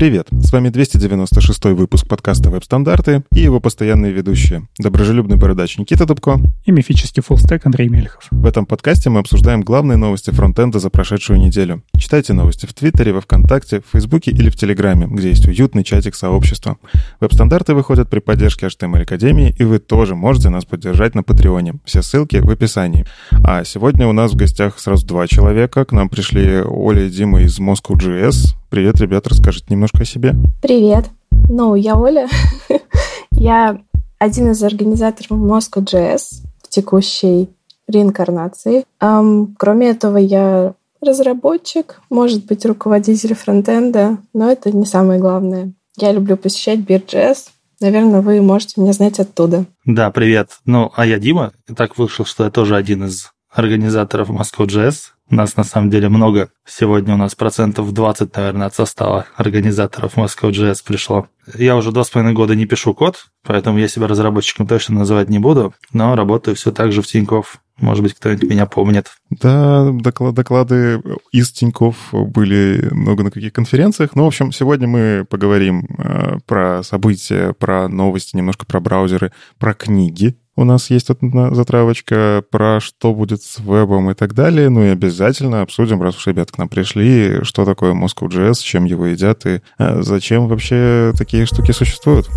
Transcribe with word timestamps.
Привет! 0.00 0.28
С 0.30 0.50
вами 0.50 0.70
296 0.70 1.62
выпуск 1.76 2.08
подкаста 2.08 2.48
«Веб-стандарты» 2.48 3.22
и 3.34 3.40
его 3.40 3.60
постоянные 3.60 4.12
ведущие. 4.12 4.66
Доброжелюбный 4.78 5.36
бородач 5.36 5.76
Никита 5.76 6.06
Дубко 6.06 6.40
и 6.70 6.72
мифический 6.72 7.22
фуллстек 7.22 7.66
Андрей 7.66 7.88
Мельхов. 7.88 8.26
В 8.30 8.46
этом 8.46 8.64
подкасте 8.64 9.10
мы 9.10 9.20
обсуждаем 9.20 9.60
главные 9.60 9.96
новости 9.96 10.30
фронтенда 10.30 10.78
за 10.78 10.88
прошедшую 10.88 11.40
неделю. 11.40 11.82
Читайте 11.98 12.32
новости 12.32 12.66
в 12.66 12.72
Твиттере, 12.72 13.12
во 13.12 13.20
Вконтакте, 13.20 13.80
в 13.80 13.90
Фейсбуке 13.92 14.30
или 14.30 14.50
в 14.50 14.56
Телеграме, 14.56 15.06
где 15.10 15.28
есть 15.28 15.46
уютный 15.46 15.84
чатик 15.84 16.14
сообщества. 16.14 16.78
Веб-стандарты 17.20 17.74
выходят 17.74 18.08
при 18.08 18.20
поддержке 18.20 18.66
HTML 18.66 19.02
Академии, 19.02 19.54
и 19.58 19.64
вы 19.64 19.78
тоже 19.80 20.14
можете 20.14 20.48
нас 20.48 20.64
поддержать 20.64 21.14
на 21.14 21.22
Патреоне. 21.22 21.74
Все 21.84 22.02
ссылки 22.02 22.36
в 22.36 22.48
описании. 22.48 23.04
А 23.44 23.64
сегодня 23.64 24.06
у 24.06 24.12
нас 24.12 24.32
в 24.32 24.36
гостях 24.36 24.78
сразу 24.78 25.06
два 25.06 25.26
человека. 25.26 25.84
К 25.84 25.92
нам 25.92 26.08
пришли 26.08 26.62
Оля 26.62 27.06
и 27.06 27.10
Дима 27.10 27.42
из 27.42 27.58
Moscow.js. 27.58 28.54
Привет, 28.70 29.00
ребят, 29.00 29.26
расскажите 29.26 29.66
немножко 29.70 30.02
о 30.02 30.04
себе. 30.04 30.36
Привет. 30.62 31.06
Ну, 31.48 31.74
я 31.74 31.96
Оля. 31.96 32.28
я 33.32 33.80
один 34.18 34.52
из 34.52 34.62
организаторов 34.62 35.32
Moscow.js 35.32 36.49
текущей 36.70 37.50
реинкарнации. 37.86 38.84
Um, 39.02 39.54
кроме 39.58 39.90
этого, 39.90 40.16
я 40.16 40.74
разработчик, 41.00 42.00
может 42.10 42.46
быть, 42.46 42.64
руководитель 42.64 43.34
фронтенда, 43.34 44.18
но 44.32 44.50
это 44.50 44.74
не 44.74 44.86
самое 44.86 45.20
главное. 45.20 45.72
Я 45.96 46.12
люблю 46.12 46.36
посещать 46.36 46.80
Beer.js. 46.80 47.48
Наверное, 47.80 48.20
вы 48.20 48.40
можете 48.42 48.80
меня 48.80 48.92
знать 48.92 49.18
оттуда. 49.18 49.64
Да, 49.84 50.10
привет. 50.10 50.50
Ну, 50.66 50.92
а 50.94 51.06
я 51.06 51.18
Дима. 51.18 51.52
Так 51.76 51.96
вышло, 51.96 52.26
что 52.26 52.44
я 52.44 52.50
тоже 52.50 52.76
один 52.76 53.04
из 53.04 53.32
организаторов 53.50 54.30
Moscow.js. 54.30 55.12
У 55.30 55.34
нас 55.34 55.56
на 55.56 55.64
самом 55.64 55.90
деле 55.90 56.08
много. 56.08 56.50
Сегодня 56.66 57.14
у 57.14 57.16
нас 57.16 57.34
процентов 57.34 57.92
20, 57.92 58.34
наверное, 58.36 58.66
от 58.66 58.74
состава 58.74 59.26
организаторов 59.36 60.16
Moscow.js 60.16 60.82
пришло. 60.84 61.28
Я 61.54 61.76
уже 61.76 61.92
два 61.92 62.04
с 62.04 62.10
половиной 62.10 62.34
года 62.34 62.54
не 62.54 62.66
пишу 62.66 62.94
код, 62.94 63.26
поэтому 63.44 63.78
я 63.78 63.88
себя 63.88 64.08
разработчиком 64.08 64.66
точно 64.66 64.96
называть 64.96 65.28
не 65.28 65.38
буду, 65.38 65.74
но 65.92 66.16
работаю 66.16 66.56
все 66.56 66.72
так 66.72 66.92
же 66.92 67.02
в 67.02 67.06
Тинькофф. 67.06 67.60
Может 67.80 68.02
быть, 68.02 68.14
кто-нибудь 68.14 68.48
меня 68.48 68.66
помнит. 68.66 69.08
Да, 69.30 69.90
доклад, 69.92 70.34
доклады 70.34 71.02
из 71.32 71.50
Тиньков 71.52 71.96
были 72.12 72.88
много 72.92 73.24
на 73.24 73.30
каких 73.30 73.52
конференциях. 73.52 74.14
Ну, 74.14 74.24
в 74.24 74.26
общем, 74.26 74.52
сегодня 74.52 74.86
мы 74.86 75.26
поговорим 75.28 75.86
э, 75.98 76.38
про 76.46 76.82
события, 76.82 77.52
про 77.52 77.88
новости, 77.88 78.36
немножко 78.36 78.66
про 78.66 78.80
браузеры, 78.80 79.32
про 79.58 79.74
книги, 79.74 80.36
у 80.60 80.64
нас 80.64 80.90
есть 80.90 81.08
одна 81.08 81.54
затравочка 81.54 82.44
про 82.50 82.80
что 82.80 83.14
будет 83.14 83.42
с 83.42 83.60
вебом 83.60 84.10
и 84.10 84.14
так 84.14 84.34
далее. 84.34 84.68
Ну 84.68 84.84
и 84.84 84.88
обязательно 84.88 85.62
обсудим, 85.62 86.02
раз 86.02 86.18
уж 86.18 86.26
ребята 86.26 86.52
к 86.52 86.58
нам 86.58 86.68
пришли, 86.68 87.42
что 87.44 87.64
такое 87.64 87.94
Moscow.js, 87.94 88.60
чем 88.62 88.84
его 88.84 89.06
едят 89.06 89.46
и 89.46 89.62
э, 89.78 90.02
зачем 90.02 90.48
вообще 90.48 91.14
такие 91.16 91.46
штуки 91.46 91.72
существуют. 91.72 92.28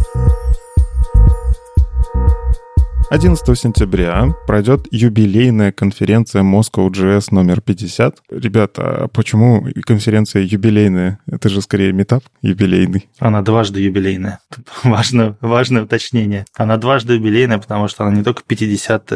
11 3.13 3.55
сентября 3.55 4.33
пройдет 4.47 4.87
юбилейная 4.89 5.71
конференция 5.71 6.41
Moscow.js 6.41 7.27
номер 7.29 7.61
50. 7.61 8.23
Ребята, 8.31 9.03
а 9.03 9.07
почему 9.07 9.67
конференция 9.85 10.41
юбилейная? 10.41 11.19
Это 11.27 11.47
же 11.47 11.61
скорее 11.61 11.93
метап 11.93 12.23
юбилейный. 12.41 13.07
Она 13.19 13.43
дважды 13.43 13.81
юбилейная. 13.81 14.39
Важно, 14.83 15.37
важное 15.41 15.83
уточнение. 15.83 16.45
Она 16.55 16.77
дважды 16.77 17.13
юбилейная, 17.13 17.59
потому 17.59 17.87
что 17.87 18.03
она 18.03 18.15
не 18.15 18.23
только 18.23 18.41
50, 18.47 19.11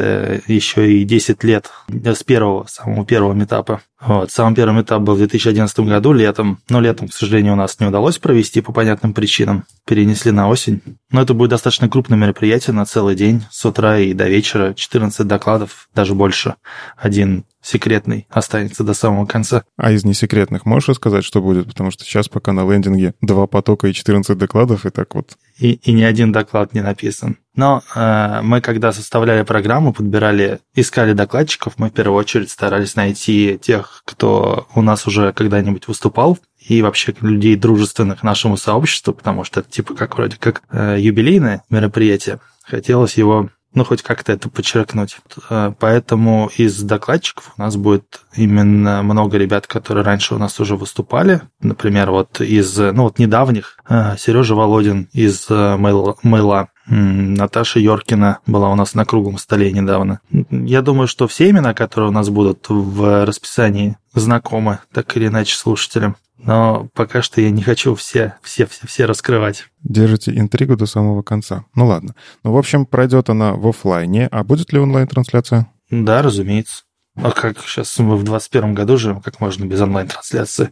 еще 0.46 0.94
и 0.94 1.04
10 1.04 1.44
лет 1.44 1.72
с 1.90 2.24
первого, 2.24 2.68
самого 2.70 3.04
первого 3.04 3.34
метапа. 3.34 3.82
Вот. 4.00 4.32
Самый 4.32 4.56
первый 4.56 4.84
этап 4.84 5.02
был 5.02 5.16
в 5.16 5.18
2011 5.18 5.80
году, 5.80 6.14
летом. 6.14 6.60
Но 6.70 6.80
летом, 6.80 7.08
к 7.08 7.14
сожалению, 7.14 7.54
у 7.54 7.56
нас 7.56 7.80
не 7.80 7.88
удалось 7.88 8.20
провести 8.20 8.62
по 8.62 8.72
понятным 8.72 9.14
причинам. 9.14 9.66
Перенесли 9.86 10.32
на 10.32 10.50
осень. 10.50 10.82
Но 11.12 11.22
это 11.22 11.34
будет 11.34 11.50
достаточно 11.50 11.90
крупное 11.90 12.18
мероприятие 12.18 12.74
на 12.74 12.86
целый 12.86 13.16
день, 13.16 13.44
с 13.50 13.66
утра 13.66 13.98
и 13.98 14.14
до 14.14 14.28
вечера. 14.28 14.74
14 14.74 15.26
докладов, 15.26 15.90
даже 15.96 16.14
больше. 16.14 16.56
Один 16.96 17.46
секретный 17.62 18.28
останется 18.30 18.84
до 18.84 18.94
самого 18.94 19.26
конца. 19.26 19.64
А 19.78 19.92
из 19.92 20.06
несекретных 20.06 20.66
можешь 20.66 20.90
рассказать, 20.90 21.24
что 21.24 21.42
будет? 21.42 21.68
Потому 21.68 21.92
что 21.92 22.04
сейчас 22.04 22.30
пока 22.30 22.54
на 22.54 22.70
лендинге 22.70 23.14
два 23.22 23.48
потока 23.48 23.88
и 23.88 23.94
14 23.94 24.38
докладов, 24.38 24.86
и 24.86 24.90
так 24.90 25.16
вот. 25.16 25.38
И, 25.60 25.74
и 25.74 25.92
ни 25.92 26.04
один 26.04 26.32
доклад 26.32 26.74
не 26.74 26.82
написан. 26.82 27.38
Но 27.56 27.82
э, 27.96 28.42
мы, 28.44 28.62
когда 28.62 28.94
составляли 28.94 29.42
программу, 29.42 29.92
подбирали, 29.92 30.60
искали 30.76 31.14
докладчиков, 31.14 31.74
мы 31.78 31.90
в 31.90 31.94
первую 31.94 32.18
очередь 32.18 32.52
старались 32.52 32.96
найти 32.96 33.60
тех, 33.60 34.04
кто 34.06 34.68
у 34.76 34.82
нас 34.82 35.08
уже 35.08 35.34
когда-нибудь 35.34 35.88
выступал, 35.88 36.38
и 36.60 36.82
вообще 36.82 37.16
людей 37.22 37.56
дружественных 37.56 38.24
нашему 38.24 38.58
сообществу, 38.58 39.14
потому 39.14 39.44
что 39.44 39.62
это 39.62 39.72
типа 39.72 39.96
как 39.96 40.18
вроде 40.18 40.38
как 40.38 40.62
э, 40.70 40.98
юбилейное 41.00 41.64
мероприятие. 41.70 42.40
Хотелось 42.64 43.18
его 43.18 43.50
ну, 43.78 43.84
хоть 43.84 44.02
как-то 44.02 44.34
это 44.34 44.50
подчеркнуть. 44.50 45.20
Э, 45.52 45.72
поэтому 45.80 46.50
из 46.58 46.82
докладчиков 46.82 47.54
у 47.58 47.62
нас 47.62 47.76
будет 47.76 48.22
именно 48.36 49.04
много 49.04 49.38
ребят, 49.38 49.68
которые 49.68 50.04
раньше 50.04 50.34
у 50.34 50.40
нас 50.40 50.60
уже 50.60 50.76
выступали. 50.76 51.42
Например, 51.62 52.10
вот 52.10 52.42
из, 52.42 52.76
ну, 52.76 53.04
вот 53.04 53.20
недавних 53.20 53.78
э, 53.88 54.16
Сережа 54.18 54.56
Володин 54.56 55.10
из 55.14 55.48
Мейла, 55.50 56.70
э, 56.90 56.96
Наташа 56.96 57.80
Йоркина 57.80 58.40
была 58.48 58.72
у 58.72 58.76
нас 58.76 58.96
на 58.96 59.06
круглом 59.06 59.38
столе 59.38 59.72
недавно. 59.72 60.22
Я 60.50 60.82
думаю, 60.82 61.08
что 61.08 61.28
все 61.28 61.48
имена, 61.52 61.76
которые 61.76 62.10
у 62.10 62.14
нас 62.14 62.30
будут 62.30 62.66
в 62.70 63.26
расписании, 63.26 63.98
знакомы 64.16 64.80
так 64.92 65.16
или 65.16 65.28
иначе 65.28 65.56
слушателям 65.56 66.16
но 66.38 66.88
пока 66.94 67.22
что 67.22 67.42
я 67.42 67.50
не 67.50 67.62
хочу 67.62 67.96
все, 67.96 68.36
все, 68.42 68.66
все, 68.66 68.88
все 68.88 69.06
раскрывать. 69.06 69.66
Держите 69.84 70.38
интригу 70.38 70.78
до 70.78 70.86
самого 70.86 71.22
конца. 71.24 71.66
Ну 71.76 71.88
ладно. 71.88 72.16
Ну, 72.44 72.52
в 72.54 72.58
общем, 72.58 72.86
пройдет 72.86 73.30
она 73.30 73.54
в 73.54 73.68
офлайне. 73.68 74.28
А 74.28 74.44
будет 74.44 74.72
ли 74.72 74.80
онлайн-трансляция? 74.80 75.68
Да, 75.90 76.22
разумеется. 76.22 76.84
А 77.16 77.32
как 77.32 77.60
сейчас 77.62 77.98
мы 77.98 78.16
в 78.16 78.24
2021 78.24 78.74
году 78.76 78.98
живем, 78.98 79.22
как 79.22 79.40
можно 79.40 79.66
без 79.66 79.82
онлайн-трансляции? 79.82 80.72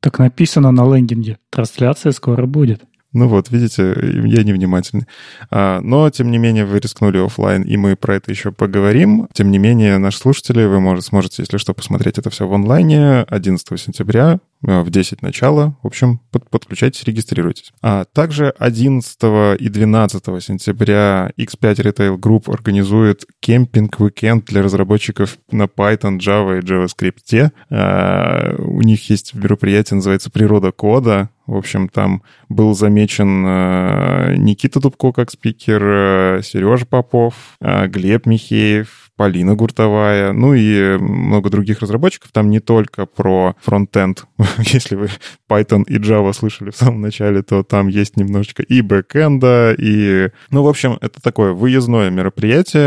Так 0.00 0.18
написано 0.18 0.72
на 0.72 0.84
лендинге. 0.94 1.38
Трансляция 1.50 2.12
скоро 2.12 2.46
будет. 2.46 2.82
Ну 3.14 3.28
вот, 3.28 3.50
видите, 3.50 3.94
я 4.02 4.42
невнимательный. 4.42 5.06
А, 5.50 5.80
но, 5.80 6.10
тем 6.10 6.30
не 6.30 6.38
менее, 6.38 6.66
вы 6.66 6.80
рискнули 6.80 7.24
офлайн, 7.24 7.62
и 7.62 7.76
мы 7.76 7.96
про 7.96 8.16
это 8.16 8.30
еще 8.30 8.52
поговорим. 8.52 9.28
Тем 9.32 9.50
не 9.50 9.58
менее, 9.58 9.98
наши 9.98 10.18
слушатели, 10.18 10.64
вы 10.64 10.80
можете, 10.80 11.08
сможете, 11.08 11.42
если 11.42 11.56
что, 11.56 11.74
посмотреть 11.74 12.18
это 12.18 12.28
все 12.30 12.46
в 12.46 12.52
онлайне 12.52 13.20
11 13.22 13.80
сентября 13.80 14.40
Э, 14.66 14.80
в 14.80 14.90
10 14.90 15.22
начала. 15.22 15.76
В 15.82 15.86
общем, 15.86 16.20
под, 16.30 16.48
подключайтесь, 16.48 17.04
регистрируйтесь. 17.04 17.72
А 17.82 18.04
также 18.04 18.50
11 18.58 19.60
и 19.60 19.68
12 19.68 20.42
сентября 20.42 21.30
X5 21.38 21.74
Retail 21.74 22.18
Group 22.18 22.52
организует 22.52 23.24
кемпинг-уикенд 23.40 24.44
для 24.46 24.62
разработчиков 24.62 25.38
на 25.50 25.64
Python, 25.64 26.18
Java 26.18 26.58
и 26.58 26.62
JavaScript. 26.62 27.50
А, 27.70 28.54
у 28.58 28.80
них 28.82 29.10
есть 29.10 29.34
мероприятие, 29.34 29.96
называется 29.96 30.30
«Природа 30.30 30.72
кода». 30.72 31.30
В 31.46 31.56
общем, 31.56 31.88
там 31.88 32.22
был 32.48 32.74
замечен 32.74 33.44
э, 33.46 34.36
Никита 34.36 34.80
Дубко 34.80 35.12
как 35.12 35.30
спикер, 35.30 35.82
э, 35.84 36.40
Сережа 36.42 36.86
Попов, 36.86 37.34
э, 37.60 37.86
Глеб 37.86 38.24
Михеев, 38.26 39.03
Полина 39.16 39.54
Гуртовая, 39.54 40.32
ну 40.32 40.54
и 40.54 40.98
много 40.98 41.50
других 41.50 41.80
разработчиков. 41.80 42.30
Там 42.32 42.50
не 42.50 42.60
только 42.60 43.06
про 43.06 43.54
фронтенд. 43.62 44.24
Если 44.58 44.96
вы 44.96 45.08
Python 45.48 45.84
и 45.86 45.98
Java 45.98 46.32
слышали 46.32 46.70
в 46.70 46.76
самом 46.76 47.00
начале, 47.00 47.42
то 47.42 47.62
там 47.62 47.88
есть 47.88 48.16
немножечко 48.16 48.62
и 48.62 48.80
бэкэнда, 48.80 49.76
и... 49.78 50.30
Ну, 50.50 50.62
в 50.62 50.68
общем, 50.68 50.98
это 51.00 51.22
такое 51.22 51.52
выездное 51.52 52.10
мероприятие 52.10 52.82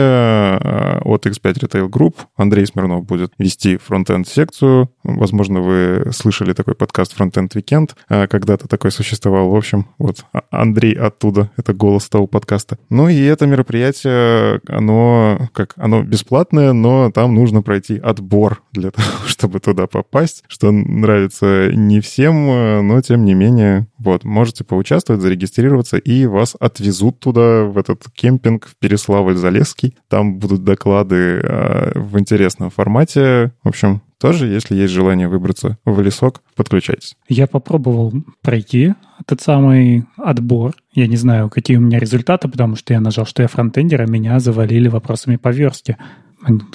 э, 0.61 0.99
от 1.03 1.25
X5 1.25 1.53
Retail 1.53 1.89
Group. 1.89 2.15
Андрей 2.35 2.65
Смирнов 2.65 3.05
будет 3.05 3.33
вести 3.37 3.77
фронтенд-секцию. 3.77 4.91
Возможно, 5.03 5.61
вы 5.61 6.11
слышали 6.11 6.53
такой 6.53 6.75
подкаст 6.75 7.15
«Фронтенд 7.15 7.55
Weekend. 7.55 7.91
Э, 8.09 8.27
когда-то 8.27 8.67
такой 8.67 8.91
существовал. 8.91 9.49
В 9.49 9.55
общем, 9.55 9.87
вот 9.97 10.25
а, 10.33 10.41
Андрей 10.51 10.93
оттуда. 10.93 11.51
Это 11.57 11.73
голос 11.73 12.09
того 12.09 12.27
подкаста. 12.27 12.77
Ну 12.89 13.07
и 13.07 13.21
это 13.21 13.47
мероприятие, 13.47 14.61
оно 14.67 15.49
как... 15.53 15.73
Оно 15.77 16.03
бесплатное, 16.17 16.73
но 16.73 17.11
там 17.11 17.35
нужно 17.35 17.61
пройти 17.61 17.97
отбор 17.97 18.63
для 18.71 18.91
того, 18.91 19.07
чтобы 19.27 19.59
туда 19.59 19.87
попасть, 19.87 20.43
что 20.47 20.71
нравится 20.71 21.69
не 21.73 22.01
всем, 22.01 22.87
но 22.87 23.01
тем 23.01 23.23
не 23.23 23.33
менее, 23.33 23.87
вот, 23.99 24.23
можете 24.23 24.63
поучаствовать, 24.63 25.21
зарегистрироваться, 25.21 25.97
и 25.97 26.25
вас 26.25 26.55
отвезут 26.59 27.19
туда, 27.19 27.63
в 27.65 27.77
этот 27.77 28.05
кемпинг 28.13 28.67
в 28.67 28.75
Переславль-Залесский. 28.83 29.95
Там 30.07 30.39
будут 30.39 30.63
доклады 30.63 31.39
э, 31.43 31.91
в 31.99 32.17
интересном 32.19 32.69
формате. 32.69 33.51
В 33.63 33.69
общем, 33.69 34.01
тоже, 34.19 34.47
если 34.47 34.75
есть 34.75 34.93
желание 34.93 35.27
выбраться 35.27 35.77
в 35.85 36.01
лесок, 36.01 36.41
подключайтесь. 36.55 37.15
Я 37.29 37.47
попробовал 37.47 38.13
пройти 38.41 38.93
этот 39.19 39.41
самый 39.41 40.05
отбор. 40.17 40.73
Я 40.93 41.07
не 41.07 41.17
знаю, 41.17 41.49
какие 41.49 41.77
у 41.77 41.81
меня 41.81 41.99
результаты, 41.99 42.47
потому 42.47 42.75
что 42.75 42.93
я 42.93 42.99
нажал, 42.99 43.25
что 43.25 43.41
я 43.43 43.47
фронтендер, 43.47 44.01
а 44.01 44.05
меня 44.05 44.39
завалили 44.39 44.87
вопросами 44.87 45.35
по 45.35 45.49
верстке. 45.49 45.97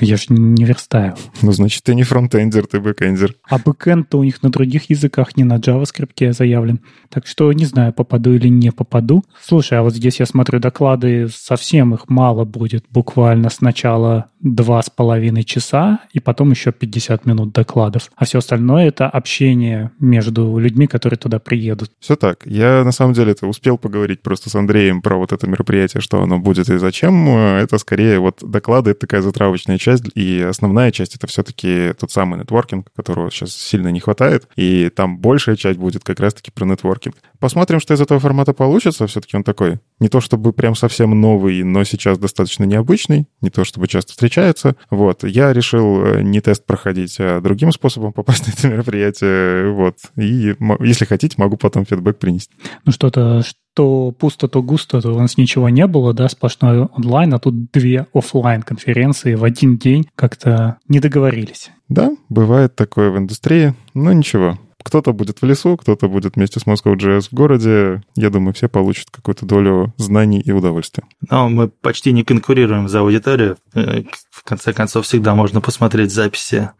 Я 0.00 0.16
же 0.16 0.26
не 0.28 0.64
верстаю. 0.64 1.14
Ну, 1.40 1.52
значит, 1.52 1.82
ты 1.84 1.94
не 1.94 2.02
фронтендер, 2.02 2.66
ты 2.66 2.80
бэкендер. 2.80 3.34
А 3.48 3.58
бэкенд-то 3.58 4.18
у 4.18 4.24
них 4.24 4.42
на 4.42 4.50
других 4.50 4.90
языках, 4.90 5.36
не 5.36 5.44
на 5.44 5.56
JavaScript 5.58 6.32
заявлен. 6.32 6.80
Так 7.08 7.26
что 7.26 7.52
не 7.52 7.64
знаю, 7.64 7.92
попаду 7.92 8.32
или 8.32 8.48
не 8.48 8.72
попаду. 8.72 9.24
Слушай, 9.42 9.78
а 9.78 9.82
вот 9.82 9.94
здесь 9.94 10.20
я 10.20 10.26
смотрю 10.26 10.58
доклады, 10.60 11.28
совсем 11.32 11.94
их 11.94 12.08
мало 12.08 12.44
будет. 12.44 12.84
Буквально 12.90 13.50
сначала 13.50 14.26
два 14.40 14.82
с 14.82 14.90
половиной 14.90 15.44
часа, 15.44 16.00
и 16.12 16.18
потом 16.18 16.50
еще 16.50 16.72
50 16.72 17.26
минут 17.26 17.52
докладов. 17.52 18.10
А 18.16 18.24
все 18.24 18.38
остальное— 18.38 18.86
это 18.88 19.08
общение 19.08 19.92
между 20.00 20.58
людьми, 20.58 20.88
которые 20.88 21.16
туда 21.16 21.38
приедут. 21.38 21.92
Все 22.00 22.16
так. 22.16 22.44
Я, 22.44 22.82
на 22.82 22.90
самом 22.90 23.12
деле, 23.14 23.32
это 23.32 23.46
успел 23.46 23.78
поговорить 23.78 24.20
просто 24.22 24.50
с 24.50 24.54
Андреем 24.56 25.00
про 25.00 25.16
вот 25.16 25.32
это 25.32 25.46
мероприятие, 25.46 26.00
что 26.00 26.20
оно 26.20 26.40
будет 26.40 26.68
и 26.68 26.78
зачем. 26.78 27.28
Это 27.28 27.78
скорее 27.78 28.18
вот 28.18 28.38
доклады— 28.42 28.90
это 28.92 29.00
такая 29.00 29.22
затравочная 29.62 29.78
часть, 29.78 30.04
и 30.14 30.40
основная 30.40 30.90
часть— 30.90 31.14
это 31.16 31.26
все-таки 31.26 31.92
тот 31.98 32.10
самый 32.10 32.40
нетворкинг, 32.40 32.88
которого 32.94 33.30
сейчас 33.30 33.54
сильно 33.54 33.88
не 33.88 34.00
хватает, 34.00 34.48
и 34.56 34.90
там 34.90 35.18
большая 35.18 35.56
часть 35.56 35.78
будет 35.78 36.04
как 36.04 36.20
раз-таки 36.20 36.50
про 36.50 36.64
нетворкинг. 36.64 37.16
Посмотрим, 37.38 37.80
что 37.80 37.94
из 37.94 38.00
этого 38.00 38.20
формата 38.20 38.52
получится. 38.52 39.06
Все-таки 39.06 39.36
он 39.36 39.44
такой 39.44 39.80
не 40.00 40.08
то 40.08 40.20
чтобы 40.20 40.52
прям 40.52 40.74
совсем 40.74 41.18
новый, 41.20 41.62
но 41.62 41.84
сейчас 41.84 42.18
достаточно 42.18 42.64
необычный, 42.64 43.26
не 43.40 43.50
то 43.50 43.64
чтобы 43.64 43.88
часто 43.88 44.12
встречается. 44.12 44.76
Вот, 44.90 45.24
я 45.24 45.52
решил 45.52 46.04
э, 46.04 46.22
не 46.22 46.40
тест 46.40 46.64
проходить, 46.66 47.16
а 47.18 47.40
другим 47.40 47.72
способом 47.72 48.12
попасть 48.12 48.46
на 48.46 48.52
это 48.52 48.68
мероприятие. 48.68 49.72
Вот, 49.72 49.96
и 50.16 50.54
если 50.80 51.04
хотите, 51.04 51.36
могу 51.38 51.56
потом 51.56 51.84
фидбэк 51.84 52.18
принести. 52.18 52.52
Ну 52.84 52.92
что-то, 52.92 53.42
что 53.42 54.12
пусто, 54.12 54.48
то 54.48 54.62
густо, 54.62 55.00
то 55.00 55.12
у 55.12 55.18
нас 55.18 55.36
ничего 55.36 55.68
не 55.68 55.86
было, 55.86 56.12
да, 56.12 56.28
сплошной 56.28 56.80
онлайн, 56.80 57.34
а 57.34 57.38
тут 57.38 57.70
две 57.72 58.06
офлайн 58.12 58.62
конференции 58.62 59.34
в 59.34 59.44
один 59.44 59.78
день 59.78 60.06
как-то 60.14 60.78
не 60.88 61.00
договорились. 61.00 61.70
Да, 61.88 62.10
бывает 62.28 62.74
такое 62.74 63.10
в 63.10 63.18
индустрии, 63.18 63.74
но 63.94 64.12
ничего. 64.12 64.58
Кто-то 64.84 65.12
будет 65.12 65.42
в 65.42 65.44
лесу, 65.44 65.76
кто-то 65.76 66.08
будет 66.08 66.36
вместе 66.36 66.60
с 66.60 66.66
Moscow 66.66 66.94
JS 66.94 67.28
в 67.30 67.34
городе. 67.34 68.02
Я 68.16 68.30
думаю, 68.30 68.54
все 68.54 68.68
получат 68.68 69.10
какую-то 69.10 69.46
долю 69.46 69.92
знаний 69.96 70.40
и 70.40 70.52
удовольствия. 70.52 71.04
Но 71.28 71.48
мы 71.48 71.68
почти 71.68 72.12
не 72.12 72.24
конкурируем 72.24 72.88
за 72.88 73.00
аудиторию. 73.00 73.56
Э, 73.74 74.02
в 74.30 74.44
конце 74.44 74.72
концов, 74.72 75.06
всегда 75.06 75.34
можно 75.34 75.60
посмотреть 75.60 76.12
записи. 76.12 76.70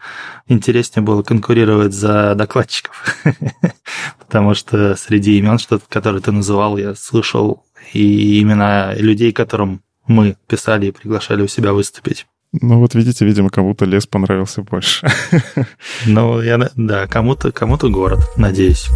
Интереснее 0.48 1.04
было 1.04 1.22
конкурировать 1.22 1.92
за 1.92 2.34
докладчиков. 2.34 3.24
Потому 4.18 4.54
что 4.54 4.96
среди 4.96 5.38
имен, 5.38 5.58
которые 5.88 6.22
ты 6.22 6.32
называл, 6.32 6.76
я 6.76 6.94
слышал 6.94 7.64
и 7.92 8.40
именно 8.40 8.94
людей, 8.96 9.32
которым 9.32 9.82
мы 10.06 10.36
писали 10.46 10.86
и 10.86 10.92
приглашали 10.92 11.42
у 11.42 11.48
себя 11.48 11.72
выступить. 11.72 12.26
Ну 12.60 12.78
вот 12.80 12.94
видите, 12.94 13.24
видимо, 13.24 13.48
кому-то 13.48 13.84
лес 13.86 14.06
понравился 14.06 14.62
больше. 14.62 15.06
Ну, 16.06 16.40
я, 16.42 16.70
да, 16.76 17.06
кому-то 17.06 17.50
кому 17.52 17.76
город, 17.78 18.20
надеюсь. 18.36 18.88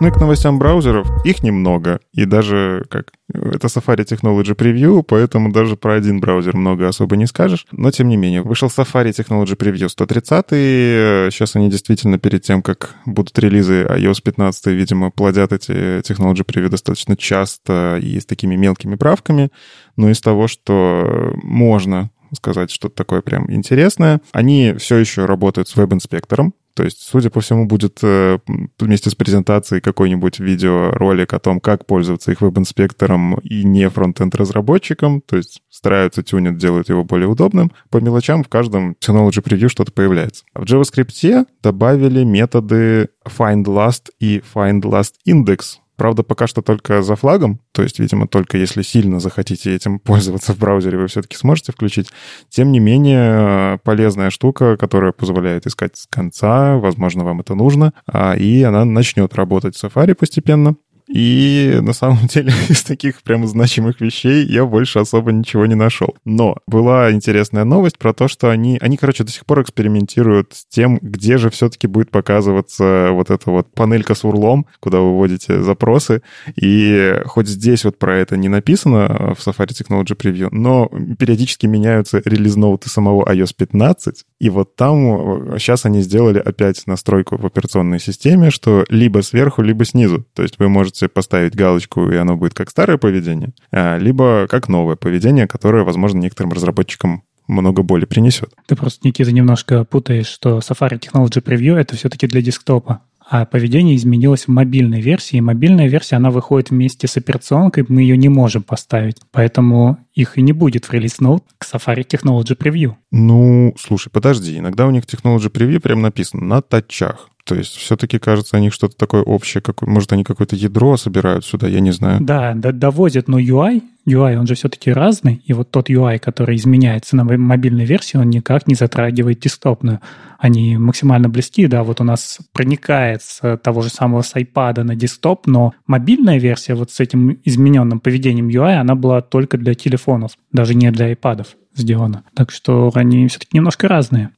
Ну 0.00 0.08
и 0.08 0.10
к 0.10 0.16
новостям 0.18 0.58
браузеров, 0.58 1.06
их 1.26 1.42
немного. 1.42 2.00
И 2.14 2.24
даже 2.24 2.86
как 2.88 3.12
это 3.28 3.66
Safari 3.66 3.98
Technology 3.98 4.56
Preview, 4.56 5.02
поэтому 5.02 5.52
даже 5.52 5.76
про 5.76 5.92
один 5.92 6.20
браузер 6.20 6.56
много 6.56 6.88
особо 6.88 7.16
не 7.16 7.26
скажешь. 7.26 7.66
Но 7.70 7.90
тем 7.90 8.08
не 8.08 8.16
менее, 8.16 8.40
вышел 8.40 8.68
Safari 8.68 9.10
Technology 9.10 9.58
Preview 9.58 9.90
130. 9.90 11.32
Сейчас 11.34 11.54
они 11.54 11.68
действительно 11.68 12.18
перед 12.18 12.42
тем, 12.42 12.62
как 12.62 12.94
будут 13.04 13.38
релизы 13.38 13.82
iOS 13.84 14.22
15, 14.24 14.66
видимо, 14.68 15.10
плодят 15.10 15.52
эти 15.52 16.00
Technology 16.00 16.46
Preview 16.46 16.70
достаточно 16.70 17.14
часто 17.14 17.98
и 18.02 18.18
с 18.18 18.24
такими 18.24 18.56
мелкими 18.56 18.94
правками. 18.94 19.50
Но 19.98 20.08
из 20.08 20.20
того, 20.22 20.48
что 20.48 21.34
можно 21.42 22.08
сказать 22.34 22.70
что-то 22.70 22.94
такое 22.94 23.22
прям 23.22 23.52
интересное. 23.52 24.20
Они 24.32 24.74
все 24.78 24.96
еще 24.96 25.26
работают 25.26 25.68
с 25.68 25.74
веб-инспектором, 25.74 26.54
то 26.80 26.84
есть, 26.84 27.02
судя 27.02 27.28
по 27.28 27.42
всему, 27.42 27.66
будет 27.66 27.98
э, 28.02 28.38
вместе 28.78 29.10
с 29.10 29.14
презентацией 29.14 29.82
какой-нибудь 29.82 30.40
видеоролик 30.40 31.34
о 31.34 31.38
том, 31.38 31.60
как 31.60 31.84
пользоваться 31.84 32.32
их 32.32 32.40
веб-инспектором 32.40 33.34
и 33.40 33.64
не 33.64 33.90
фронтенд-разработчиком. 33.90 35.20
То 35.20 35.36
есть 35.36 35.60
стараются 35.68 36.22
тюнить, 36.22 36.56
делают 36.56 36.88
его 36.88 37.04
более 37.04 37.28
удобным. 37.28 37.70
По 37.90 37.98
мелочам 37.98 38.42
в 38.42 38.48
каждом 38.48 38.96
Synology 38.98 39.44
Preview 39.44 39.68
что-то 39.68 39.92
появляется. 39.92 40.44
В 40.54 40.62
JavaScript 40.62 41.44
добавили 41.62 42.24
методы 42.24 43.10
findLast 43.26 44.08
и 44.18 44.42
findLastIndex 44.54 45.79
Правда, 46.00 46.22
пока 46.22 46.46
что 46.46 46.62
только 46.62 47.02
за 47.02 47.14
флагом, 47.14 47.60
то 47.72 47.82
есть, 47.82 47.98
видимо, 47.98 48.26
только 48.26 48.56
если 48.56 48.80
сильно 48.80 49.20
захотите 49.20 49.74
этим 49.74 49.98
пользоваться 50.00 50.54
в 50.54 50.58
браузере, 50.58 50.96
вы 50.96 51.08
все-таки 51.08 51.36
сможете 51.36 51.72
включить. 51.72 52.08
Тем 52.48 52.72
не 52.72 52.80
менее, 52.80 53.78
полезная 53.84 54.30
штука, 54.30 54.78
которая 54.78 55.12
позволяет 55.12 55.66
искать 55.66 55.98
с 55.98 56.06
конца, 56.06 56.78
возможно, 56.78 57.22
вам 57.22 57.40
это 57.40 57.54
нужно, 57.54 57.92
а, 58.06 58.34
и 58.34 58.62
она 58.62 58.86
начнет 58.86 59.34
работать 59.34 59.76
в 59.76 59.84
Safari 59.84 60.14
постепенно. 60.14 60.76
И 61.12 61.78
на 61.82 61.92
самом 61.92 62.26
деле 62.28 62.52
из 62.68 62.82
таких 62.82 63.22
прям 63.22 63.46
значимых 63.46 64.00
вещей 64.00 64.44
я 64.46 64.64
больше 64.64 65.00
особо 65.00 65.32
ничего 65.32 65.66
не 65.66 65.74
нашел. 65.74 66.14
Но 66.24 66.56
была 66.66 67.10
интересная 67.10 67.64
новость 67.64 67.98
про 67.98 68.12
то, 68.12 68.28
что 68.28 68.50
они, 68.50 68.78
они, 68.80 68.96
короче, 68.96 69.24
до 69.24 69.32
сих 69.32 69.44
пор 69.44 69.62
экспериментируют 69.62 70.52
с 70.54 70.66
тем, 70.66 70.98
где 71.02 71.36
же 71.36 71.50
все-таки 71.50 71.86
будет 71.86 72.10
показываться 72.10 73.08
вот 73.10 73.30
эта 73.30 73.50
вот 73.50 73.72
панелька 73.74 74.14
с 74.14 74.24
урлом, 74.24 74.66
куда 74.78 74.98
вы 74.98 75.16
вводите 75.16 75.62
запросы. 75.62 76.22
И 76.60 77.20
хоть 77.26 77.48
здесь 77.48 77.84
вот 77.84 77.98
про 77.98 78.16
это 78.16 78.36
не 78.36 78.48
написано 78.48 79.34
в 79.36 79.46
Safari 79.46 79.70
Technology 79.70 80.16
Preview, 80.16 80.48
но 80.52 80.88
периодически 81.18 81.66
меняются 81.66 82.22
релиз-ноуты 82.24 82.88
самого 82.88 83.24
iOS 83.32 83.54
15. 83.56 84.24
И 84.38 84.50
вот 84.50 84.76
там 84.76 85.58
сейчас 85.58 85.86
они 85.86 86.02
сделали 86.02 86.38
опять 86.38 86.86
настройку 86.86 87.36
в 87.36 87.44
операционной 87.44 87.98
системе, 87.98 88.50
что 88.50 88.84
либо 88.88 89.22
сверху, 89.22 89.62
либо 89.62 89.84
снизу. 89.84 90.24
То 90.34 90.42
есть 90.42 90.58
вы 90.58 90.68
можете 90.68 90.99
можете 91.00 91.08
поставить 91.08 91.54
галочку, 91.54 92.10
и 92.10 92.16
оно 92.16 92.36
будет 92.36 92.54
как 92.54 92.70
старое 92.70 92.98
поведение, 92.98 93.52
а, 93.72 93.98
либо 93.98 94.46
как 94.48 94.68
новое 94.68 94.96
поведение, 94.96 95.46
которое, 95.46 95.84
возможно, 95.84 96.18
некоторым 96.18 96.52
разработчикам 96.52 97.22
много 97.48 97.82
боли 97.82 98.04
принесет. 98.04 98.50
Ты 98.66 98.76
просто, 98.76 99.06
Никита, 99.06 99.32
немножко 99.32 99.84
путаешь, 99.84 100.26
что 100.26 100.58
Safari 100.58 101.00
Technology 101.00 101.42
Preview— 101.42 101.74
это 101.76 101.96
все-таки 101.96 102.26
для 102.26 102.42
десктопа. 102.42 103.00
А 103.28 103.44
поведение 103.44 103.94
изменилось 103.96 104.44
в 104.44 104.48
мобильной 104.48 105.00
версии. 105.00 105.36
И 105.36 105.40
мобильная 105.40 105.88
версия, 105.88 106.16
она 106.16 106.30
выходит 106.30 106.70
вместе 106.70 107.06
с 107.06 107.16
операционкой, 107.16 107.84
мы 107.88 108.02
ее 108.02 108.16
не 108.16 108.28
можем 108.28 108.62
поставить. 108.62 109.16
Поэтому 109.30 109.98
их 110.14 110.38
и 110.38 110.42
не 110.42 110.52
будет 110.52 110.86
в 110.86 110.92
релиз 110.92 111.20
ноут 111.20 111.44
к 111.58 111.64
Safari 111.64 112.06
Technology 112.06 112.56
Preview. 112.56 112.94
Ну, 113.10 113.74
слушай, 113.78 114.10
подожди. 114.10 114.58
Иногда 114.58 114.86
у 114.86 114.90
них 114.90 115.04
Technology 115.04 115.50
Preview 115.50 115.80
прям 115.80 116.02
написано 116.02 116.44
на 116.44 116.62
тачах. 116.62 117.28
То 117.44 117.54
есть 117.54 117.74
все-таки, 117.76 118.18
кажется, 118.18 118.56
у 118.56 118.60
них 118.60 118.72
что-то 118.72 118.96
такое 118.96 119.22
общее. 119.22 119.60
Как, 119.60 119.82
может, 119.82 120.12
они 120.12 120.24
какое-то 120.24 120.56
ядро 120.56 120.96
собирают 120.96 121.44
сюда, 121.44 121.68
я 121.68 121.80
не 121.80 121.90
знаю. 121.90 122.20
Да, 122.20 122.54
довозят, 122.54 123.28
но 123.28 123.40
UI, 123.40 123.82
UI, 124.06 124.36
он 124.36 124.46
же 124.46 124.54
все-таки 124.54 124.92
разный. 124.92 125.42
И 125.46 125.52
вот 125.52 125.70
тот 125.70 125.90
UI, 125.90 126.18
который 126.18 126.56
изменяется 126.56 127.16
на 127.16 127.24
мобильной 127.24 127.86
версии, 127.86 128.18
он 128.18 128.28
никак 128.30 128.68
не 128.68 128.74
затрагивает 128.74 129.40
десктопную. 129.40 130.00
Они 130.38 130.76
максимально 130.78 131.28
близки, 131.28 131.66
да, 131.66 131.82
вот 131.82 132.00
у 132.00 132.04
нас 132.04 132.38
проникает 132.52 133.22
с 133.22 133.56
того 133.58 133.82
же 133.82 133.88
самого 133.88 134.22
с 134.22 134.34
iPad 134.34 134.84
на 134.84 134.94
десктоп, 134.94 135.46
но 135.46 135.74
мобильная 135.86 136.38
версия 136.38 136.74
вот 136.74 136.90
с 136.90 137.00
этим 137.00 137.40
измененным 137.44 138.00
поведением 138.00 138.48
UI, 138.48 138.74
она 138.74 138.94
была 138.94 139.22
только 139.22 139.58
для 139.58 139.74
телефонов, 140.00 140.32
даже 140.52 140.74
не 140.74 140.90
для 140.90 141.12
iPad 141.12 141.46
сделано. 141.74 142.24
Так 142.34 142.50
что 142.50 142.90
они 142.94 143.28
все-таки 143.28 143.56
немножко 143.56 143.86
разные. 143.86 144.30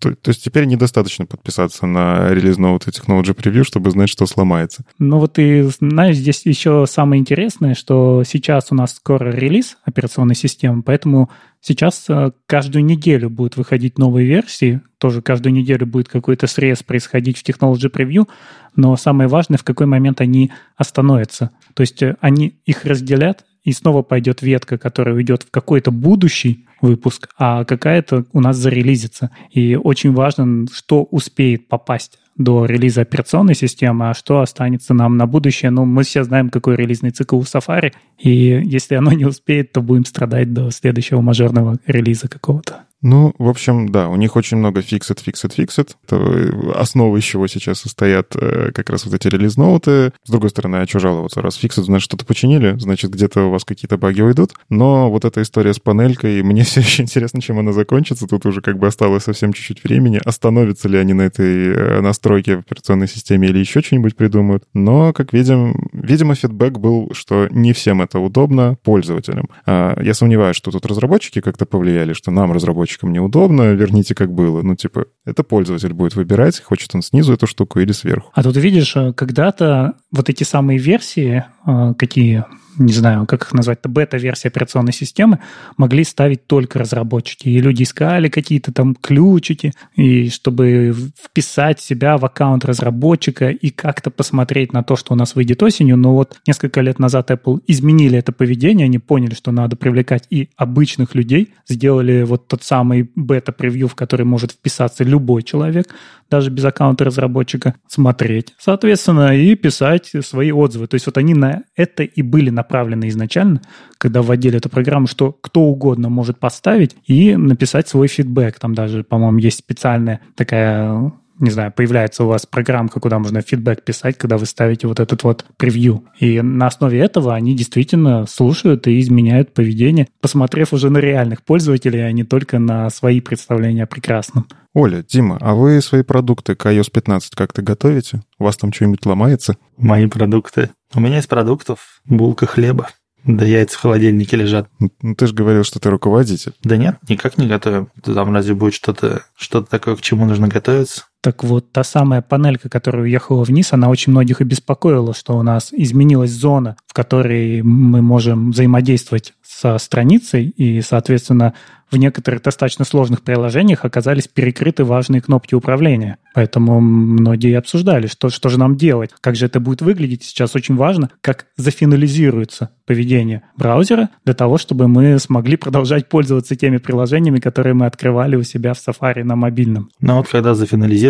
То, 0.00 0.14
то 0.14 0.28
есть 0.30 0.42
теперь 0.42 0.64
недостаточно 0.64 1.24
подписаться 1.24 1.86
на 1.86 2.30
релиз 2.30 2.58
Note 2.58 2.88
и 2.88 2.90
Technology 2.90 3.34
Preview, 3.34 3.62
чтобы 3.62 3.90
знать, 3.90 4.08
что 4.08 4.26
сломается. 4.26 4.84
Ну 4.98 5.18
вот 5.18 5.38
и 5.38 5.62
знаешь, 5.62 6.16
здесь 6.16 6.44
еще 6.44 6.86
самое 6.88 7.20
интересное, 7.20 7.74
что 7.74 8.24
сейчас 8.24 8.72
у 8.72 8.74
нас 8.74 8.96
скоро 8.96 9.30
релиз 9.30 9.76
операционной 9.84 10.34
системы, 10.34 10.82
поэтому 10.82 11.30
сейчас 11.60 12.06
э, 12.08 12.32
каждую 12.46 12.84
неделю 12.84 13.30
будут 13.30 13.56
выходить 13.56 13.96
новые 13.96 14.26
версии, 14.26 14.80
тоже 14.98 15.22
каждую 15.22 15.52
неделю 15.52 15.86
будет 15.86 16.08
какой-то 16.08 16.48
срез 16.48 16.82
происходить 16.82 17.38
в 17.38 17.48
Technology 17.48 17.90
Preview, 17.90 18.28
но 18.74 18.96
самое 18.96 19.28
важное, 19.28 19.58
в 19.58 19.64
какой 19.64 19.86
момент 19.86 20.20
они 20.20 20.50
остановятся. 20.76 21.50
То 21.74 21.82
есть 21.82 22.02
э, 22.02 22.16
они 22.20 22.58
их 22.66 22.84
разделят, 22.84 23.44
и 23.62 23.72
снова 23.72 24.02
пойдет 24.02 24.42
ветка, 24.42 24.78
которая 24.78 25.14
уйдет 25.14 25.42
в 25.42 25.50
какой-то 25.50 25.90
будущий 25.90 26.66
выпуск, 26.80 27.28
а 27.38 27.64
какая-то 27.64 28.24
у 28.32 28.40
нас 28.40 28.56
зарелизится. 28.56 29.30
И 29.50 29.76
очень 29.76 30.12
важно, 30.12 30.66
что 30.72 31.04
успеет 31.04 31.68
попасть 31.68 32.18
до 32.36 32.64
релиза 32.64 33.02
операционной 33.02 33.54
системы, 33.54 34.10
а 34.10 34.14
что 34.14 34.40
останется 34.40 34.94
нам 34.94 35.16
на 35.16 35.26
будущее. 35.26 35.70
Ну, 35.70 35.84
мы 35.84 36.04
все 36.04 36.24
знаем, 36.24 36.48
какой 36.48 36.76
релизный 36.76 37.10
цикл 37.10 37.38
у 37.38 37.42
Safari, 37.42 37.92
и 38.18 38.62
если 38.64 38.94
оно 38.94 39.12
не 39.12 39.26
успеет, 39.26 39.72
то 39.72 39.82
будем 39.82 40.06
страдать 40.06 40.52
до 40.52 40.70
следующего 40.70 41.20
мажорного 41.20 41.76
релиза 41.86 42.28
какого-то. 42.28 42.84
Ну, 43.02 43.34
в 43.38 43.48
общем, 43.48 43.88
да, 43.88 44.08
у 44.08 44.16
них 44.16 44.36
очень 44.36 44.58
много 44.58 44.80
fixed, 44.80 45.18
fixed. 45.24 45.96
Это 46.06 46.16
э, 46.16 46.72
основы 46.72 47.18
из 47.18 47.24
чего 47.24 47.46
сейчас 47.46 47.80
состоят 47.80 48.36
э, 48.36 48.72
как 48.74 48.90
раз 48.90 49.06
вот 49.06 49.14
эти 49.14 49.28
релиз-ноуты. 49.28 50.12
С 50.24 50.30
другой 50.30 50.50
стороны, 50.50 50.76
а 50.76 50.86
что 50.86 50.98
жаловаться? 50.98 51.40
Раз 51.40 51.58
fixed, 51.62 51.82
значит, 51.82 52.04
что-то 52.04 52.26
починили, 52.26 52.76
значит, 52.78 53.10
где-то 53.10 53.44
у 53.44 53.50
вас 53.50 53.64
какие-то 53.64 53.96
баги 53.96 54.20
уйдут. 54.20 54.52
Но 54.68 55.10
вот 55.10 55.24
эта 55.24 55.40
история 55.40 55.72
с 55.72 55.78
панелькой, 55.78 56.42
мне 56.42 56.62
все 56.64 56.80
еще 56.80 57.02
интересно, 57.02 57.40
чем 57.40 57.58
она 57.58 57.72
закончится. 57.72 58.26
Тут 58.26 58.44
уже 58.44 58.60
как 58.60 58.78
бы 58.78 58.86
осталось 58.86 59.24
совсем 59.24 59.54
чуть-чуть 59.54 59.82
времени. 59.82 60.20
Остановятся 60.22 60.88
ли 60.88 60.98
они 60.98 61.14
на 61.14 61.22
этой 61.22 61.72
э, 61.72 62.00
настройке 62.02 62.56
в 62.56 62.60
операционной 62.60 63.08
системе 63.08 63.48
или 63.48 63.58
еще 63.58 63.80
что-нибудь 63.80 64.14
придумают. 64.14 64.64
Но, 64.74 65.14
как 65.14 65.32
видим, 65.32 65.88
видимо, 65.94 66.34
фидбэк 66.34 66.78
был, 66.78 67.12
что 67.14 67.48
не 67.50 67.72
всем 67.72 68.02
это 68.02 68.18
удобно 68.18 68.76
пользователям. 68.82 69.48
А, 69.64 69.98
я 70.02 70.12
сомневаюсь, 70.12 70.56
что 70.56 70.70
тут 70.70 70.84
разработчики 70.84 71.40
как-то 71.40 71.64
повлияли, 71.64 72.12
что 72.12 72.30
нам, 72.30 72.52
разработчикам, 72.52 72.89
неудобно, 73.02 73.72
верните 73.72 74.14
как 74.14 74.32
было. 74.32 74.62
Ну, 74.62 74.74
типа, 74.74 75.06
это 75.24 75.42
пользователь 75.42 75.92
будет 75.92 76.14
выбирать, 76.14 76.60
хочет 76.60 76.94
он 76.94 77.02
снизу 77.02 77.32
эту 77.32 77.46
штуку 77.46 77.80
или 77.80 77.92
сверху. 77.92 78.30
А 78.34 78.42
тут 78.42 78.56
видишь, 78.56 78.96
э, 78.96 79.12
когда-то 79.12 79.94
вот 80.10 80.28
эти 80.28 80.44
самые 80.44 80.78
версии, 80.78 81.44
э, 81.66 81.94
какие 81.98 82.44
не 82.80 82.92
знаю, 82.94 83.26
как 83.26 83.42
их 83.42 83.52
назвать-то, 83.52 83.88
бета-версии 83.88 84.48
операционной 84.48 84.92
системы 84.92 85.38
могли 85.76 86.02
ставить 86.02 86.46
только 86.46 86.78
разработчики. 86.78 87.48
И 87.48 87.60
люди 87.60 87.82
искали 87.82 88.28
какие-то 88.28 88.72
там 88.72 88.94
ключики, 88.94 89.72
и 89.94 90.30
чтобы 90.30 90.94
вписать 91.22 91.80
себя 91.80 92.16
в 92.16 92.24
аккаунт 92.24 92.64
разработчика 92.64 93.50
и 93.50 93.70
как-то 93.70 94.10
посмотреть 94.10 94.72
на 94.72 94.82
то, 94.82 94.96
что 94.96 95.12
у 95.12 95.16
нас 95.16 95.34
выйдет 95.34 95.62
осенью. 95.62 95.98
Но 95.98 96.14
вот 96.14 96.38
несколько 96.46 96.80
лет 96.80 96.98
назад 96.98 97.30
Apple 97.30 97.60
изменили 97.66 98.18
это 98.18 98.32
поведение, 98.32 98.86
они 98.86 98.98
поняли, 98.98 99.34
что 99.34 99.52
надо 99.52 99.76
привлекать 99.76 100.24
и 100.30 100.48
обычных 100.56 101.14
людей, 101.14 101.52
сделали 101.68 102.22
вот 102.22 102.48
тот 102.48 102.62
самый 102.62 103.10
бета-превью, 103.14 103.88
в 103.88 103.94
который 103.94 104.24
может 104.24 104.52
вписаться 104.52 105.04
любой 105.04 105.42
человек, 105.42 105.94
даже 106.30 106.50
без 106.50 106.64
аккаунта 106.64 107.04
разработчика, 107.04 107.74
смотреть, 107.88 108.54
соответственно, 108.58 109.36
и 109.36 109.54
писать 109.54 110.12
свои 110.22 110.52
отзывы. 110.52 110.86
То 110.86 110.94
есть 110.94 111.06
вот 111.06 111.18
они 111.18 111.34
на 111.34 111.62
это 111.76 112.04
и 112.04 112.22
были 112.22 112.50
направлены 112.50 112.69
изначально, 113.08 113.60
когда 113.98 114.22
вводили 114.22 114.58
эту 114.58 114.68
программу, 114.68 115.06
что 115.06 115.32
кто 115.40 115.62
угодно 115.62 116.08
может 116.08 116.38
поставить 116.38 116.96
и 117.06 117.36
написать 117.36 117.88
свой 117.88 118.08
фидбэк. 118.08 118.58
Там 118.58 118.74
даже, 118.74 119.04
по-моему, 119.04 119.38
есть 119.38 119.58
специальная 119.58 120.20
такая 120.36 121.12
не 121.40 121.50
знаю, 121.50 121.72
появляется 121.72 122.24
у 122.24 122.28
вас 122.28 122.46
программка, 122.46 123.00
куда 123.00 123.18
можно 123.18 123.40
фидбэк 123.40 123.82
писать, 123.82 124.16
когда 124.18 124.36
вы 124.36 124.46
ставите 124.46 124.86
вот 124.86 125.00
этот 125.00 125.24
вот 125.24 125.44
превью. 125.56 126.04
И 126.18 126.40
на 126.40 126.66
основе 126.66 127.00
этого 127.00 127.34
они 127.34 127.56
действительно 127.56 128.26
слушают 128.26 128.86
и 128.86 129.00
изменяют 129.00 129.54
поведение, 129.54 130.08
посмотрев 130.20 130.72
уже 130.72 130.90
на 130.90 130.98
реальных 130.98 131.42
пользователей, 131.42 132.06
а 132.06 132.12
не 132.12 132.24
только 132.24 132.58
на 132.58 132.90
свои 132.90 133.20
представления 133.20 133.84
о 133.84 133.86
прекрасном. 133.86 134.46
Оля, 134.74 135.02
Дима, 135.02 135.38
а 135.40 135.54
вы 135.54 135.80
свои 135.80 136.02
продукты 136.02 136.54
к 136.54 136.66
iOS 136.66 136.90
15 136.92 137.34
как-то 137.34 137.62
готовите? 137.62 138.22
У 138.38 138.44
вас 138.44 138.56
там 138.56 138.72
что-нибудь 138.72 139.04
ломается? 139.04 139.56
Мои 139.76 140.06
продукты? 140.06 140.70
У 140.94 141.00
меня 141.00 141.18
из 141.18 141.26
продуктов 141.26 142.02
булка 142.04 142.46
хлеба. 142.46 142.88
Да 143.24 143.44
яйца 143.44 143.76
в 143.76 143.80
холодильнике 143.82 144.36
лежат. 144.36 144.68
Ну, 144.78 145.14
ты 145.14 145.26
же 145.26 145.34
говорил, 145.34 145.64
что 145.64 145.78
ты 145.78 145.90
руководитель. 145.90 146.52
Да 146.62 146.76
нет, 146.76 146.96
никак 147.08 147.36
не 147.36 147.46
готовим. 147.46 147.88
Там 148.02 148.32
разве 148.34 148.54
будет 148.54 148.74
что-то 148.74 149.24
что 149.36 149.62
такое, 149.62 149.96
к 149.96 150.00
чему 150.00 150.24
нужно 150.24 150.48
готовиться? 150.48 151.04
Так 151.22 151.44
вот, 151.44 151.70
та 151.72 151.84
самая 151.84 152.22
панелька, 152.22 152.68
которая 152.70 153.02
уехала 153.02 153.44
вниз, 153.44 153.72
она 153.72 153.90
очень 153.90 154.12
многих 154.12 154.40
и 154.40 154.44
беспокоила, 154.44 155.12
что 155.12 155.36
у 155.36 155.42
нас 155.42 155.68
изменилась 155.72 156.30
зона, 156.30 156.76
в 156.86 156.94
которой 156.94 157.62
мы 157.62 158.00
можем 158.00 158.52
взаимодействовать 158.52 159.34
со 159.42 159.76
страницей, 159.78 160.46
и, 160.46 160.80
соответственно, 160.80 161.54
в 161.90 161.96
некоторых 161.96 162.42
достаточно 162.42 162.84
сложных 162.84 163.22
приложениях 163.22 163.84
оказались 163.84 164.28
перекрыты 164.28 164.84
важные 164.84 165.20
кнопки 165.20 165.54
управления. 165.54 166.18
Поэтому 166.34 166.80
многие 166.80 167.58
обсуждали, 167.58 168.06
что, 168.06 168.30
что 168.30 168.48
же 168.48 168.58
нам 168.58 168.76
делать, 168.76 169.10
как 169.20 169.34
же 169.34 169.46
это 169.46 169.58
будет 169.58 169.82
выглядеть. 169.82 170.22
Сейчас 170.22 170.54
очень 170.54 170.76
важно, 170.76 171.10
как 171.20 171.46
зафинализируется 171.56 172.70
поведение 172.86 173.42
браузера 173.56 174.10
для 174.24 174.34
того, 174.34 174.58
чтобы 174.58 174.86
мы 174.86 175.18
смогли 175.18 175.56
продолжать 175.56 176.08
пользоваться 176.08 176.54
теми 176.54 176.76
приложениями, 176.76 177.40
которые 177.40 177.74
мы 177.74 177.86
открывали 177.86 178.36
у 178.36 178.44
себя 178.44 178.74
в 178.74 178.78
Safari 178.78 179.24
на 179.24 179.34
мобильном. 179.34 179.90
Ну 180.00 180.16
вот 180.18 180.28
когда 180.28 180.54
зафинализируется, 180.54 181.09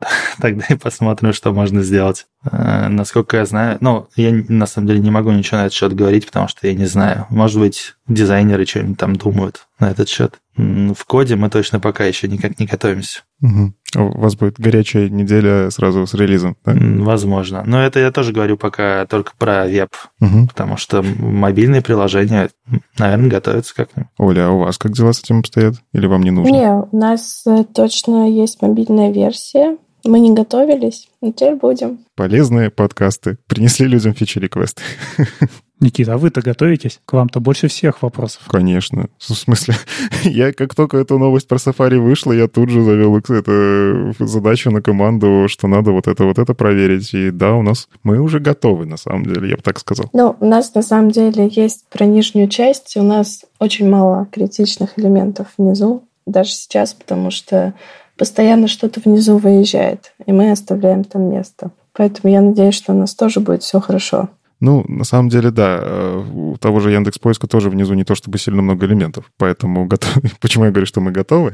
тогда 0.40 0.64
и 0.68 0.76
посмотрим, 0.76 1.32
что 1.32 1.52
можно 1.52 1.82
сделать. 1.82 2.26
А, 2.44 2.88
насколько 2.88 3.36
я 3.36 3.46
знаю, 3.46 3.78
ну, 3.80 4.08
я 4.16 4.32
на 4.48 4.66
самом 4.66 4.88
деле 4.88 5.00
не 5.00 5.10
могу 5.10 5.30
ничего 5.30 5.58
на 5.58 5.62
этот 5.62 5.74
счет 5.74 5.94
говорить, 5.94 6.26
потому 6.26 6.48
что 6.48 6.66
я 6.66 6.74
не 6.74 6.86
знаю. 6.86 7.26
Может 7.30 7.58
быть, 7.58 7.94
дизайнеры 8.06 8.66
что-нибудь 8.66 8.98
там 8.98 9.16
думают 9.16 9.66
на 9.78 9.90
этот 9.90 10.08
счет. 10.08 10.38
В 10.58 11.04
коде 11.06 11.36
мы 11.36 11.50
точно 11.50 11.78
пока 11.78 12.04
еще 12.04 12.26
никак 12.26 12.58
не 12.58 12.66
готовимся. 12.66 13.20
Угу. 13.40 13.74
У 13.96 14.18
вас 14.18 14.34
будет 14.34 14.58
горячая 14.58 15.08
неделя 15.08 15.70
сразу 15.70 16.04
с 16.04 16.14
релизом, 16.14 16.56
да? 16.64 16.74
Возможно. 16.74 17.62
Но 17.64 17.80
это 17.80 18.00
я 18.00 18.10
тоже 18.10 18.32
говорю 18.32 18.56
пока 18.56 19.06
только 19.06 19.32
про 19.38 19.66
веб, 19.66 19.90
угу. 20.20 20.48
потому 20.48 20.76
что 20.76 21.02
мобильные 21.02 21.80
приложения, 21.80 22.50
наверное, 22.98 23.30
готовятся 23.30 23.74
как-нибудь. 23.74 24.10
Оля, 24.18 24.48
а 24.48 24.50
у 24.50 24.58
вас 24.58 24.78
как 24.78 24.92
дела 24.92 25.12
с 25.12 25.22
этим 25.22 25.38
обстоят? 25.38 25.74
Или 25.92 26.06
вам 26.06 26.22
не 26.22 26.32
нужно? 26.32 26.50
Не, 26.50 26.74
у 26.90 26.96
нас 26.96 27.44
э, 27.46 27.64
точно 27.72 28.28
есть 28.28 28.60
мобильная 28.60 29.12
версия. 29.12 29.78
Мы 30.04 30.20
не 30.20 30.32
готовились, 30.32 31.08
но 31.20 31.32
теперь 31.32 31.54
будем. 31.54 32.00
Полезные 32.16 32.70
подкасты. 32.70 33.38
Принесли 33.46 33.86
людям 33.86 34.12
фичи-реквесты. 34.12 34.82
Никита, 35.80 36.14
а 36.14 36.18
вы-то 36.18 36.40
готовитесь? 36.40 37.00
К 37.04 37.14
вам-то 37.14 37.40
больше 37.40 37.68
всех 37.68 38.02
вопросов. 38.02 38.42
Конечно. 38.48 39.08
В 39.18 39.34
смысле, 39.34 39.74
я 40.24 40.52
как 40.52 40.74
только 40.74 40.98
эта 40.98 41.16
новость 41.18 41.46
про 41.46 41.56
Safari 41.56 41.98
вышла, 41.98 42.32
я 42.32 42.48
тут 42.48 42.70
же 42.70 42.82
завел 42.82 43.16
эту 43.16 44.14
задачу 44.18 44.70
на 44.70 44.82
команду, 44.82 45.46
что 45.48 45.68
надо 45.68 45.92
вот 45.92 46.08
это, 46.08 46.24
вот 46.24 46.38
это 46.38 46.54
проверить. 46.54 47.14
И 47.14 47.30
да, 47.30 47.54
у 47.54 47.62
нас 47.62 47.88
мы 48.02 48.20
уже 48.20 48.40
готовы, 48.40 48.86
на 48.86 48.96
самом 48.96 49.24
деле, 49.24 49.50
я 49.50 49.56
бы 49.56 49.62
так 49.62 49.78
сказал. 49.78 50.08
Ну, 50.12 50.36
у 50.40 50.46
нас 50.46 50.74
на 50.74 50.82
самом 50.82 51.10
деле 51.10 51.48
есть 51.50 51.84
про 51.88 52.06
нижнюю 52.06 52.48
часть, 52.48 52.96
у 52.96 53.02
нас 53.02 53.44
очень 53.58 53.88
мало 53.88 54.26
критичных 54.32 54.98
элементов 54.98 55.48
внизу, 55.56 56.04
даже 56.26 56.50
сейчас, 56.50 56.92
потому 56.94 57.30
что 57.30 57.74
постоянно 58.16 58.66
что-то 58.66 59.00
внизу 59.00 59.38
выезжает, 59.38 60.12
и 60.26 60.32
мы 60.32 60.50
оставляем 60.50 61.04
там 61.04 61.30
место. 61.30 61.70
Поэтому 61.92 62.32
я 62.32 62.40
надеюсь, 62.40 62.74
что 62.74 62.92
у 62.92 62.96
нас 62.96 63.14
тоже 63.14 63.40
будет 63.40 63.62
все 63.62 63.80
хорошо. 63.80 64.28
Ну, 64.60 64.84
на 64.88 65.04
самом 65.04 65.28
деле, 65.28 65.50
да. 65.50 65.78
Э, 65.80 66.24
у 66.32 66.56
того 66.56 66.80
же 66.80 66.90
Яндекс 66.90 67.18
Поиска 67.18 67.46
тоже 67.46 67.70
внизу 67.70 67.94
не 67.94 68.04
то 68.04 68.14
чтобы 68.14 68.38
сильно 68.38 68.62
много 68.62 68.86
элементов. 68.86 69.30
Поэтому 69.36 69.88
почему 70.40 70.64
я 70.64 70.70
говорю, 70.70 70.86
что 70.86 71.00
мы 71.00 71.12
готовы? 71.12 71.52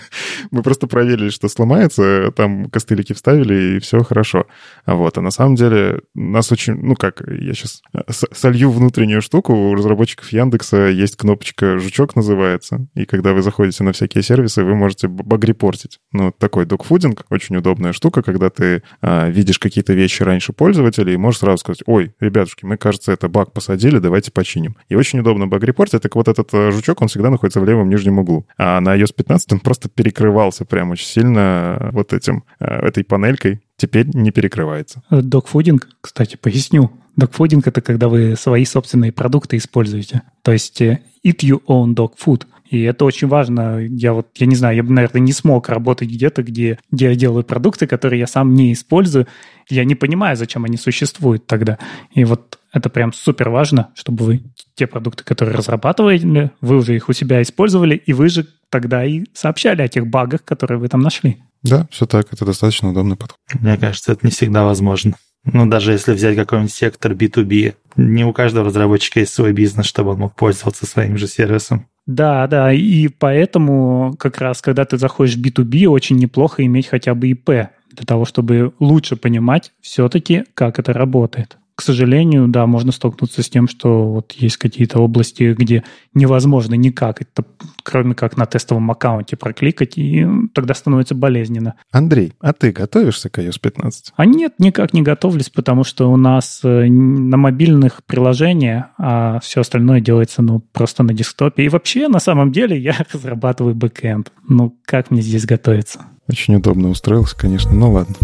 мы 0.50 0.62
просто 0.62 0.86
проверили, 0.86 1.30
что 1.30 1.48
сломается, 1.48 2.32
там 2.36 2.70
костылики 2.70 3.12
вставили, 3.12 3.76
и 3.76 3.78
все 3.80 4.02
хорошо. 4.04 4.46
Вот, 4.86 5.18
а 5.18 5.20
на 5.20 5.30
самом 5.30 5.56
деле 5.56 6.00
нас 6.14 6.52
очень... 6.52 6.74
Ну 6.74 6.94
как, 6.94 7.22
я 7.26 7.54
сейчас 7.54 7.82
э, 7.92 8.00
солью 8.32 8.70
внутреннюю 8.70 9.20
штуку. 9.22 9.52
У 9.52 9.74
разработчиков 9.74 10.32
Яндекса 10.32 10.86
есть 10.86 11.16
кнопочка 11.16 11.78
«Жучок» 11.78 12.14
называется. 12.14 12.86
И 12.94 13.04
когда 13.04 13.32
вы 13.32 13.42
заходите 13.42 13.82
на 13.82 13.92
всякие 13.92 14.22
сервисы, 14.22 14.62
вы 14.62 14.74
можете 14.74 15.08
баг-репортить. 15.08 15.98
Ну, 16.12 16.32
такой 16.32 16.66
докфудинг, 16.66 17.24
очень 17.30 17.56
удобная 17.56 17.92
штука, 17.92 18.22
когда 18.22 18.50
ты 18.50 18.82
а, 19.00 19.28
видишь 19.28 19.58
какие-то 19.58 19.92
вещи 19.92 20.22
раньше 20.22 20.52
пользователей 20.52 21.14
и 21.14 21.18
можешь 21.18 21.40
сразу 21.40 21.58
сказать, 21.58 21.82
ой, 21.86 22.14
ребят, 22.20 22.43
ребятушки, 22.44 22.64
мы, 22.64 22.76
кажется, 22.76 23.12
это 23.12 23.28
баг 23.28 23.52
посадили, 23.52 23.98
давайте 23.98 24.30
починим. 24.30 24.76
И 24.88 24.94
очень 24.94 25.20
удобно 25.20 25.46
баг 25.46 25.62
репортить, 25.62 26.02
так 26.02 26.14
вот 26.14 26.28
этот 26.28 26.52
э, 26.52 26.70
жучок, 26.70 27.02
он 27.02 27.08
всегда 27.08 27.30
находится 27.30 27.60
в 27.60 27.64
левом 27.64 27.88
нижнем 27.88 28.18
углу. 28.18 28.46
А 28.58 28.80
на 28.80 28.96
iOS 28.96 29.14
15 29.14 29.52
он 29.54 29.60
просто 29.60 29.88
перекрывался 29.88 30.64
прям 30.64 30.90
очень 30.90 31.06
сильно 31.06 31.76
э, 31.80 31.90
вот 31.92 32.12
этим, 32.12 32.44
э, 32.60 32.64
этой 32.64 33.04
панелькой. 33.04 33.60
Теперь 33.76 34.06
не 34.14 34.30
перекрывается. 34.30 35.02
Докфудинг, 35.10 35.88
кстати, 36.00 36.36
поясню. 36.36 36.90
Докфудинг— 37.16 37.66
это 37.68 37.80
когда 37.80 38.08
вы 38.08 38.36
свои 38.36 38.64
собственные 38.64 39.12
продукты 39.12 39.56
используете. 39.56 40.22
То 40.42 40.52
есть 40.52 40.80
eat 40.80 41.00
your 41.24 41.62
own 41.66 41.94
dog 41.94 42.12
food. 42.24 42.44
И 42.68 42.82
это 42.82 43.04
очень 43.04 43.28
важно. 43.28 43.78
Я 43.78 44.12
вот, 44.12 44.28
я 44.36 44.46
не 44.46 44.54
знаю, 44.54 44.76
я 44.76 44.82
бы, 44.82 44.92
наверное, 44.92 45.20
не 45.20 45.32
смог 45.32 45.68
работать 45.68 46.08
где-то, 46.08 46.42
где, 46.42 46.78
где 46.90 47.06
я 47.06 47.14
делаю 47.14 47.44
продукты, 47.44 47.86
которые 47.86 48.20
я 48.20 48.26
сам 48.26 48.54
не 48.54 48.72
использую. 48.72 49.26
Я 49.68 49.84
не 49.84 49.94
понимаю, 49.94 50.36
зачем 50.36 50.64
они 50.64 50.76
существуют 50.76 51.46
тогда. 51.46 51.78
И 52.12 52.24
вот 52.24 52.58
это 52.72 52.90
прям 52.90 53.12
супер 53.12 53.50
важно, 53.50 53.90
чтобы 53.94 54.24
вы 54.24 54.42
те 54.74 54.86
продукты, 54.86 55.24
которые 55.24 55.56
разрабатывали, 55.56 56.50
вы 56.60 56.76
уже 56.76 56.96
их 56.96 57.08
у 57.08 57.12
себя 57.12 57.40
использовали, 57.40 57.94
и 57.94 58.12
вы 58.12 58.28
же 58.28 58.46
тогда 58.68 59.04
и 59.04 59.24
сообщали 59.32 59.82
о 59.82 59.88
тех 59.88 60.06
багах, 60.08 60.44
которые 60.44 60.78
вы 60.78 60.88
там 60.88 61.00
нашли. 61.00 61.38
Да, 61.62 61.86
все 61.90 62.06
так. 62.06 62.32
Это 62.32 62.44
достаточно 62.44 62.90
удобный 62.90 63.16
подход. 63.16 63.38
Мне 63.60 63.76
кажется, 63.76 64.12
это 64.12 64.26
не 64.26 64.32
всегда 64.32 64.64
возможно. 64.64 65.14
Ну, 65.44 65.66
даже 65.66 65.92
если 65.92 66.12
взять 66.12 66.36
какой-нибудь 66.36 66.72
сектор 66.72 67.12
B2B, 67.12 67.74
не 67.96 68.24
у 68.24 68.32
каждого 68.32 68.66
разработчика 68.66 69.20
есть 69.20 69.34
свой 69.34 69.52
бизнес, 69.52 69.86
чтобы 69.86 70.12
он 70.12 70.18
мог 70.18 70.34
пользоваться 70.34 70.86
своим 70.86 71.16
же 71.16 71.26
сервисом. 71.26 71.86
Да, 72.06 72.46
да, 72.46 72.72
и 72.72 73.08
поэтому 73.08 74.14
как 74.18 74.38
раз, 74.38 74.60
когда 74.60 74.84
ты 74.84 74.98
заходишь 74.98 75.36
в 75.36 75.42
B2B, 75.42 75.86
очень 75.86 76.16
неплохо 76.16 76.64
иметь 76.64 76.88
хотя 76.88 77.14
бы 77.14 77.28
ИП, 77.28 77.48
для 77.94 78.06
того, 78.06 78.24
чтобы 78.24 78.72
лучше 78.80 79.16
понимать 79.16 79.72
все-таки, 79.80 80.44
как 80.54 80.78
это 80.78 80.92
работает. 80.92 81.56
К 81.74 81.82
сожалению, 81.82 82.46
да, 82.48 82.66
можно 82.66 82.92
столкнуться 82.92 83.42
с 83.42 83.50
тем, 83.50 83.66
что 83.66 84.06
вот 84.06 84.32
есть 84.32 84.58
какие-то 84.58 85.00
области, 85.00 85.54
где 85.58 85.82
невозможно 86.14 86.74
никак, 86.74 87.22
это, 87.22 87.44
кроме 87.82 88.14
как 88.14 88.36
на 88.36 88.46
тестовом 88.46 88.90
аккаунте 88.90 89.36
прокликать, 89.36 89.98
и 89.98 90.24
тогда 90.54 90.74
становится 90.74 91.14
болезненно. 91.16 91.74
Андрей, 91.90 92.32
а 92.40 92.52
ты 92.52 92.70
готовишься 92.70 93.28
к 93.28 93.38
iOS 93.38 93.58
15? 93.60 94.12
А 94.16 94.24
нет, 94.24 94.54
никак 94.58 94.92
не 94.92 95.02
готовлюсь, 95.02 95.50
потому 95.50 95.82
что 95.82 96.10
у 96.10 96.16
нас 96.16 96.60
э, 96.62 96.86
на 96.86 97.36
мобильных 97.36 98.04
приложения, 98.04 98.90
а 98.96 99.40
все 99.40 99.62
остальное 99.62 100.00
делается 100.00 100.42
ну, 100.42 100.60
просто 100.60 101.02
на 101.02 101.12
десктопе. 101.12 101.64
И 101.64 101.68
вообще, 101.68 102.06
на 102.06 102.20
самом 102.20 102.52
деле, 102.52 102.78
я 102.78 102.94
разрабатываю 103.12 103.74
бэкэнд. 103.74 104.30
Ну, 104.48 104.76
как 104.84 105.10
мне 105.10 105.22
здесь 105.22 105.44
готовиться? 105.44 106.02
Очень 106.28 106.56
удобно 106.56 106.88
устроился, 106.88 107.36
конечно, 107.36 107.72
ну 107.72 107.92
ладно. 107.92 108.14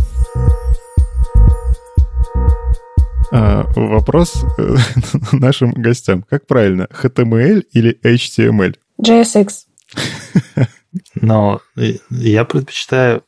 А, 3.33 3.65
вопрос 3.77 4.45
э, 4.59 4.77
нашим 5.33 5.73
гостям. 5.73 6.23
Как 6.23 6.47
правильно, 6.47 6.89
HTML 6.91 7.63
или 7.73 7.99
HTML? 8.03 8.77
JSX. 9.01 9.49
Но 11.15 11.61
я 12.11 12.45
предпочитаю 12.45 13.23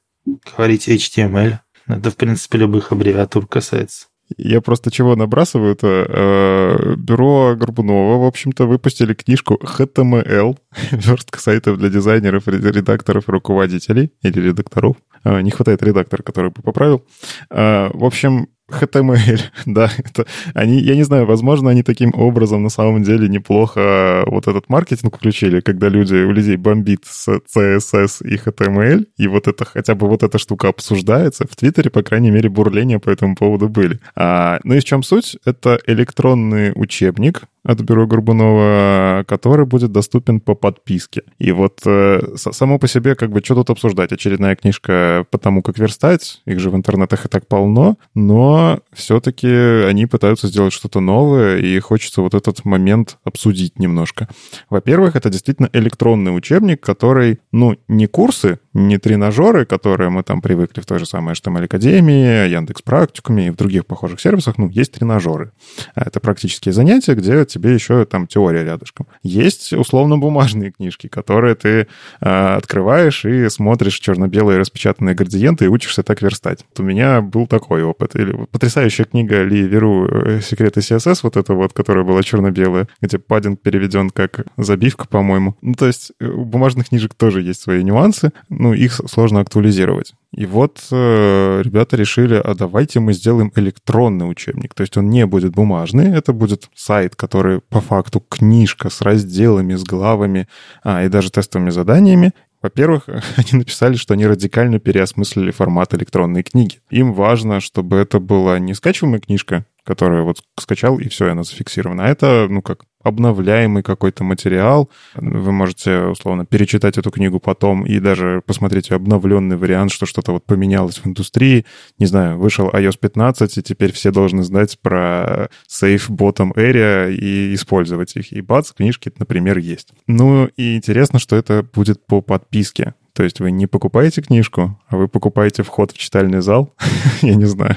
говорить 0.57 0.89
HTML. 0.89 1.59
Это, 1.87 2.11
в 2.11 2.17
принципе, 2.17 2.59
любых 2.59 2.93
аббревиатур 2.93 3.47
касается. 3.47 4.07
Я 4.39 4.61
просто 4.61 4.91
чего 4.91 5.15
набрасываю-то? 5.15 6.07
Э, 6.09 6.95
бюро 6.97 7.55
Горбунова, 7.55 8.23
в 8.23 8.27
общем-то, 8.27 8.67
выпустили 8.67 9.15
книжку 9.15 9.61
HTML, 9.63 10.57
верстка 10.91 11.39
сайтов 11.39 11.79
для 11.79 11.91
дизайнеров, 11.91 12.49
редакторов 12.49 13.29
и 13.29 13.33
руководителей, 13.33 14.13
или 14.23 14.41
редакторов. 14.41 14.97
Э, 15.25 15.41
не 15.43 15.51
хватает 15.51 15.83
редактора, 15.83 16.23
который 16.23 16.51
бы 16.51 16.63
поправил. 16.63 17.05
В 17.51 18.05
общем, 18.05 18.49
HTML, 18.71 19.41
да, 19.67 19.91
это 19.99 20.27
они, 20.55 20.79
я 20.81 20.97
не 20.97 21.03
знаю, 21.03 21.27
возможно, 21.27 21.71
они 21.71 21.83
таким 21.83 22.13
образом 22.15 22.63
на 22.63 22.69
самом 22.69 23.03
деле 23.03 23.29
неплохо 23.29 24.25
вот 24.27 24.49
этот 24.49 24.69
маркетинг 24.69 25.17
включили, 25.17 25.61
когда 25.61 25.89
люди, 25.89 26.15
у 26.15 26.33
людей 26.33 26.57
бомбит 26.57 27.05
с 27.05 27.29
CSS 27.29 28.27
и 28.27 28.37
HTML, 28.37 29.07
и 29.17 29.29
вот 29.29 29.49
это 29.49 29.65
хотя 29.65 29.95
бы 29.95 30.09
вот 30.09 30.23
эта 30.23 30.39
штука 30.39 30.69
обсуждается. 30.69 31.47
В 31.51 31.57
Твиттере, 31.57 31.91
по 31.91 32.03
крайней 32.03 32.31
мере, 32.31 32.49
бурления 32.49 32.99
по 32.99 33.11
этому 33.11 33.35
поводу 33.35 33.69
были. 33.69 34.01
А, 34.15 34.61
ну 34.65 34.75
и 34.75 34.81
в 34.81 34.85
чем 34.85 35.03
суть? 35.03 35.37
Это 35.45 35.79
электронный 35.87 36.73
учебник, 36.75 37.43
от 37.65 37.81
бюро 37.81 38.07
Горбунова, 38.07 39.25
который 39.27 39.67
будет 39.67 39.93
доступен 39.93 40.41
по 40.41 40.55
подписке. 40.55 41.23
И 41.39 41.53
вот 41.53 41.81
э, 41.87 42.21
само 42.37 42.79
по 42.79 42.89
себе, 42.89 43.15
как 43.15 43.31
бы, 43.31 43.41
что 43.41 43.55
тут 43.55 43.71
обсуждать? 43.71 44.13
Очередная 44.13 44.57
книжка 44.57 45.25
по 45.31 45.39
тому, 45.39 45.63
как 45.63 45.79
верстать, 45.79 46.43
их 46.45 46.59
же 46.59 46.71
в 46.71 46.77
интернетах 46.77 47.25
и 47.25 47.29
так 47.29 47.47
полно, 47.47 47.97
но 48.15 48.62
все-таки 48.93 49.49
они 49.49 50.07
пытаются 50.07 50.49
сделать 50.49 50.73
что-то 50.73 51.01
новое, 51.01 51.59
и 51.59 51.79
хочется 51.81 52.23
вот 52.23 52.35
этот 52.35 52.65
момент 52.65 53.19
обсудить 53.25 53.79
немножко. 53.79 54.29
Во-первых, 54.71 55.17
это 55.17 55.31
действительно 55.31 55.69
электронный 55.73 56.37
учебник, 56.37 56.81
который, 56.81 57.41
ну, 57.53 57.77
не 57.89 58.07
курсы, 58.07 58.59
не 58.75 58.99
тренажеры, 58.99 59.65
которые 59.65 60.11
мы 60.11 60.23
там 60.23 60.41
привыкли 60.41 60.81
в 60.81 60.87
той 60.87 60.99
же 60.99 61.07
самой 61.07 61.35
HTML 61.35 61.65
Академии, 61.65 62.49
Яндекс 62.49 62.83
Практикуме 62.83 63.49
и 63.49 63.51
в 63.51 63.57
других 63.57 63.87
похожих 63.87 64.21
сервисах, 64.21 64.59
ну, 64.59 64.69
есть 64.69 64.93
тренажеры. 64.93 65.53
Это 65.95 66.21
практические 66.21 66.73
занятия, 66.73 67.15
где 67.15 67.45
тебе 67.45 67.75
еще 67.75 68.05
там 68.05 68.27
теория 68.27 68.65
рядышком. 68.65 69.07
Есть 69.23 69.73
условно-бумажные 69.73 70.73
книжки, 70.73 71.07
которые 71.07 71.55
ты 71.55 71.87
э, 72.21 72.55
открываешь 72.57 73.25
и 73.25 73.49
смотришь 73.49 73.99
черно-белые 73.99 74.59
распечатанные 74.59 75.15
градиенты 75.15 75.67
и 75.67 75.69
учишься 75.69 76.03
так 76.03 76.23
верстать. 76.23 76.65
Вот 76.71 76.81
у 76.81 76.83
меня 76.83 77.21
был 77.21 77.47
такой 77.47 77.83
опыт. 77.83 78.17
Или 78.17 78.47
потрясающая 78.51 79.05
книга 79.05 79.43
Ли 79.43 79.63
Веру 79.63 80.07
э, 80.09 80.41
«Секреты 80.41 80.81
CSS», 80.81 81.21
вот 81.23 81.37
эта 81.37 81.55
вот, 81.55 81.73
которая 81.73 82.05
была 82.05 82.23
черно-белая, 82.23 82.89
где 83.01 83.19
паддинг 83.19 83.61
переведен 83.61 84.11
как 84.11 84.47
забивка, 84.57 85.07
по-моему. 85.07 85.57
Ну, 85.61 85.75
то 85.75 85.87
есть 85.87 86.13
э, 86.21 86.27
у 86.27 86.45
бумажных 86.45 86.89
книжек 86.89 87.15
тоже 87.15 87.43
есть 87.43 87.61
свои 87.61 87.83
нюансы, 87.83 88.33
ну, 88.63 88.75
их 88.75 88.93
сложно 88.93 89.41
актуализировать. 89.41 90.15
И 90.33 90.47
вот 90.47 90.81
э, 90.93 91.63
ребята 91.65 91.97
решили, 91.97 92.37
а 92.37 92.55
давайте 92.55 93.01
мы 93.01 93.13
сделаем 93.13 93.53
электронный 93.57 94.31
учебник. 94.31 94.73
То 94.75 94.83
есть 94.83 94.97
он 94.97 95.11
не 95.11 95.27
будет 95.27 95.53
бумажный, 95.53 96.17
это 96.17 96.33
будет 96.33 96.71
сайт, 96.75 97.17
который 97.17 97.61
по 97.61 97.81
факту 97.81 98.21
книжка 98.21 98.89
с 98.89 99.03
разделами, 99.03 99.75
с 99.75 99.83
главами 99.83 100.47
а, 100.85 101.03
и 101.05 101.09
даже 101.09 101.31
тестовыми 101.31 101.71
заданиями. 101.71 102.33
Во-первых, 102.63 103.09
они 103.37 103.59
написали, 103.59 103.97
что 103.97 104.15
они 104.15 104.27
радикально 104.27 104.79
переосмыслили 104.79 105.51
формат 105.51 105.93
электронной 105.95 106.45
книги. 106.45 106.79
Им 106.91 107.13
важно, 107.13 107.61
чтобы 107.61 107.97
это 107.97 108.21
была 108.21 108.61
не 108.61 108.75
скачиваемая 108.75 109.21
книжка, 109.21 109.67
которую 109.85 110.25
вот 110.25 110.45
скачал, 110.59 111.01
и 111.01 111.09
все, 111.09 111.31
она 111.31 111.43
зафиксирована. 111.43 112.05
А 112.05 112.09
это, 112.09 112.47
ну 112.49 112.63
как, 112.63 112.85
обновляемый 113.03 113.83
какой-то 113.83 114.25
материал. 114.25 114.91
Вы 115.15 115.53
можете, 115.53 116.05
условно, 116.05 116.47
перечитать 116.47 116.99
эту 116.99 117.11
книгу 117.11 117.41
потом 117.41 117.85
и 117.85 117.99
даже 118.01 118.43
посмотреть 118.47 118.91
обновленный 118.91 119.57
вариант, 119.57 119.93
что 119.93 120.07
что-то 120.07 120.33
вот 120.33 120.45
поменялось 120.45 120.99
в 120.99 121.07
индустрии. 121.07 121.65
Не 121.99 122.07
знаю, 122.07 122.39
вышел 122.39 122.69
iOS 122.69 122.99
15, 122.99 123.59
и 123.59 123.63
теперь 123.63 123.93
все 123.93 124.11
должны 124.11 124.43
знать 124.43 124.79
про 124.81 125.49
Safe 125.69 126.09
Bottom 126.09 126.55
Area 126.55 127.13
и 127.13 127.55
использовать 127.55 128.17
их. 128.17 128.33
И 128.33 128.41
бац, 128.41 128.73
книжки, 128.73 129.13
например, 129.19 129.59
есть. 129.59 129.93
Ну 130.07 130.49
и 130.57 130.77
интересно, 130.77 131.19
что 131.19 131.37
это 131.37 131.67
будет 131.75 132.05
по 132.07 132.21
подписке. 132.21 132.95
То 133.15 133.25
есть 133.25 133.41
вы 133.41 133.51
не 133.51 133.67
покупаете 133.67 134.23
книжку, 134.23 134.81
а 134.89 134.97
вы 134.97 135.07
покупаете 135.07 135.63
вход 135.63 135.93
в 135.93 135.99
читальный 135.99 136.41
зал, 136.41 136.75
я 137.23 137.35
не 137.35 137.45
знаю. 137.45 137.77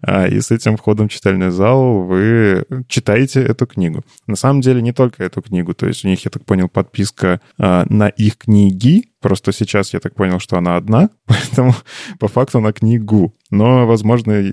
А, 0.00 0.26
и 0.26 0.40
с 0.40 0.50
этим 0.50 0.78
входом 0.78 1.08
в 1.08 1.12
читальный 1.12 1.50
зал 1.50 2.02
вы 2.02 2.64
читаете 2.88 3.42
эту 3.42 3.66
книгу. 3.66 4.02
На 4.26 4.36
самом 4.36 4.59
деле 4.60 4.82
не 4.82 4.92
только 4.92 5.24
эту 5.24 5.42
книгу, 5.42 5.74
то 5.74 5.86
есть 5.86 6.04
у 6.04 6.08
них, 6.08 6.24
я 6.24 6.30
так 6.30 6.44
понял, 6.44 6.68
подписка 6.68 7.40
а, 7.58 7.84
на 7.88 8.08
их 8.08 8.38
книги, 8.38 9.10
Просто 9.20 9.52
сейчас 9.52 9.92
я 9.92 10.00
так 10.00 10.14
понял, 10.14 10.40
что 10.40 10.56
она 10.56 10.76
одна, 10.76 11.10
поэтому 11.26 11.74
по 12.18 12.26
факту 12.28 12.60
на 12.60 12.72
книгу. 12.72 13.34
Но, 13.50 13.86
возможно, 13.86 14.44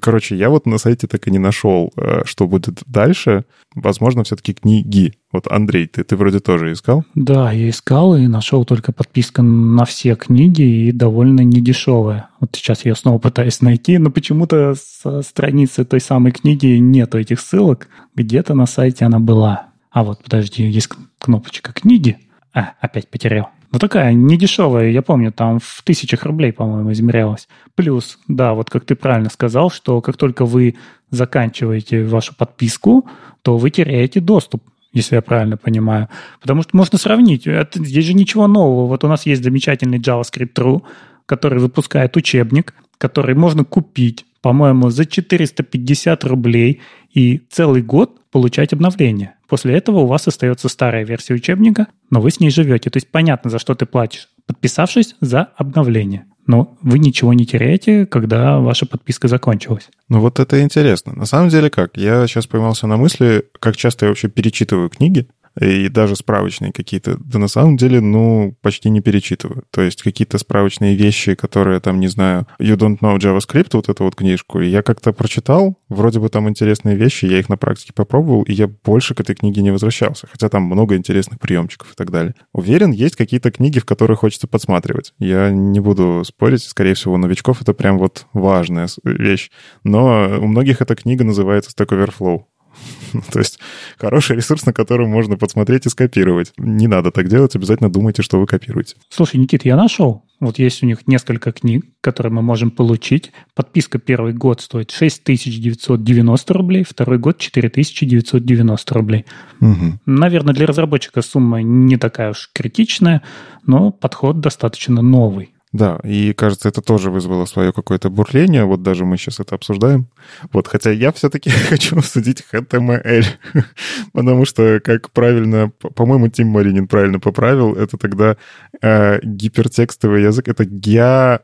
короче, 0.00 0.36
я 0.36 0.50
вот 0.50 0.66
на 0.66 0.78
сайте 0.78 1.06
так 1.06 1.26
и 1.28 1.30
не 1.30 1.38
нашел, 1.38 1.92
э, 1.96 2.22
что 2.24 2.48
будет 2.48 2.82
дальше. 2.86 3.44
Возможно, 3.74 4.24
все-таки 4.24 4.52
книги. 4.52 5.14
Вот, 5.30 5.46
Андрей, 5.50 5.86
ты, 5.86 6.02
ты 6.02 6.16
вроде 6.16 6.40
тоже 6.40 6.72
искал? 6.72 7.04
Да, 7.14 7.52
я 7.52 7.70
искал 7.70 8.16
и 8.16 8.26
нашел 8.26 8.64
только 8.64 8.92
подписка 8.92 9.42
на 9.42 9.84
все 9.84 10.16
книги 10.16 10.62
и 10.62 10.92
довольно 10.92 11.42
недешевая. 11.42 12.28
Вот 12.40 12.50
сейчас 12.54 12.84
я 12.84 12.94
снова 12.94 13.18
пытаюсь 13.18 13.60
найти, 13.60 13.98
но 13.98 14.10
почему-то 14.10 14.74
со 14.76 15.22
страницы 15.22 15.84
той 15.84 16.00
самой 16.00 16.32
книги 16.32 16.78
нету 16.78 17.18
этих 17.18 17.40
ссылок. 17.40 17.88
Где-то 18.14 18.54
на 18.54 18.66
сайте 18.66 19.04
она 19.04 19.20
была. 19.20 19.68
А 19.90 20.04
вот, 20.04 20.22
подожди, 20.22 20.64
есть 20.64 20.88
кнопочка 21.18 21.72
«Книги». 21.72 22.18
А, 22.54 22.72
опять 22.80 23.08
потерял. 23.08 23.50
Ну, 23.72 23.78
такая 23.78 24.12
недешевая, 24.12 24.90
я 24.90 25.00
помню, 25.00 25.32
там 25.32 25.58
в 25.58 25.82
тысячах 25.82 26.24
рублей, 26.24 26.52
по-моему, 26.52 26.92
измерялась. 26.92 27.48
Плюс, 27.74 28.18
да, 28.28 28.52
вот 28.52 28.68
как 28.68 28.84
ты 28.84 28.94
правильно 28.94 29.30
сказал, 29.30 29.70
что 29.70 30.02
как 30.02 30.18
только 30.18 30.44
вы 30.44 30.76
заканчиваете 31.10 32.04
вашу 32.04 32.34
подписку, 32.36 33.06
то 33.40 33.56
вы 33.56 33.70
теряете 33.70 34.20
доступ 34.20 34.62
если 34.94 35.14
я 35.14 35.22
правильно 35.22 35.56
понимаю. 35.56 36.08
Потому 36.40 36.60
что 36.60 36.76
можно 36.76 36.98
сравнить. 36.98 37.46
Это, 37.46 37.82
здесь 37.82 38.04
же 38.04 38.12
ничего 38.12 38.46
нового. 38.46 38.86
Вот 38.86 39.04
у 39.04 39.08
нас 39.08 39.24
есть 39.24 39.42
замечательный 39.42 39.98
JavaScript 39.98 40.52
True, 40.54 40.82
который 41.24 41.60
выпускает 41.60 42.14
учебник, 42.16 42.74
который 42.98 43.34
можно 43.34 43.64
купить, 43.64 44.26
по-моему, 44.42 44.90
за 44.90 45.06
450 45.06 46.24
рублей 46.24 46.82
и 47.14 47.40
целый 47.50 47.80
год 47.80 48.20
получать 48.30 48.72
обновления. 48.74 49.34
После 49.52 49.76
этого 49.76 49.98
у 49.98 50.06
вас 50.06 50.26
остается 50.26 50.70
старая 50.70 51.04
версия 51.04 51.34
учебника, 51.34 51.88
но 52.08 52.22
вы 52.22 52.30
с 52.30 52.40
ней 52.40 52.48
живете. 52.48 52.88
То 52.88 52.96
есть 52.96 53.10
понятно, 53.10 53.50
за 53.50 53.58
что 53.58 53.74
ты 53.74 53.84
платишь, 53.84 54.30
подписавшись 54.46 55.14
за 55.20 55.42
обновление. 55.58 56.24
Но 56.46 56.78
вы 56.80 56.98
ничего 56.98 57.34
не 57.34 57.44
теряете, 57.44 58.06
когда 58.06 58.60
ваша 58.60 58.86
подписка 58.86 59.28
закончилась. 59.28 59.90
Ну 60.08 60.20
вот 60.20 60.40
это 60.40 60.62
интересно. 60.62 61.12
На 61.14 61.26
самом 61.26 61.50
деле 61.50 61.68
как? 61.68 61.98
Я 61.98 62.26
сейчас 62.26 62.46
поймался 62.46 62.86
на 62.86 62.96
мысли, 62.96 63.44
как 63.60 63.76
часто 63.76 64.06
я 64.06 64.08
вообще 64.12 64.28
перечитываю 64.28 64.88
книги 64.88 65.28
и 65.60 65.88
даже 65.88 66.16
справочные 66.16 66.72
какие-то, 66.72 67.16
да 67.18 67.38
на 67.38 67.48
самом 67.48 67.76
деле, 67.76 68.00
ну, 68.00 68.56
почти 68.62 68.90
не 68.90 69.00
перечитываю. 69.00 69.64
То 69.70 69.82
есть 69.82 70.02
какие-то 70.02 70.38
справочные 70.38 70.94
вещи, 70.94 71.34
которые 71.34 71.80
там, 71.80 72.00
не 72.00 72.08
знаю, 72.08 72.46
You 72.58 72.76
Don't 72.76 72.98
Know 73.00 73.18
JavaScript, 73.18 73.70
вот 73.72 73.88
эту 73.88 74.04
вот 74.04 74.14
книжку, 74.14 74.60
я 74.60 74.82
как-то 74.82 75.12
прочитал, 75.12 75.78
вроде 75.88 76.20
бы 76.20 76.28
там 76.28 76.48
интересные 76.48 76.96
вещи, 76.96 77.26
я 77.26 77.38
их 77.38 77.48
на 77.48 77.56
практике 77.56 77.92
попробовал, 77.94 78.42
и 78.42 78.52
я 78.52 78.68
больше 78.68 79.14
к 79.14 79.20
этой 79.20 79.34
книге 79.34 79.62
не 79.62 79.70
возвращался, 79.70 80.26
хотя 80.30 80.48
там 80.48 80.62
много 80.64 80.96
интересных 80.96 81.40
приемчиков 81.40 81.92
и 81.92 81.94
так 81.94 82.10
далее. 82.10 82.34
Уверен, 82.52 82.90
есть 82.92 83.16
какие-то 83.16 83.50
книги, 83.50 83.78
в 83.78 83.84
которые 83.84 84.16
хочется 84.16 84.46
подсматривать. 84.46 85.14
Я 85.18 85.50
не 85.50 85.80
буду 85.80 86.22
спорить, 86.24 86.62
скорее 86.62 86.94
всего, 86.94 87.14
у 87.14 87.18
новичков 87.18 87.60
это 87.62 87.74
прям 87.74 87.98
вот 87.98 88.26
важная 88.32 88.88
вещь. 89.04 89.50
Но 89.84 90.38
у 90.40 90.46
многих 90.46 90.80
эта 90.80 90.94
книга 90.94 91.24
называется 91.24 91.70
Stack 91.70 91.88
Overflow 91.88 92.44
То 93.32 93.38
есть 93.38 93.58
хороший 93.98 94.36
ресурс, 94.36 94.66
на 94.66 94.72
котором 94.72 95.10
можно 95.10 95.36
подсмотреть 95.36 95.86
и 95.86 95.88
скопировать. 95.88 96.52
Не 96.56 96.86
надо 96.86 97.10
так 97.10 97.28
делать, 97.28 97.54
обязательно 97.56 97.90
думайте, 97.90 98.22
что 98.22 98.40
вы 98.40 98.46
копируете. 98.46 98.96
Слушай, 99.08 99.36
Никит, 99.36 99.64
я 99.64 99.76
нашел. 99.76 100.24
Вот 100.40 100.58
есть 100.58 100.82
у 100.82 100.86
них 100.86 101.06
несколько 101.06 101.52
книг, 101.52 101.84
которые 102.00 102.32
мы 102.32 102.42
можем 102.42 102.72
получить. 102.72 103.30
Подписка 103.54 103.98
первый 103.98 104.32
год 104.32 104.60
стоит 104.60 104.90
6990 104.90 106.54
рублей, 106.54 106.84
второй 106.84 107.18
год 107.18 107.38
4990 107.38 108.94
рублей. 108.94 109.24
Угу. 109.60 110.00
Наверное, 110.06 110.52
для 110.52 110.66
разработчика 110.66 111.22
сумма 111.22 111.62
не 111.62 111.96
такая 111.96 112.30
уж 112.30 112.50
критичная, 112.52 113.22
но 113.66 113.92
подход 113.92 114.40
достаточно 114.40 115.00
новый. 115.00 115.51
Да, 115.72 115.98
и 116.04 116.34
кажется, 116.34 116.68
это 116.68 116.82
тоже 116.82 117.10
вызвало 117.10 117.46
свое 117.46 117.72
какое-то 117.72 118.10
бурление. 118.10 118.64
Вот 118.64 118.82
даже 118.82 119.06
мы 119.06 119.16
сейчас 119.16 119.40
это 119.40 119.54
обсуждаем. 119.54 120.06
Вот, 120.52 120.68
хотя 120.68 120.90
я 120.90 121.12
все-таки 121.12 121.48
хочу 121.68 121.96
обсудить 121.96 122.44
HTML, 122.52 123.24
потому 124.12 124.44
что, 124.44 124.80
как 124.84 125.10
правильно, 125.12 125.70
по-моему, 125.70 126.28
Тим 126.28 126.48
Маринин 126.48 126.88
правильно 126.88 127.20
поправил, 127.20 127.72
это 127.72 127.96
тогда 127.96 128.36
э, 128.82 129.20
гипертекстовый 129.22 130.22
язык, 130.22 130.46
это 130.48 130.64
GRS, 130.64 131.38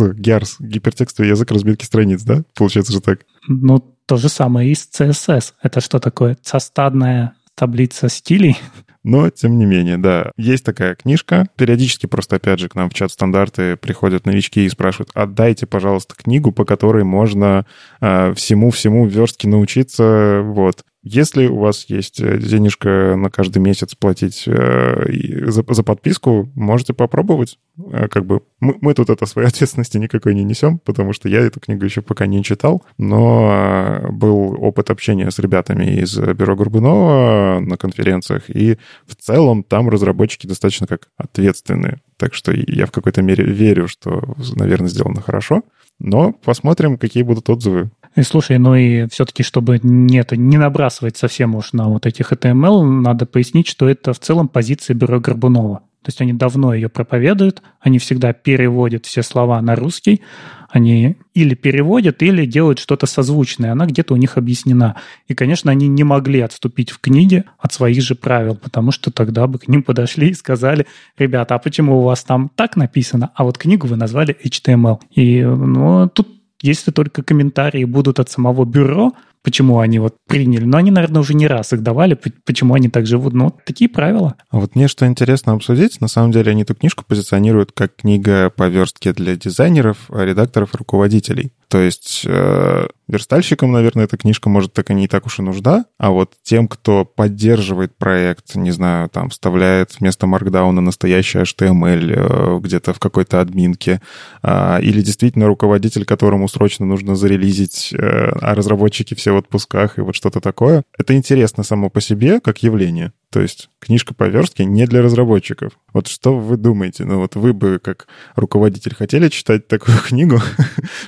GERS, 0.00 0.56
гипертекстовый 0.60 1.30
язык 1.30 1.50
разбивки 1.50 1.84
страниц, 1.84 2.22
да? 2.22 2.44
Получается 2.54 2.92
же 2.92 3.02
так? 3.02 3.20
Ну, 3.46 3.78
то 4.06 4.16
же 4.16 4.30
самое 4.30 4.70
и 4.70 4.74
с 4.74 4.88
CSS. 4.88 5.52
Это 5.62 5.82
что 5.82 5.98
такое? 5.98 6.38
Состадная 6.42 7.34
таблица 7.54 8.08
стилей? 8.08 8.58
Но, 9.04 9.30
тем 9.30 9.58
не 9.58 9.64
менее, 9.64 9.98
да, 9.98 10.30
есть 10.36 10.64
такая 10.64 10.94
книжка. 10.94 11.48
Периодически 11.56 12.06
просто, 12.06 12.36
опять 12.36 12.60
же, 12.60 12.68
к 12.68 12.76
нам 12.76 12.88
в 12.88 12.94
чат 12.94 13.10
стандарты 13.10 13.76
приходят 13.76 14.26
новички 14.26 14.64
и 14.64 14.68
спрашивают, 14.68 15.10
отдайте, 15.14 15.66
пожалуйста, 15.66 16.14
книгу, 16.14 16.52
по 16.52 16.64
которой 16.64 17.02
можно 17.02 17.66
э, 18.00 18.32
всему-всему 18.34 19.06
верстке 19.06 19.48
научиться. 19.48 20.42
Вот. 20.44 20.84
Если 21.04 21.48
у 21.48 21.58
вас 21.58 21.86
есть 21.88 22.20
э, 22.20 22.38
денежка 22.38 23.16
на 23.16 23.28
каждый 23.28 23.58
месяц 23.58 23.96
платить 23.96 24.44
э, 24.46 25.50
за, 25.50 25.64
за 25.68 25.82
подписку, 25.82 26.48
можете 26.54 26.94
попробовать. 26.94 27.58
Э, 27.90 28.06
как 28.06 28.24
бы 28.24 28.42
мы, 28.60 28.76
мы 28.80 28.94
тут 28.94 29.10
это 29.10 29.26
своей 29.26 29.48
ответственности 29.52 29.98
никакой 29.98 30.34
не 30.36 30.44
несем, 30.44 30.78
потому 30.78 31.12
что 31.12 31.28
я 31.28 31.40
эту 31.40 31.58
книгу 31.58 31.84
еще 31.84 32.02
пока 32.02 32.26
не 32.26 32.44
читал, 32.44 32.84
но 32.98 34.00
был 34.10 34.56
опыт 34.62 34.90
общения 34.90 35.28
с 35.28 35.40
ребятами 35.40 35.86
из 35.86 36.16
бюро 36.16 36.54
Горбунова 36.54 37.58
на 37.58 37.76
конференциях, 37.76 38.48
и 38.48 38.78
в 39.04 39.16
целом 39.16 39.64
там 39.64 39.88
разработчики 39.88 40.46
достаточно 40.46 40.86
как 40.86 41.08
ответственные. 41.16 42.00
Так 42.16 42.32
что 42.32 42.52
я 42.52 42.86
в 42.86 42.92
какой-то 42.92 43.22
мере 43.22 43.44
верю, 43.44 43.88
что, 43.88 44.36
наверное, 44.54 44.88
сделано 44.88 45.20
хорошо. 45.20 45.62
Но 45.98 46.32
посмотрим, 46.32 46.98
какие 46.98 47.22
будут 47.22 47.48
отзывы. 47.48 47.90
И 48.14 48.22
слушай, 48.22 48.58
ну 48.58 48.74
и 48.74 49.06
все-таки, 49.08 49.42
чтобы 49.42 49.80
не, 49.82 50.18
это, 50.18 50.36
не 50.36 50.58
набрасывать 50.58 51.16
совсем 51.16 51.54
уж 51.54 51.72
на 51.72 51.88
вот 51.88 52.06
этих 52.06 52.32
HTML, 52.32 52.82
надо 52.82 53.24
пояснить, 53.24 53.66
что 53.66 53.88
это 53.88 54.12
в 54.12 54.18
целом 54.18 54.48
позиция 54.48 54.94
бюро 54.94 55.18
Горбунова. 55.18 55.82
То 56.02 56.08
есть 56.08 56.20
они 56.20 56.32
давно 56.32 56.74
ее 56.74 56.88
проповедуют, 56.88 57.62
они 57.80 58.00
всегда 58.00 58.32
переводят 58.32 59.06
все 59.06 59.22
слова 59.22 59.62
на 59.62 59.76
русский, 59.76 60.20
они 60.68 61.16
или 61.32 61.54
переводят, 61.54 62.22
или 62.22 62.44
делают 62.44 62.80
что-то 62.80 63.06
созвучное, 63.06 63.70
она 63.70 63.86
где-то 63.86 64.14
у 64.14 64.16
них 64.16 64.36
объяснена. 64.36 64.96
И, 65.28 65.34
конечно, 65.34 65.70
они 65.70 65.86
не 65.86 66.02
могли 66.02 66.40
отступить 66.40 66.90
в 66.90 66.98
книге 66.98 67.44
от 67.58 67.72
своих 67.72 68.02
же 68.02 68.16
правил, 68.16 68.56
потому 68.56 68.90
что 68.90 69.12
тогда 69.12 69.46
бы 69.46 69.60
к 69.60 69.68
ним 69.68 69.84
подошли 69.84 70.30
и 70.30 70.34
сказали, 70.34 70.86
ребята, 71.16 71.54
а 71.54 71.58
почему 71.58 72.00
у 72.00 72.02
вас 72.02 72.24
там 72.24 72.50
так 72.56 72.76
написано, 72.76 73.30
а 73.36 73.44
вот 73.44 73.56
книгу 73.56 73.86
вы 73.86 73.96
назвали 73.96 74.36
HTML. 74.44 74.98
И 75.14 75.42
ну, 75.42 76.08
тут 76.08 76.41
если 76.62 76.92
только 76.92 77.22
комментарии 77.22 77.84
будут 77.84 78.20
от 78.20 78.30
самого 78.30 78.64
бюро, 78.64 79.12
почему 79.42 79.80
они 79.80 79.98
вот 79.98 80.16
приняли. 80.28 80.64
Но 80.64 80.78
они, 80.78 80.90
наверное, 80.90 81.20
уже 81.20 81.34
не 81.34 81.46
раз 81.46 81.72
их 81.72 81.82
давали, 81.82 82.18
почему 82.44 82.74
они 82.74 82.88
так 82.88 83.06
живут. 83.06 83.32
Ну, 83.34 83.54
такие 83.64 83.90
правила. 83.90 84.36
А 84.50 84.58
вот 84.58 84.74
мне 84.74 84.88
что 84.88 85.06
интересно 85.06 85.52
обсудить, 85.52 86.00
на 86.00 86.08
самом 86.08 86.32
деле 86.32 86.52
они 86.52 86.62
эту 86.62 86.74
книжку 86.74 87.04
позиционируют 87.06 87.72
как 87.72 87.96
книга 87.96 88.50
по 88.50 88.68
верстке 88.68 89.12
для 89.12 89.36
дизайнеров, 89.36 90.10
редакторов, 90.10 90.74
руководителей. 90.74 91.52
То 91.72 91.78
есть 91.78 92.24
э, 92.26 92.86
верстальщикам, 93.08 93.72
наверное, 93.72 94.04
эта 94.04 94.18
книжка 94.18 94.50
может 94.50 94.74
так 94.74 94.90
и 94.90 94.94
не 94.94 95.08
так 95.08 95.24
уж 95.24 95.38
и 95.38 95.42
нужна, 95.42 95.86
а 95.98 96.10
вот 96.10 96.34
тем, 96.42 96.68
кто 96.68 97.06
поддерживает 97.06 97.96
проект, 97.96 98.56
не 98.56 98.72
знаю, 98.72 99.08
там, 99.08 99.30
вставляет 99.30 99.98
вместо 99.98 100.26
маркдауна 100.26 100.82
настоящий 100.82 101.38
HTML 101.38 102.12
э, 102.12 102.58
где-то 102.60 102.92
в 102.92 102.98
какой-то 102.98 103.40
админке, 103.40 104.02
э, 104.42 104.82
или 104.82 105.00
действительно 105.00 105.46
руководитель, 105.46 106.04
которому 106.04 106.46
срочно 106.46 106.84
нужно 106.84 107.16
зарелизить, 107.16 107.94
э, 107.94 107.98
а 107.98 108.54
разработчики 108.54 109.14
все 109.14 109.31
в 109.32 109.38
отпусках 109.38 109.98
и 109.98 110.00
вот 110.00 110.14
что-то 110.14 110.40
такое, 110.40 110.84
это 110.98 111.14
интересно 111.14 111.62
само 111.62 111.90
по 111.90 112.00
себе 112.00 112.40
как 112.40 112.62
явление. 112.62 113.12
То 113.30 113.40
есть 113.40 113.70
книжка 113.80 114.12
по 114.12 114.24
верстке 114.24 114.66
не 114.66 114.86
для 114.86 115.00
разработчиков. 115.00 115.72
Вот 115.94 116.06
что 116.06 116.38
вы 116.38 116.58
думаете? 116.58 117.04
Ну 117.04 117.18
вот 117.18 117.34
вы 117.34 117.54
бы 117.54 117.80
как 117.82 118.06
руководитель 118.36 118.94
хотели 118.94 119.28
читать 119.28 119.68
такую 119.68 119.96
книгу, 120.06 120.38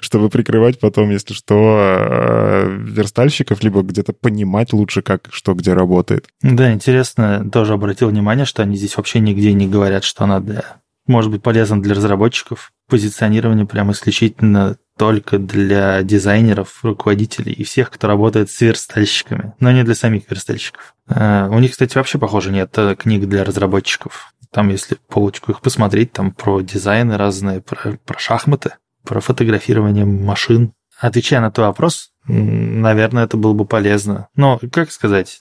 чтобы 0.00 0.30
прикрывать 0.30 0.80
потом, 0.80 1.10
если 1.10 1.34
что, 1.34 1.78
э, 1.78 2.78
верстальщиков, 2.80 3.62
либо 3.62 3.82
где-то 3.82 4.14
понимать 4.14 4.72
лучше, 4.72 5.02
как 5.02 5.28
что 5.30 5.54
где 5.54 5.74
работает? 5.74 6.28
Да, 6.40 6.72
интересно, 6.72 7.48
тоже 7.52 7.74
обратил 7.74 8.08
внимание, 8.08 8.46
что 8.46 8.62
они 8.62 8.76
здесь 8.76 8.96
вообще 8.96 9.20
нигде 9.20 9.52
не 9.52 9.68
говорят, 9.68 10.04
что 10.04 10.24
надо 10.26 10.64
может 11.06 11.30
быть 11.30 11.42
полезно 11.42 11.82
для 11.82 11.94
разработчиков. 11.94 12.72
Позиционирование 12.88 13.66
прямо 13.66 13.92
исключительно 13.92 14.76
только 14.96 15.38
для 15.38 16.02
дизайнеров, 16.02 16.84
руководителей 16.84 17.52
и 17.52 17.64
всех, 17.64 17.90
кто 17.90 18.06
работает 18.06 18.50
с 18.50 18.60
верстальщиками, 18.60 19.54
но 19.60 19.72
не 19.72 19.82
для 19.82 19.94
самих 19.94 20.30
верстальщиков. 20.30 20.94
Э, 21.08 21.48
у 21.48 21.58
них, 21.58 21.72
кстати, 21.72 21.96
вообще, 21.96 22.18
похоже, 22.18 22.52
нет 22.52 22.76
э, 22.78 22.94
книг 22.94 23.26
для 23.28 23.44
разработчиков. 23.44 24.32
Там, 24.50 24.68
если 24.68 24.96
полочку 25.08 25.50
их 25.50 25.60
посмотреть, 25.60 26.12
там 26.12 26.30
про 26.30 26.60
дизайны 26.60 27.16
разные, 27.16 27.60
про, 27.60 27.98
про 28.04 28.18
шахматы, 28.18 28.74
про 29.02 29.20
фотографирование 29.20 30.04
машин. 30.04 30.72
Отвечая 31.00 31.40
на 31.40 31.50
твой 31.50 31.66
вопрос, 31.66 32.10
наверное, 32.26 33.24
это 33.24 33.36
было 33.36 33.52
бы 33.52 33.64
полезно. 33.64 34.28
Но, 34.36 34.60
как 34.72 34.92
сказать, 34.92 35.40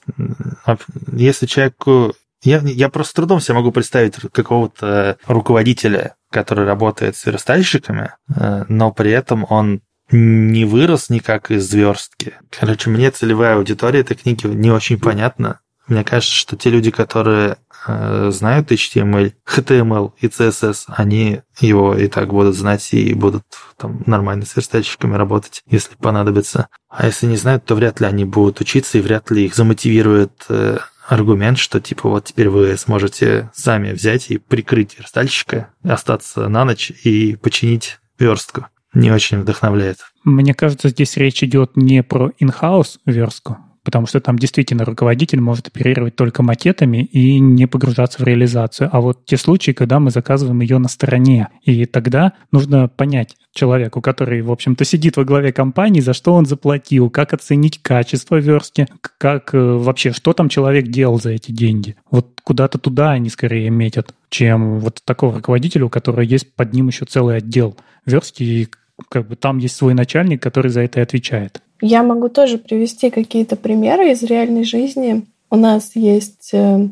если 1.12 1.46
человеку 1.46 2.14
я, 2.44 2.60
я 2.60 2.88
просто 2.88 3.10
с 3.10 3.14
трудом 3.14 3.40
себе 3.40 3.54
могу 3.54 3.72
представить 3.72 4.14
какого-то 4.32 5.18
руководителя, 5.26 6.16
который 6.30 6.64
работает 6.64 7.16
с 7.16 7.26
верстальщиками, 7.26 8.12
э, 8.34 8.64
но 8.68 8.92
при 8.92 9.10
этом 9.10 9.46
он 9.48 9.80
не 10.10 10.64
вырос 10.64 11.08
никак 11.08 11.50
из 11.50 11.72
верстки. 11.72 12.34
Короче, 12.50 12.90
мне 12.90 13.10
целевая 13.10 13.56
аудитория 13.56 14.00
этой 14.00 14.16
книги 14.16 14.46
не 14.46 14.70
очень 14.70 15.00
понятна. 15.00 15.60
Мне 15.86 16.04
кажется, 16.04 16.34
что 16.34 16.56
те 16.56 16.70
люди, 16.70 16.90
которые 16.90 17.56
э, 17.86 18.30
знают 18.30 18.72
HTML, 18.72 19.32
HTML 19.46 20.12
и 20.18 20.28
CSS, 20.28 20.84
они 20.88 21.42
его 21.60 21.94
и 21.94 22.08
так 22.08 22.28
будут 22.28 22.56
знать 22.56 22.92
и 22.92 23.12
будут 23.12 23.44
там 23.76 24.02
нормально 24.06 24.46
с 24.46 24.56
верстальщиками 24.56 25.14
работать, 25.16 25.62
если 25.66 25.94
понадобится. 25.96 26.68
А 26.88 27.06
если 27.06 27.26
не 27.26 27.36
знают, 27.36 27.64
то 27.64 27.74
вряд 27.74 28.00
ли 28.00 28.06
они 28.06 28.24
будут 28.24 28.60
учиться 28.60 28.96
и 28.96 29.02
вряд 29.02 29.30
ли 29.30 29.44
их 29.44 29.54
замотивирует 29.54 30.32
э, 30.48 30.78
аргумент, 31.06 31.58
что 31.58 31.80
типа 31.80 32.08
вот 32.08 32.24
теперь 32.26 32.48
вы 32.48 32.76
сможете 32.76 33.50
сами 33.54 33.92
взять 33.92 34.30
и 34.30 34.38
прикрыть 34.38 34.98
верстальщика, 34.98 35.70
остаться 35.82 36.48
на 36.48 36.64
ночь 36.64 36.90
и 36.90 37.36
починить 37.36 37.98
верстку. 38.18 38.66
Не 38.92 39.10
очень 39.10 39.40
вдохновляет. 39.40 39.98
Мне 40.22 40.54
кажется, 40.54 40.88
здесь 40.88 41.16
речь 41.16 41.42
идет 41.42 41.76
не 41.76 42.02
про 42.02 42.30
in-house 42.40 42.98
верстку, 43.06 43.58
потому 43.84 44.06
что 44.06 44.20
там 44.20 44.38
действительно 44.38 44.84
руководитель 44.84 45.40
может 45.40 45.68
оперировать 45.68 46.16
только 46.16 46.42
макетами 46.42 47.04
и 47.04 47.38
не 47.38 47.66
погружаться 47.66 48.20
в 48.20 48.24
реализацию. 48.26 48.88
А 48.90 49.00
вот 49.00 49.26
те 49.26 49.36
случаи, 49.36 49.72
когда 49.72 50.00
мы 50.00 50.10
заказываем 50.10 50.60
ее 50.60 50.78
на 50.78 50.88
стороне, 50.88 51.48
и 51.62 51.84
тогда 51.84 52.32
нужно 52.50 52.88
понять 52.88 53.36
человеку, 53.52 54.00
который, 54.00 54.42
в 54.42 54.50
общем-то, 54.50 54.84
сидит 54.84 55.16
во 55.16 55.24
главе 55.24 55.52
компании, 55.52 56.00
за 56.00 56.12
что 56.12 56.34
он 56.34 56.46
заплатил, 56.46 57.10
как 57.10 57.32
оценить 57.32 57.80
качество 57.80 58.36
верстки, 58.36 58.88
как 59.18 59.54
э, 59.54 59.58
вообще, 59.58 60.12
что 60.12 60.32
там 60.32 60.48
человек 60.48 60.88
делал 60.88 61.20
за 61.20 61.30
эти 61.30 61.52
деньги. 61.52 61.94
Вот 62.10 62.40
куда-то 62.42 62.78
туда 62.78 63.12
они 63.12 63.28
скорее 63.28 63.70
метят, 63.70 64.14
чем 64.28 64.80
вот 64.80 65.00
такого 65.04 65.36
руководителя, 65.36 65.84
у 65.84 65.90
которого 65.90 66.22
есть 66.22 66.52
под 66.54 66.72
ним 66.72 66.88
еще 66.88 67.04
целый 67.04 67.36
отдел 67.36 67.76
верстки, 68.06 68.68
как 69.08 69.28
бы 69.28 69.36
там 69.36 69.58
есть 69.58 69.76
свой 69.76 69.94
начальник, 69.94 70.42
который 70.42 70.70
за 70.70 70.82
это 70.82 71.00
и 71.00 71.02
отвечает. 71.02 71.60
Я 71.80 72.02
могу 72.02 72.28
тоже 72.28 72.58
привести 72.58 73.10
какие-то 73.10 73.56
примеры 73.56 74.10
из 74.10 74.22
реальной 74.22 74.64
жизни. 74.64 75.26
У 75.50 75.56
нас 75.56 75.92
есть 75.94 76.50
э, 76.52 76.88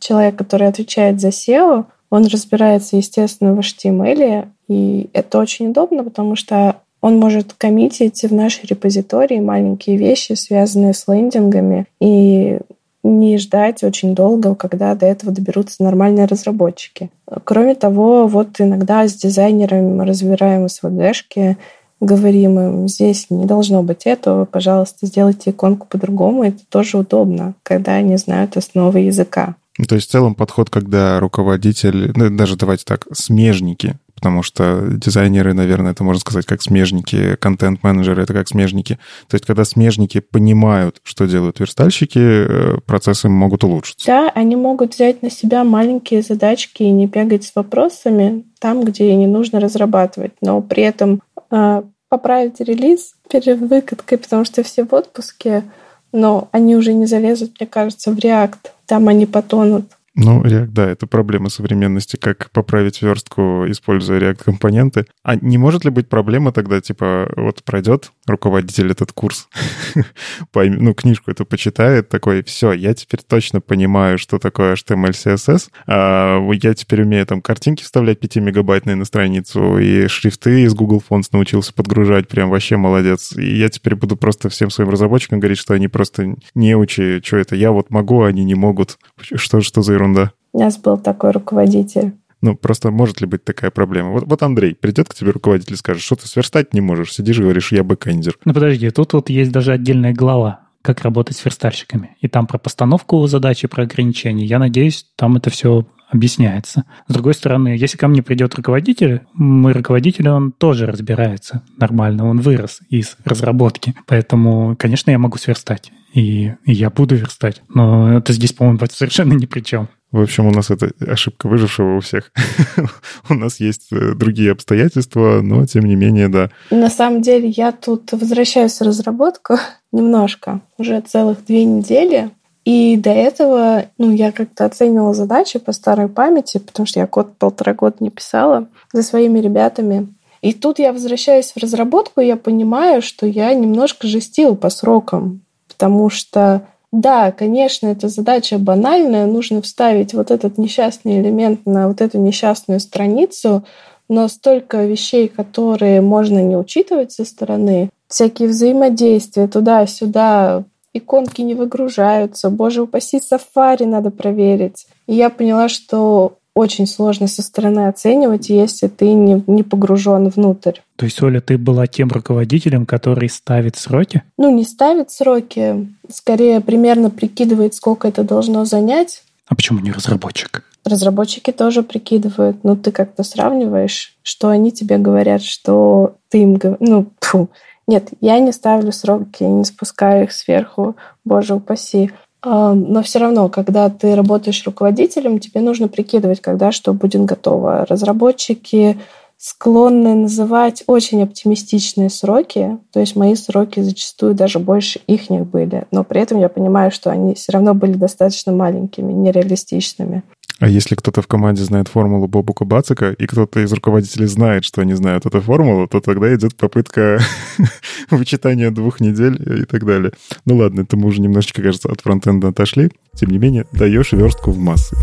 человек, 0.00 0.36
который 0.36 0.68
отвечает 0.68 1.20
за 1.20 1.28
SEO. 1.28 1.86
Он 2.10 2.26
разбирается, 2.26 2.96
естественно, 2.96 3.54
в 3.54 3.58
HTML, 3.58 4.48
и 4.68 5.10
это 5.12 5.38
очень 5.38 5.68
удобно, 5.68 6.04
потому 6.04 6.36
что 6.36 6.76
он 7.00 7.18
может 7.18 7.52
коммитить 7.52 8.22
в 8.22 8.34
нашей 8.34 8.66
репозитории 8.66 9.40
маленькие 9.40 9.96
вещи, 9.96 10.32
связанные 10.32 10.94
с 10.94 11.06
лендингами, 11.06 11.86
и 12.00 12.58
не 13.02 13.38
ждать 13.38 13.82
очень 13.84 14.14
долго, 14.14 14.54
когда 14.54 14.94
до 14.94 15.06
этого 15.06 15.32
доберутся 15.32 15.82
нормальные 15.82 16.26
разработчики. 16.26 17.10
Кроме 17.44 17.74
того, 17.74 18.26
вот 18.26 18.60
иногда 18.60 19.06
с 19.06 19.14
дизайнерами 19.14 19.94
мы 19.94 20.04
разбираем 20.04 20.66
SVG-шки, 20.66 21.56
говорим 22.00 22.58
им, 22.58 22.88
здесь 22.88 23.26
не 23.30 23.46
должно 23.46 23.82
быть 23.82 24.06
этого, 24.06 24.44
пожалуйста, 24.44 25.06
сделайте 25.06 25.50
иконку 25.50 25.86
по-другому, 25.86 26.44
это 26.44 26.58
тоже 26.68 26.98
удобно, 26.98 27.54
когда 27.62 27.94
они 27.94 28.16
знают 28.16 28.56
основы 28.56 29.00
языка. 29.00 29.56
Ну, 29.78 29.84
то 29.84 29.94
есть 29.94 30.08
в 30.08 30.10
целом 30.10 30.34
подход, 30.34 30.70
когда 30.70 31.20
руководитель, 31.20 32.12
ну, 32.16 32.30
даже 32.30 32.56
давайте 32.56 32.84
так, 32.84 33.06
смежники, 33.12 33.96
потому 34.18 34.42
что 34.42 34.82
дизайнеры, 34.90 35.54
наверное, 35.54 35.92
это 35.92 36.02
можно 36.02 36.18
сказать 36.18 36.44
как 36.44 36.60
смежники, 36.60 37.36
контент-менеджеры— 37.36 38.22
это 38.24 38.32
как 38.32 38.48
смежники. 38.48 38.98
То 39.28 39.36
есть 39.36 39.46
когда 39.46 39.64
смежники 39.64 40.18
понимают, 40.18 41.00
что 41.04 41.26
делают 41.26 41.60
верстальщики, 41.60 42.18
э, 42.18 42.78
процессы 42.84 43.28
могут 43.28 43.62
улучшиться. 43.62 44.06
Да, 44.08 44.32
они 44.34 44.56
могут 44.56 44.94
взять 44.94 45.22
на 45.22 45.30
себя 45.30 45.62
маленькие 45.62 46.22
задачки 46.22 46.82
и 46.82 46.90
не 46.90 47.06
бегать 47.06 47.44
с 47.44 47.54
вопросами 47.54 48.44
там, 48.58 48.82
где 48.82 49.14
не 49.14 49.28
нужно 49.28 49.60
разрабатывать, 49.60 50.32
но 50.40 50.60
при 50.60 50.82
этом 50.82 51.22
э, 51.52 51.82
поправить 52.08 52.58
релиз 52.58 53.14
перед 53.30 53.60
выкаткой, 53.60 54.18
потому 54.18 54.44
что 54.44 54.64
все 54.64 54.84
в 54.84 54.92
отпуске, 54.92 55.62
но 56.10 56.48
они 56.50 56.74
уже 56.74 56.92
не 56.92 57.06
залезут, 57.06 57.52
мне 57.60 57.68
кажется, 57.68 58.10
в 58.10 58.18
React. 58.18 58.72
Там 58.86 59.06
они 59.06 59.26
потонут. 59.26 59.84
Ну, 60.20 60.42
React, 60.42 60.66
да, 60.72 60.90
это 60.90 61.06
проблема 61.06 61.48
современности, 61.48 62.16
как 62.16 62.50
поправить 62.50 63.02
верстку, 63.02 63.66
используя 63.68 64.18
React-компоненты. 64.18 65.06
А 65.22 65.36
не 65.36 65.58
может 65.58 65.84
ли 65.84 65.90
быть 65.90 66.08
проблема 66.08 66.50
тогда, 66.50 66.80
типа, 66.80 67.32
вот 67.36 67.62
пройдет 67.62 68.10
руководитель 68.26 68.90
этот 68.90 69.12
курс, 69.12 69.48
ну, 70.54 70.94
книжку 70.94 71.30
эту 71.30 71.46
почитает, 71.46 72.08
такой, 72.08 72.42
все, 72.42 72.72
я 72.72 72.94
теперь 72.94 73.20
точно 73.26 73.60
понимаю, 73.60 74.18
что 74.18 74.40
такое 74.40 74.74
HTML, 74.74 75.10
CSS, 75.10 75.68
а, 75.86 76.44
я 76.52 76.74
теперь 76.74 77.02
умею 77.02 77.24
там 77.24 77.40
картинки 77.40 77.84
вставлять 77.84 78.18
5-мегабайтные 78.18 78.96
на 78.96 79.04
страницу, 79.04 79.78
и 79.78 80.08
шрифты 80.08 80.62
из 80.62 80.74
Google 80.74 81.00
Fonts 81.08 81.28
научился 81.30 81.72
подгружать, 81.72 82.26
прям 82.26 82.50
вообще 82.50 82.76
молодец. 82.76 83.36
И 83.36 83.56
я 83.56 83.68
теперь 83.68 83.94
буду 83.94 84.16
просто 84.16 84.48
всем 84.48 84.70
своим 84.70 84.90
разработчикам 84.90 85.38
говорить, 85.38 85.58
что 85.58 85.74
они 85.74 85.86
просто 85.86 86.34
не 86.56 86.74
учи, 86.74 87.20
что 87.22 87.36
это, 87.36 87.54
я 87.54 87.70
вот 87.70 87.90
могу, 87.90 88.22
а 88.22 88.26
они 88.26 88.42
не 88.42 88.56
могут. 88.56 88.98
Что, 89.20 89.60
что 89.60 89.82
за 89.82 89.92
ерунда? 89.92 90.07
Ерунда. 90.08 90.32
У 90.52 90.60
нас 90.60 90.78
был 90.78 90.96
такой 90.96 91.30
руководитель. 91.30 92.14
Ну, 92.40 92.56
просто 92.56 92.90
может 92.90 93.20
ли 93.20 93.26
быть 93.26 93.44
такая 93.44 93.70
проблема? 93.70 94.10
Вот, 94.10 94.24
вот 94.26 94.42
Андрей 94.42 94.74
придет 94.74 95.08
к 95.08 95.14
тебе 95.14 95.32
руководитель 95.32 95.74
и 95.74 95.76
скажет, 95.76 96.02
что 96.02 96.16
ты 96.16 96.28
сверстать 96.28 96.72
не 96.72 96.80
можешь, 96.80 97.12
сидишь 97.12 97.38
и 97.38 97.42
говоришь, 97.42 97.72
я 97.72 97.82
бэкэндер. 97.82 98.36
Ну, 98.44 98.54
подожди, 98.54 98.90
тут 98.90 99.12
вот 99.12 99.28
есть 99.28 99.50
даже 99.50 99.72
отдельная 99.72 100.14
глава, 100.14 100.60
как 100.82 101.02
работать 101.02 101.36
с 101.36 101.44
верстальщиками. 101.44 102.16
И 102.20 102.28
там 102.28 102.46
про 102.46 102.58
постановку 102.58 103.26
задачи, 103.26 103.66
про 103.66 103.82
ограничения. 103.82 104.44
Я 104.44 104.60
надеюсь, 104.60 105.04
там 105.16 105.36
это 105.36 105.50
все 105.50 105.84
объясняется. 106.10 106.84
С 107.08 107.12
другой 107.12 107.34
стороны, 107.34 107.76
если 107.76 107.98
ко 107.98 108.06
мне 108.06 108.22
придет 108.22 108.54
руководитель, 108.54 109.22
мой 109.34 109.72
руководитель, 109.72 110.28
он 110.28 110.52
тоже 110.52 110.86
разбирается 110.86 111.62
нормально, 111.76 112.26
он 112.26 112.40
вырос 112.40 112.80
из 112.88 113.16
разработки. 113.24 113.94
Поэтому, 114.06 114.76
конечно, 114.78 115.10
я 115.10 115.18
могу 115.18 115.38
сверстать. 115.38 115.90
И, 116.14 116.52
и 116.64 116.72
я 116.72 116.88
буду 116.88 117.16
верстать. 117.16 117.62
Но 117.68 118.16
это 118.16 118.32
здесь, 118.32 118.52
по-моему, 118.52 118.78
совершенно 118.90 119.34
ни 119.34 119.46
при 119.46 119.60
чем. 119.60 119.88
В 120.10 120.22
общем, 120.22 120.46
у 120.46 120.50
нас 120.50 120.70
это 120.70 120.90
ошибка 121.06 121.48
выжившего 121.48 121.96
у 121.96 122.00
всех. 122.00 122.32
у 123.28 123.34
нас 123.34 123.60
есть 123.60 123.92
э, 123.92 124.14
другие 124.14 124.52
обстоятельства, 124.52 125.40
но 125.42 125.66
тем 125.66 125.84
не 125.84 125.96
менее, 125.96 126.28
да. 126.28 126.50
На 126.70 126.88
самом 126.88 127.20
деле, 127.20 127.48
я 127.48 127.72
тут 127.72 128.12
возвращаюсь 128.12 128.78
в 128.78 128.82
разработку 128.84 129.56
немножко, 129.92 130.60
уже 130.78 131.00
целых 131.02 131.44
две 131.44 131.64
недели. 131.64 132.30
И 132.64 132.96
до 132.96 133.10
этого, 133.10 133.86
ну, 133.98 134.10
я 134.10 134.32
как-то 134.32 134.64
оценивала 134.64 135.12
задачи 135.12 135.58
по 135.58 135.72
старой 135.72 136.08
памяти, 136.08 136.58
потому 136.58 136.86
что 136.86 137.00
я 137.00 137.06
код 137.06 137.36
полтора 137.36 137.74
года 137.74 137.96
не 138.00 138.10
писала 138.10 138.68
за 138.92 139.02
своими 139.02 139.40
ребятами. 139.40 140.08
И 140.40 140.54
тут 140.54 140.78
я 140.78 140.92
возвращаюсь 140.92 141.52
в 141.52 141.58
разработку, 141.58 142.20
и 142.20 142.26
я 142.26 142.36
понимаю, 142.36 143.02
что 143.02 143.26
я 143.26 143.52
немножко 143.52 144.06
жестила 144.06 144.54
по 144.54 144.70
срокам, 144.70 145.42
потому 145.66 146.08
что 146.10 146.66
да, 146.92 147.32
конечно, 147.32 147.88
эта 147.88 148.08
задача 148.08 148.58
банальная, 148.58 149.26
нужно 149.26 149.60
вставить 149.60 150.14
вот 150.14 150.30
этот 150.30 150.56
несчастный 150.56 151.20
элемент 151.20 151.66
на 151.66 151.88
вот 151.88 152.00
эту 152.00 152.18
несчастную 152.18 152.80
страницу, 152.80 153.64
но 154.08 154.26
столько 154.28 154.86
вещей, 154.86 155.28
которые 155.28 156.00
можно 156.00 156.42
не 156.42 156.56
учитывать 156.56 157.12
со 157.12 157.26
стороны, 157.26 157.90
всякие 158.08 158.48
взаимодействия 158.48 159.48
туда-сюда, 159.48 160.64
иконки 160.94 161.42
не 161.42 161.54
выгружаются, 161.54 162.48
боже 162.48 162.82
упаси, 162.82 163.20
сафари 163.20 163.84
надо 163.84 164.10
проверить. 164.10 164.86
И 165.06 165.14
я 165.14 165.28
поняла, 165.28 165.68
что 165.68 166.38
очень 166.54 166.86
сложно 166.86 167.28
со 167.28 167.42
стороны 167.42 167.86
оценивать, 167.86 168.48
если 168.48 168.88
ты 168.88 169.12
не, 169.12 169.42
не 169.46 169.62
погружен 169.62 170.28
внутрь. 170.28 170.80
То 170.96 171.04
есть, 171.04 171.22
Оля, 171.22 171.40
ты 171.40 171.56
была 171.56 171.86
тем 171.86 172.08
руководителем, 172.08 172.84
который 172.84 173.28
ставит 173.28 173.76
сроки? 173.76 174.22
Ну, 174.36 174.50
не 174.54 174.64
ставит 174.64 175.10
сроки, 175.10 175.88
скорее 176.10 176.60
примерно 176.60 177.10
прикидывает, 177.10 177.74
сколько 177.74 178.08
это 178.08 178.24
должно 178.24 178.64
занять. 178.64 179.22
А 179.46 179.54
почему 179.54 179.80
не 179.80 179.92
разработчик? 179.92 180.64
Разработчики 180.84 181.52
тоже 181.52 181.82
прикидывают. 181.82 182.64
Ну, 182.64 182.76
ты 182.76 182.92
как-то 182.92 183.22
сравниваешь, 183.22 184.16
что 184.22 184.48
они 184.48 184.72
тебе 184.72 184.98
говорят, 184.98 185.42
что 185.42 186.16
ты 186.28 186.42
им 186.42 186.54
говоришь. 186.54 186.78
Ну, 186.80 187.06
фу. 187.20 187.48
Нет, 187.86 188.10
я 188.20 188.38
не 188.38 188.52
ставлю 188.52 188.92
сроки, 188.92 189.44
не 189.44 189.64
спускаю 189.64 190.24
их 190.24 190.32
сверху, 190.32 190.96
боже 191.24 191.54
упаси. 191.54 192.10
Но 192.44 193.02
все 193.02 193.18
равно, 193.18 193.48
когда 193.48 193.88
ты 193.90 194.14
работаешь 194.14 194.64
руководителем, 194.64 195.40
тебе 195.40 195.60
нужно 195.60 195.88
прикидывать, 195.88 196.40
когда 196.40 196.70
что 196.70 196.92
будет 196.94 197.24
готово. 197.24 197.84
Разработчики 197.86 198.96
склонны 199.38 200.14
называть 200.14 200.82
очень 200.88 201.22
оптимистичные 201.22 202.10
сроки, 202.10 202.78
то 202.92 202.98
есть 202.98 203.14
мои 203.14 203.36
сроки 203.36 203.80
зачастую 203.80 204.34
даже 204.34 204.58
больше 204.58 205.00
их 205.06 205.30
были, 205.30 205.86
но 205.92 206.02
при 206.02 206.20
этом 206.20 206.40
я 206.40 206.48
понимаю, 206.48 206.90
что 206.90 207.10
они 207.10 207.34
все 207.34 207.52
равно 207.52 207.72
были 207.72 207.92
достаточно 207.92 208.52
маленькими, 208.52 209.12
нереалистичными. 209.12 210.24
А 210.60 210.68
если 210.68 210.96
кто-то 210.96 211.22
в 211.22 211.28
команде 211.28 211.62
знает 211.62 211.86
формулу 211.86 212.26
Бобу 212.26 212.52
Кубацика, 212.52 213.12
и 213.12 213.26
кто-то 213.26 213.60
из 213.60 213.72
руководителей 213.72 214.26
знает, 214.26 214.64
что 214.64 214.80
они 214.80 214.94
знают 214.94 215.24
эту 215.24 215.40
формулу, 215.40 215.86
то 215.86 216.00
тогда 216.00 216.34
идет 216.34 216.56
попытка 216.56 217.20
вычитания 218.10 218.72
двух 218.72 218.98
недель 218.98 219.60
и 219.62 219.64
так 219.66 219.86
далее. 219.86 220.12
Ну 220.46 220.56
ладно, 220.56 220.80
это 220.80 220.96
мы 220.96 221.06
уже 221.06 221.20
немножечко, 221.20 221.62
кажется, 221.62 221.88
от 221.88 222.00
фронтенда 222.00 222.48
отошли. 222.48 222.90
Тем 223.14 223.30
не 223.30 223.38
менее, 223.38 223.66
даешь 223.72 224.10
верстку 224.10 224.50
в 224.50 224.58
массы. 224.58 224.96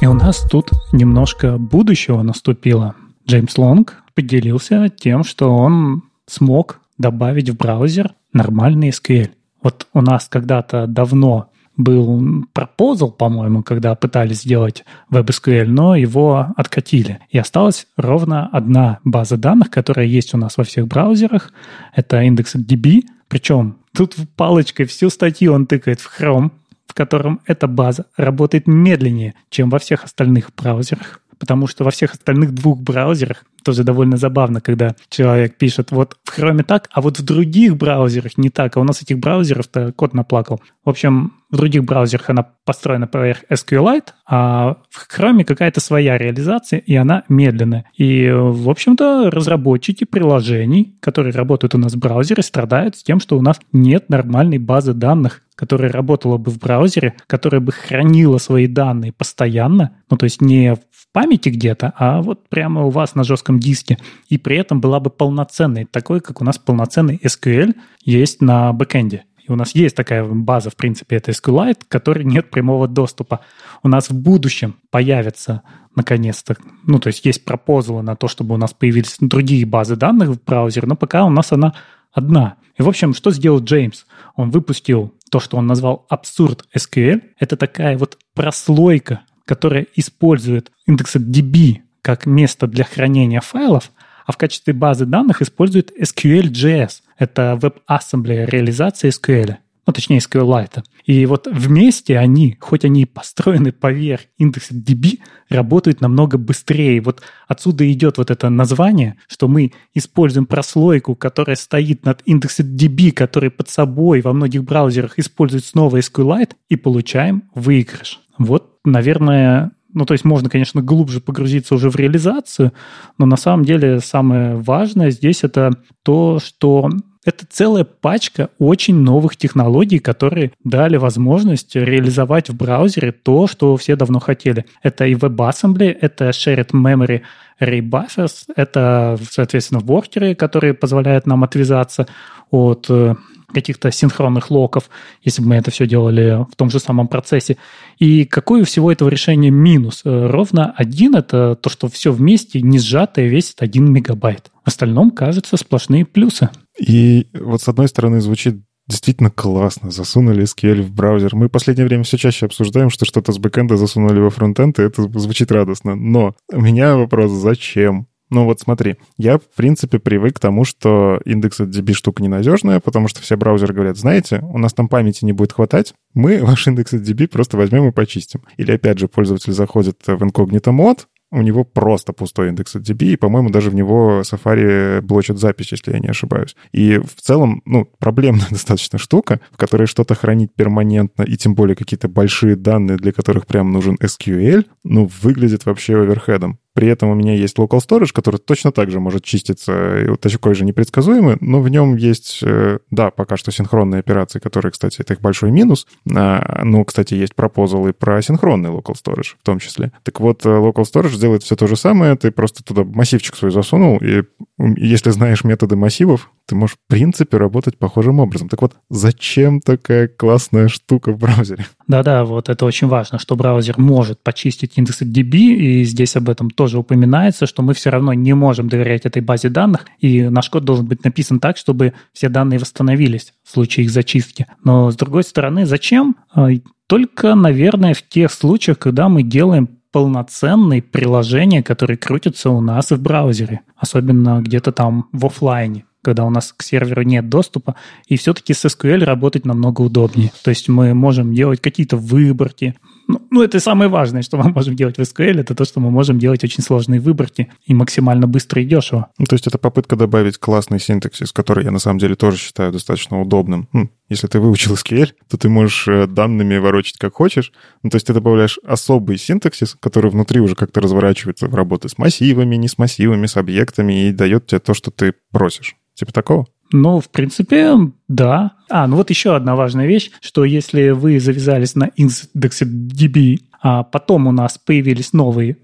И 0.00 0.06
у 0.06 0.12
нас 0.12 0.46
тут 0.48 0.70
немножко 0.92 1.58
будущего 1.58 2.22
наступило. 2.22 2.94
Джеймс 3.26 3.58
Лонг 3.58 3.96
поделился 4.14 4.88
тем, 4.90 5.24
что 5.24 5.52
он 5.52 6.04
смог 6.26 6.78
добавить 6.98 7.50
в 7.50 7.56
браузер 7.56 8.14
нормальный 8.32 8.90
SQL. 8.90 9.30
Вот 9.60 9.88
у 9.92 10.02
нас 10.02 10.28
когда-то 10.28 10.86
давно 10.86 11.48
был 11.76 12.44
пропозал, 12.52 13.10
по-моему, 13.10 13.62
когда 13.62 13.94
пытались 13.94 14.42
сделать 14.42 14.84
WebSQL, 15.10 15.66
но 15.66 15.96
его 15.96 16.48
откатили. 16.56 17.20
И 17.30 17.38
осталась 17.38 17.86
ровно 17.96 18.48
одна 18.48 19.00
база 19.04 19.36
данных, 19.36 19.70
которая 19.70 20.06
есть 20.06 20.34
у 20.34 20.38
нас 20.38 20.56
во 20.56 20.64
всех 20.64 20.86
браузерах. 20.86 21.52
Это 21.94 22.22
IndexDB. 22.24 23.02
Причем 23.28 23.78
тут 23.94 24.14
палочкой 24.36 24.86
всю 24.86 25.10
статью 25.10 25.52
он 25.52 25.66
тыкает 25.66 26.00
в 26.00 26.20
Chrome, 26.20 26.50
в 26.86 26.94
котором 26.94 27.40
эта 27.46 27.66
база 27.66 28.06
работает 28.16 28.66
медленнее, 28.66 29.34
чем 29.50 29.70
во 29.70 29.78
всех 29.78 30.04
остальных 30.04 30.50
браузерах. 30.56 31.20
Потому 31.38 31.66
что 31.66 31.84
во 31.84 31.90
всех 31.90 32.12
остальных 32.14 32.52
двух 32.52 32.80
браузерах 32.80 33.44
тоже 33.64 33.82
довольно 33.82 34.16
забавно, 34.16 34.60
когда 34.60 34.94
человек 35.08 35.56
пишет 35.56 35.90
вот 35.90 36.16
в 36.22 36.38
Chrome 36.38 36.62
так, 36.62 36.88
а 36.92 37.00
вот 37.00 37.18
в 37.18 37.24
других 37.24 37.76
браузерах 37.76 38.36
не 38.36 38.50
так. 38.50 38.76
А 38.76 38.80
у 38.80 38.84
нас 38.84 39.02
этих 39.02 39.18
браузеров-то 39.18 39.92
код 39.92 40.14
наплакал. 40.14 40.60
В 40.84 40.90
общем, 40.90 41.32
в 41.50 41.56
других 41.56 41.84
браузерах 41.84 42.30
она 42.30 42.46
построена 42.64 43.06
поверх 43.06 43.44
SQLite, 43.50 44.08
а 44.26 44.76
в 44.90 45.08
Chrome 45.08 45.44
какая-то 45.44 45.80
своя 45.80 46.18
реализация, 46.18 46.78
и 46.78 46.94
она 46.94 47.24
медленная. 47.28 47.86
И, 47.96 48.30
в 48.30 48.68
общем-то, 48.68 49.30
разработчики 49.30 50.04
приложений, 50.04 50.96
которые 51.00 51.32
работают 51.32 51.74
у 51.74 51.78
нас 51.78 51.94
в 51.94 51.98
браузере, 51.98 52.42
страдают 52.42 52.96
с 52.96 53.02
тем, 53.02 53.18
что 53.18 53.38
у 53.38 53.40
нас 53.40 53.58
нет 53.72 54.10
нормальной 54.10 54.58
базы 54.58 54.92
данных, 54.92 55.42
которая 55.54 55.90
работала 55.90 56.36
бы 56.36 56.50
в 56.50 56.58
браузере, 56.58 57.14
которая 57.26 57.60
бы 57.60 57.72
хранила 57.72 58.38
свои 58.38 58.66
данные 58.66 59.12
постоянно, 59.12 59.96
ну, 60.10 60.16
то 60.16 60.24
есть 60.24 60.40
не 60.40 60.76
памяти 61.14 61.50
где-то, 61.50 61.92
а 61.96 62.20
вот 62.22 62.48
прямо 62.48 62.82
у 62.82 62.90
вас 62.90 63.14
на 63.14 63.22
жестком 63.22 63.60
диске. 63.60 63.98
И 64.28 64.36
при 64.36 64.56
этом 64.56 64.80
была 64.80 64.98
бы 64.98 65.10
полноценной, 65.10 65.84
такой, 65.84 66.20
как 66.20 66.40
у 66.40 66.44
нас 66.44 66.58
полноценный 66.58 67.20
SQL 67.22 67.76
есть 68.04 68.42
на 68.42 68.72
бэкэнде. 68.72 69.24
И 69.46 69.52
у 69.52 69.54
нас 69.54 69.76
есть 69.76 69.94
такая 69.94 70.24
база, 70.24 70.70
в 70.70 70.76
принципе, 70.76 71.16
это 71.16 71.30
SQLite, 71.30 71.84
к 71.86 71.88
которой 71.88 72.24
нет 72.24 72.50
прямого 72.50 72.88
доступа. 72.88 73.40
У 73.84 73.88
нас 73.88 74.10
в 74.10 74.14
будущем 74.14 74.74
появится, 74.90 75.62
наконец-то, 75.94 76.56
ну, 76.82 76.98
то 76.98 77.06
есть 77.06 77.24
есть 77.24 77.44
пропозалы 77.44 78.02
на 78.02 78.16
то, 78.16 78.26
чтобы 78.26 78.56
у 78.56 78.58
нас 78.58 78.74
появились 78.74 79.16
другие 79.20 79.64
базы 79.64 79.94
данных 79.94 80.30
в 80.30 80.44
браузере, 80.44 80.88
но 80.88 80.96
пока 80.96 81.24
у 81.24 81.30
нас 81.30 81.52
она 81.52 81.74
одна. 82.12 82.56
И, 82.76 82.82
в 82.82 82.88
общем, 82.88 83.14
что 83.14 83.30
сделал 83.30 83.60
Джеймс? 83.60 84.04
Он 84.34 84.50
выпустил 84.50 85.14
то, 85.30 85.38
что 85.38 85.58
он 85.58 85.68
назвал 85.68 86.06
абсурд 86.08 86.66
SQL. 86.76 87.22
Это 87.38 87.56
такая 87.56 87.96
вот 87.96 88.18
прослойка 88.34 89.20
которая 89.44 89.86
использует 89.94 90.70
индекс 90.86 91.16
DB 91.16 91.78
как 92.02 92.26
место 92.26 92.66
для 92.66 92.84
хранения 92.84 93.40
файлов, 93.40 93.92
а 94.26 94.32
в 94.32 94.36
качестве 94.36 94.72
базы 94.72 95.06
данных 95.06 95.42
использует 95.42 95.92
SQL.js. 95.98 97.02
Это 97.18 97.58
WebAssembly 97.60 98.46
реализация 98.46 99.10
SQL 99.10 99.56
ну, 99.86 99.92
точнее, 99.92 100.18
SQLite. 100.18 100.82
И 101.04 101.26
вот 101.26 101.46
вместе 101.46 102.18
они, 102.18 102.56
хоть 102.58 102.84
они 102.84 103.02
и 103.02 103.06
построены 103.06 103.72
поверх 103.72 104.22
индекса 104.38 104.74
DB, 104.74 105.20
работают 105.50 106.00
намного 106.00 106.38
быстрее. 106.38 107.00
Вот 107.02 107.22
отсюда 107.46 107.90
идет 107.92 108.16
вот 108.16 108.30
это 108.30 108.48
название, 108.48 109.16
что 109.28 109.46
мы 109.46 109.72
используем 109.92 110.46
прослойку, 110.46 111.14
которая 111.14 111.56
стоит 111.56 112.04
над 112.06 112.22
индексом 112.24 112.66
DB, 112.74 113.12
который 113.12 113.50
под 113.50 113.68
собой 113.68 114.22
во 114.22 114.32
многих 114.32 114.64
браузерах 114.64 115.18
использует 115.18 115.64
снова 115.64 115.98
SQLite, 115.98 116.52
и 116.68 116.76
получаем 116.76 117.44
выигрыш. 117.54 118.20
Вот, 118.38 118.73
наверное, 118.84 119.72
ну, 119.92 120.04
то 120.04 120.12
есть 120.12 120.24
можно, 120.24 120.50
конечно, 120.50 120.82
глубже 120.82 121.20
погрузиться 121.20 121.74
уже 121.74 121.90
в 121.90 121.96
реализацию, 121.96 122.72
но 123.18 123.26
на 123.26 123.36
самом 123.36 123.64
деле 123.64 124.00
самое 124.00 124.56
важное 124.56 125.10
здесь 125.10 125.44
это 125.44 125.70
то, 126.02 126.38
что 126.40 126.90
это 127.24 127.46
целая 127.48 127.84
пачка 127.84 128.50
очень 128.58 128.96
новых 128.96 129.36
технологий, 129.36 129.98
которые 129.98 130.52
дали 130.62 130.96
возможность 130.96 131.74
реализовать 131.74 132.50
в 132.50 132.56
браузере 132.56 133.12
то, 133.12 133.46
что 133.46 133.76
все 133.76 133.96
давно 133.96 134.20
хотели. 134.20 134.66
Это 134.82 135.06
и 135.06 135.14
WebAssembly, 135.14 135.96
это 136.00 136.28
Shared 136.30 136.72
Memory 136.72 137.22
Array 137.60 137.80
Buffers, 137.80 138.44
это, 138.56 139.18
соответственно, 139.30 139.80
воркеры, 139.80 140.34
которые 140.34 140.74
позволяют 140.74 141.26
нам 141.26 141.44
отвязаться 141.44 142.06
от 142.50 142.86
э, 142.90 143.14
каких-то 143.54 143.90
синхронных 143.90 144.50
локов, 144.50 144.90
если 145.22 145.40
бы 145.40 145.48
мы 145.48 145.54
это 145.56 145.70
все 145.70 145.86
делали 145.86 146.44
в 146.50 146.56
том 146.56 146.70
же 146.70 146.78
самом 146.78 147.08
процессе. 147.08 147.56
И 147.98 148.24
какой 148.24 148.62
у 148.62 148.64
всего 148.64 148.92
этого 148.92 149.08
решения 149.08 149.50
минус? 149.50 150.02
Э, 150.04 150.26
ровно 150.26 150.72
один– 150.76 151.14
это 151.16 151.54
то, 151.54 151.70
что 151.70 151.88
все 151.88 152.12
вместе 152.12 152.60
не 152.60 152.78
сжатое 152.78 153.28
весит 153.28 153.62
1 153.62 153.92
мегабайт. 153.92 154.50
В 154.64 154.68
остальном, 154.68 155.10
кажется, 155.10 155.56
сплошные 155.56 156.04
плюсы. 156.04 156.50
И 156.78 157.28
вот 157.32 157.62
с 157.62 157.68
одной 157.68 157.88
стороны 157.88 158.20
звучит 158.20 158.56
действительно 158.86 159.30
классно. 159.30 159.90
Засунули 159.90 160.44
SQL 160.44 160.82
в 160.82 160.92
браузер. 160.92 161.34
Мы 161.34 161.46
в 161.46 161.50
последнее 161.50 161.86
время 161.86 162.04
все 162.04 162.18
чаще 162.18 162.46
обсуждаем, 162.46 162.90
что 162.90 163.04
что-то 163.04 163.32
с 163.32 163.38
бэкэнда 163.38 163.76
засунули 163.76 164.20
во 164.20 164.30
фронтенд, 164.30 164.78
и 164.78 164.82
это 164.82 165.02
звучит 165.18 165.50
радостно. 165.52 165.94
Но 165.94 166.34
у 166.52 166.60
меня 166.60 166.96
вопрос, 166.96 167.30
зачем? 167.30 168.08
Ну 168.30 168.44
вот 168.44 168.60
смотри, 168.60 168.96
я, 169.16 169.38
в 169.38 169.46
принципе, 169.56 169.98
привык 169.98 170.36
к 170.36 170.40
тому, 170.40 170.64
что 170.64 171.20
индекс 171.24 171.60
DB 171.60 171.92
штука 171.92 172.22
ненадежная, 172.22 172.80
потому 172.80 173.08
что 173.08 173.20
все 173.20 173.36
браузеры 173.36 173.74
говорят, 173.74 173.96
знаете, 173.96 174.40
у 174.42 174.58
нас 174.58 174.72
там 174.72 174.88
памяти 174.88 175.24
не 175.24 175.32
будет 175.32 175.52
хватать, 175.52 175.94
мы 176.14 176.38
ваш 176.44 176.66
индекс 176.66 176.94
DB 176.94 177.28
просто 177.28 177.56
возьмем 177.56 177.88
и 177.88 177.92
почистим. 177.92 178.42
Или, 178.56 178.72
опять 178.72 178.98
же, 178.98 179.08
пользователь 179.08 179.52
заходит 179.52 180.00
в 180.06 180.22
инкогнито 180.22 180.72
мод, 180.72 181.06
у 181.34 181.42
него 181.42 181.64
просто 181.64 182.12
пустой 182.12 182.50
индекс 182.50 182.76
DB, 182.76 183.06
и, 183.06 183.16
по-моему, 183.16 183.50
даже 183.50 183.68
в 183.68 183.74
него 183.74 184.20
Safari 184.20 185.00
блочит 185.00 185.38
запись, 185.38 185.72
если 185.72 185.92
я 185.92 185.98
не 185.98 186.08
ошибаюсь. 186.08 186.54
И 186.70 186.98
в 186.98 187.20
целом, 187.20 187.60
ну, 187.64 187.86
проблемная 187.98 188.46
достаточно 188.50 188.98
штука, 188.98 189.40
в 189.50 189.56
которой 189.56 189.86
что-то 189.86 190.14
хранить 190.14 190.54
перманентно, 190.54 191.24
и 191.24 191.36
тем 191.36 191.56
более 191.56 191.74
какие-то 191.74 192.08
большие 192.08 192.54
данные, 192.54 192.98
для 192.98 193.12
которых 193.12 193.48
прям 193.48 193.72
нужен 193.72 193.96
SQL, 193.96 194.64
ну, 194.84 195.10
выглядит 195.22 195.66
вообще 195.66 196.00
оверхедом. 196.00 196.60
При 196.74 196.88
этом 196.88 197.08
у 197.10 197.14
меня 197.14 197.34
есть 197.34 197.56
local 197.56 197.78
storage, 197.78 198.12
который 198.12 198.38
точно 198.38 198.72
так 198.72 198.90
же 198.90 198.98
может 198.98 199.24
чиститься, 199.24 200.00
и 200.00 200.08
вот 200.08 200.20
такой 200.20 200.54
же 200.54 200.64
непредсказуемый, 200.64 201.36
но 201.40 201.60
в 201.60 201.68
нем 201.68 201.96
есть, 201.96 202.40
э, 202.42 202.78
да, 202.90 203.10
пока 203.10 203.36
что 203.36 203.52
синхронные 203.52 204.00
операции, 204.00 204.40
которые, 204.40 204.72
кстати, 204.72 205.00
это 205.00 205.14
их 205.14 205.20
большой 205.20 205.52
минус. 205.52 205.86
А, 206.14 206.62
ну, 206.64 206.84
кстати, 206.84 207.14
есть 207.14 207.34
пропозалы 207.34 207.92
про 207.92 208.20
синхронный 208.22 208.70
local 208.70 208.94
storage 208.94 209.36
в 209.40 209.44
том 209.44 209.60
числе. 209.60 209.92
Так 210.02 210.20
вот, 210.20 210.44
э, 210.44 210.48
local 210.48 210.82
storage 210.82 211.18
делает 211.18 211.44
все 211.44 211.54
то 211.54 211.66
же 211.68 211.76
самое, 211.76 212.16
ты 212.16 212.32
просто 212.32 212.64
туда 212.64 212.84
массивчик 212.84 213.36
свой 213.36 213.52
засунул, 213.52 213.98
и 213.98 214.24
если 214.58 215.10
знаешь 215.10 215.44
методы 215.44 215.76
массивов, 215.76 216.30
ты 216.46 216.54
можешь, 216.54 216.76
в 216.76 216.88
принципе, 216.88 217.36
работать 217.36 217.78
похожим 217.78 218.20
образом. 218.20 218.48
Так 218.48 218.60
вот, 218.62 218.76
зачем 218.90 219.60
такая 219.60 220.08
классная 220.08 220.68
штука 220.68 221.12
в 221.12 221.18
браузере? 221.18 221.66
Да-да, 221.86 222.24
вот 222.24 222.48
это 222.48 222.64
очень 222.64 222.88
важно, 222.88 223.18
что 223.18 223.36
браузер 223.36 223.78
может 223.78 224.22
почистить 224.22 224.76
индексы 224.76 225.04
DB, 225.04 225.36
и 225.36 225.84
здесь 225.84 226.16
об 226.16 226.28
этом 226.28 226.50
тоже 226.50 226.78
упоминается, 226.78 227.46
что 227.46 227.62
мы 227.62 227.74
все 227.74 227.90
равно 227.90 228.12
не 228.12 228.34
можем 228.34 228.68
доверять 228.68 229.06
этой 229.06 229.22
базе 229.22 229.48
данных, 229.48 229.86
и 229.98 230.22
наш 230.28 230.50
код 230.50 230.64
должен 230.64 230.86
быть 230.86 231.04
написан 231.04 231.40
так, 231.40 231.56
чтобы 231.56 231.94
все 232.12 232.28
данные 232.28 232.58
восстановились 232.58 233.32
в 233.42 233.50
случае 233.50 233.84
их 233.84 233.90
зачистки. 233.90 234.46
Но, 234.62 234.90
с 234.90 234.96
другой 234.96 235.24
стороны, 235.24 235.66
зачем? 235.66 236.16
А, 236.34 236.48
только, 236.86 237.34
наверное, 237.34 237.94
в 237.94 238.02
тех 238.02 238.30
случаях, 238.30 238.78
когда 238.78 239.08
мы 239.08 239.22
делаем 239.22 239.68
полноценные 239.92 240.82
приложения, 240.82 241.62
которые 241.62 241.96
крутятся 241.96 242.50
у 242.50 242.60
нас 242.60 242.90
в 242.90 243.00
браузере, 243.00 243.60
особенно 243.76 244.42
где-то 244.42 244.72
там 244.72 245.08
в 245.12 245.26
офлайне 245.26 245.84
когда 246.04 246.24
у 246.24 246.30
нас 246.30 246.52
к 246.56 246.62
серверу 246.62 247.02
нет 247.02 247.28
доступа, 247.28 247.74
и 248.06 248.16
все-таки 248.16 248.54
с 248.54 248.64
SQL 248.64 249.04
работать 249.04 249.44
намного 249.44 249.80
удобнее. 249.80 250.30
То 250.44 250.50
есть 250.50 250.68
мы 250.68 250.94
можем 250.94 251.34
делать 251.34 251.60
какие-то 251.60 251.96
выборки. 251.96 252.74
Ну, 253.06 253.20
ну, 253.30 253.42
это 253.42 253.60
самое 253.60 253.90
важное, 253.90 254.22
что 254.22 254.36
мы 254.36 254.50
можем 254.50 254.76
делать 254.76 254.96
в 254.96 255.00
SQL, 255.00 255.40
это 255.40 255.54
то, 255.54 255.64
что 255.64 255.80
мы 255.80 255.90
можем 255.90 256.18
делать 256.18 256.42
очень 256.44 256.62
сложные 256.62 257.00
выборки 257.00 257.50
и 257.66 257.74
максимально 257.74 258.26
быстро 258.26 258.62
и 258.62 258.64
дешево. 258.64 259.08
Ну, 259.18 259.26
то 259.26 259.34
есть 259.34 259.46
это 259.46 259.58
попытка 259.58 259.96
добавить 259.96 260.38
классный 260.38 260.80
синтаксис, 260.80 261.32
который 261.32 261.64
я 261.64 261.70
на 261.70 261.78
самом 261.78 261.98
деле 261.98 262.14
тоже 262.14 262.38
считаю 262.38 262.72
достаточно 262.72 263.20
удобным. 263.20 263.68
Ну, 263.72 263.90
если 264.08 264.26
ты 264.26 264.38
выучил 264.38 264.74
SQL, 264.74 265.12
то 265.28 265.36
ты 265.36 265.48
можешь 265.48 265.88
э, 265.88 266.06
данными 266.06 266.56
ворочать 266.56 266.98
как 266.98 267.14
хочешь. 267.14 267.52
Ну, 267.82 267.90
то 267.90 267.96
есть 267.96 268.06
ты 268.06 268.14
добавляешь 268.14 268.58
особый 268.64 269.18
синтаксис, 269.18 269.76
который 269.80 270.10
внутри 270.10 270.40
уже 270.40 270.54
как-то 270.54 270.80
разворачивается 270.80 271.48
в 271.48 271.54
работе 271.54 271.88
с 271.88 271.98
массивами, 271.98 272.56
не 272.56 272.68
с 272.68 272.78
массивами, 272.78 273.26
с 273.26 273.36
объектами 273.36 274.08
и 274.08 274.12
дает 274.12 274.46
тебе 274.46 274.60
то, 274.60 274.74
что 274.74 274.90
ты 274.90 275.14
просишь. 275.30 275.76
Типа 275.94 276.12
такого? 276.12 276.46
Ну, 276.72 277.00
в 277.00 277.08
принципе, 277.08 277.76
да. 278.08 278.52
А, 278.68 278.86
ну 278.86 278.96
вот 278.96 279.10
еще 279.10 279.36
одна 279.36 279.54
важная 279.54 279.86
вещь, 279.86 280.10
что 280.20 280.44
если 280.44 280.90
вы 280.90 281.20
завязались 281.20 281.74
на 281.74 281.84
индексе 281.96 282.64
DB, 282.64 283.38
а 283.62 283.82
потом 283.84 284.26
у 284.26 284.32
нас 284.32 284.58
появились 284.58 285.12
новые 285.12 285.56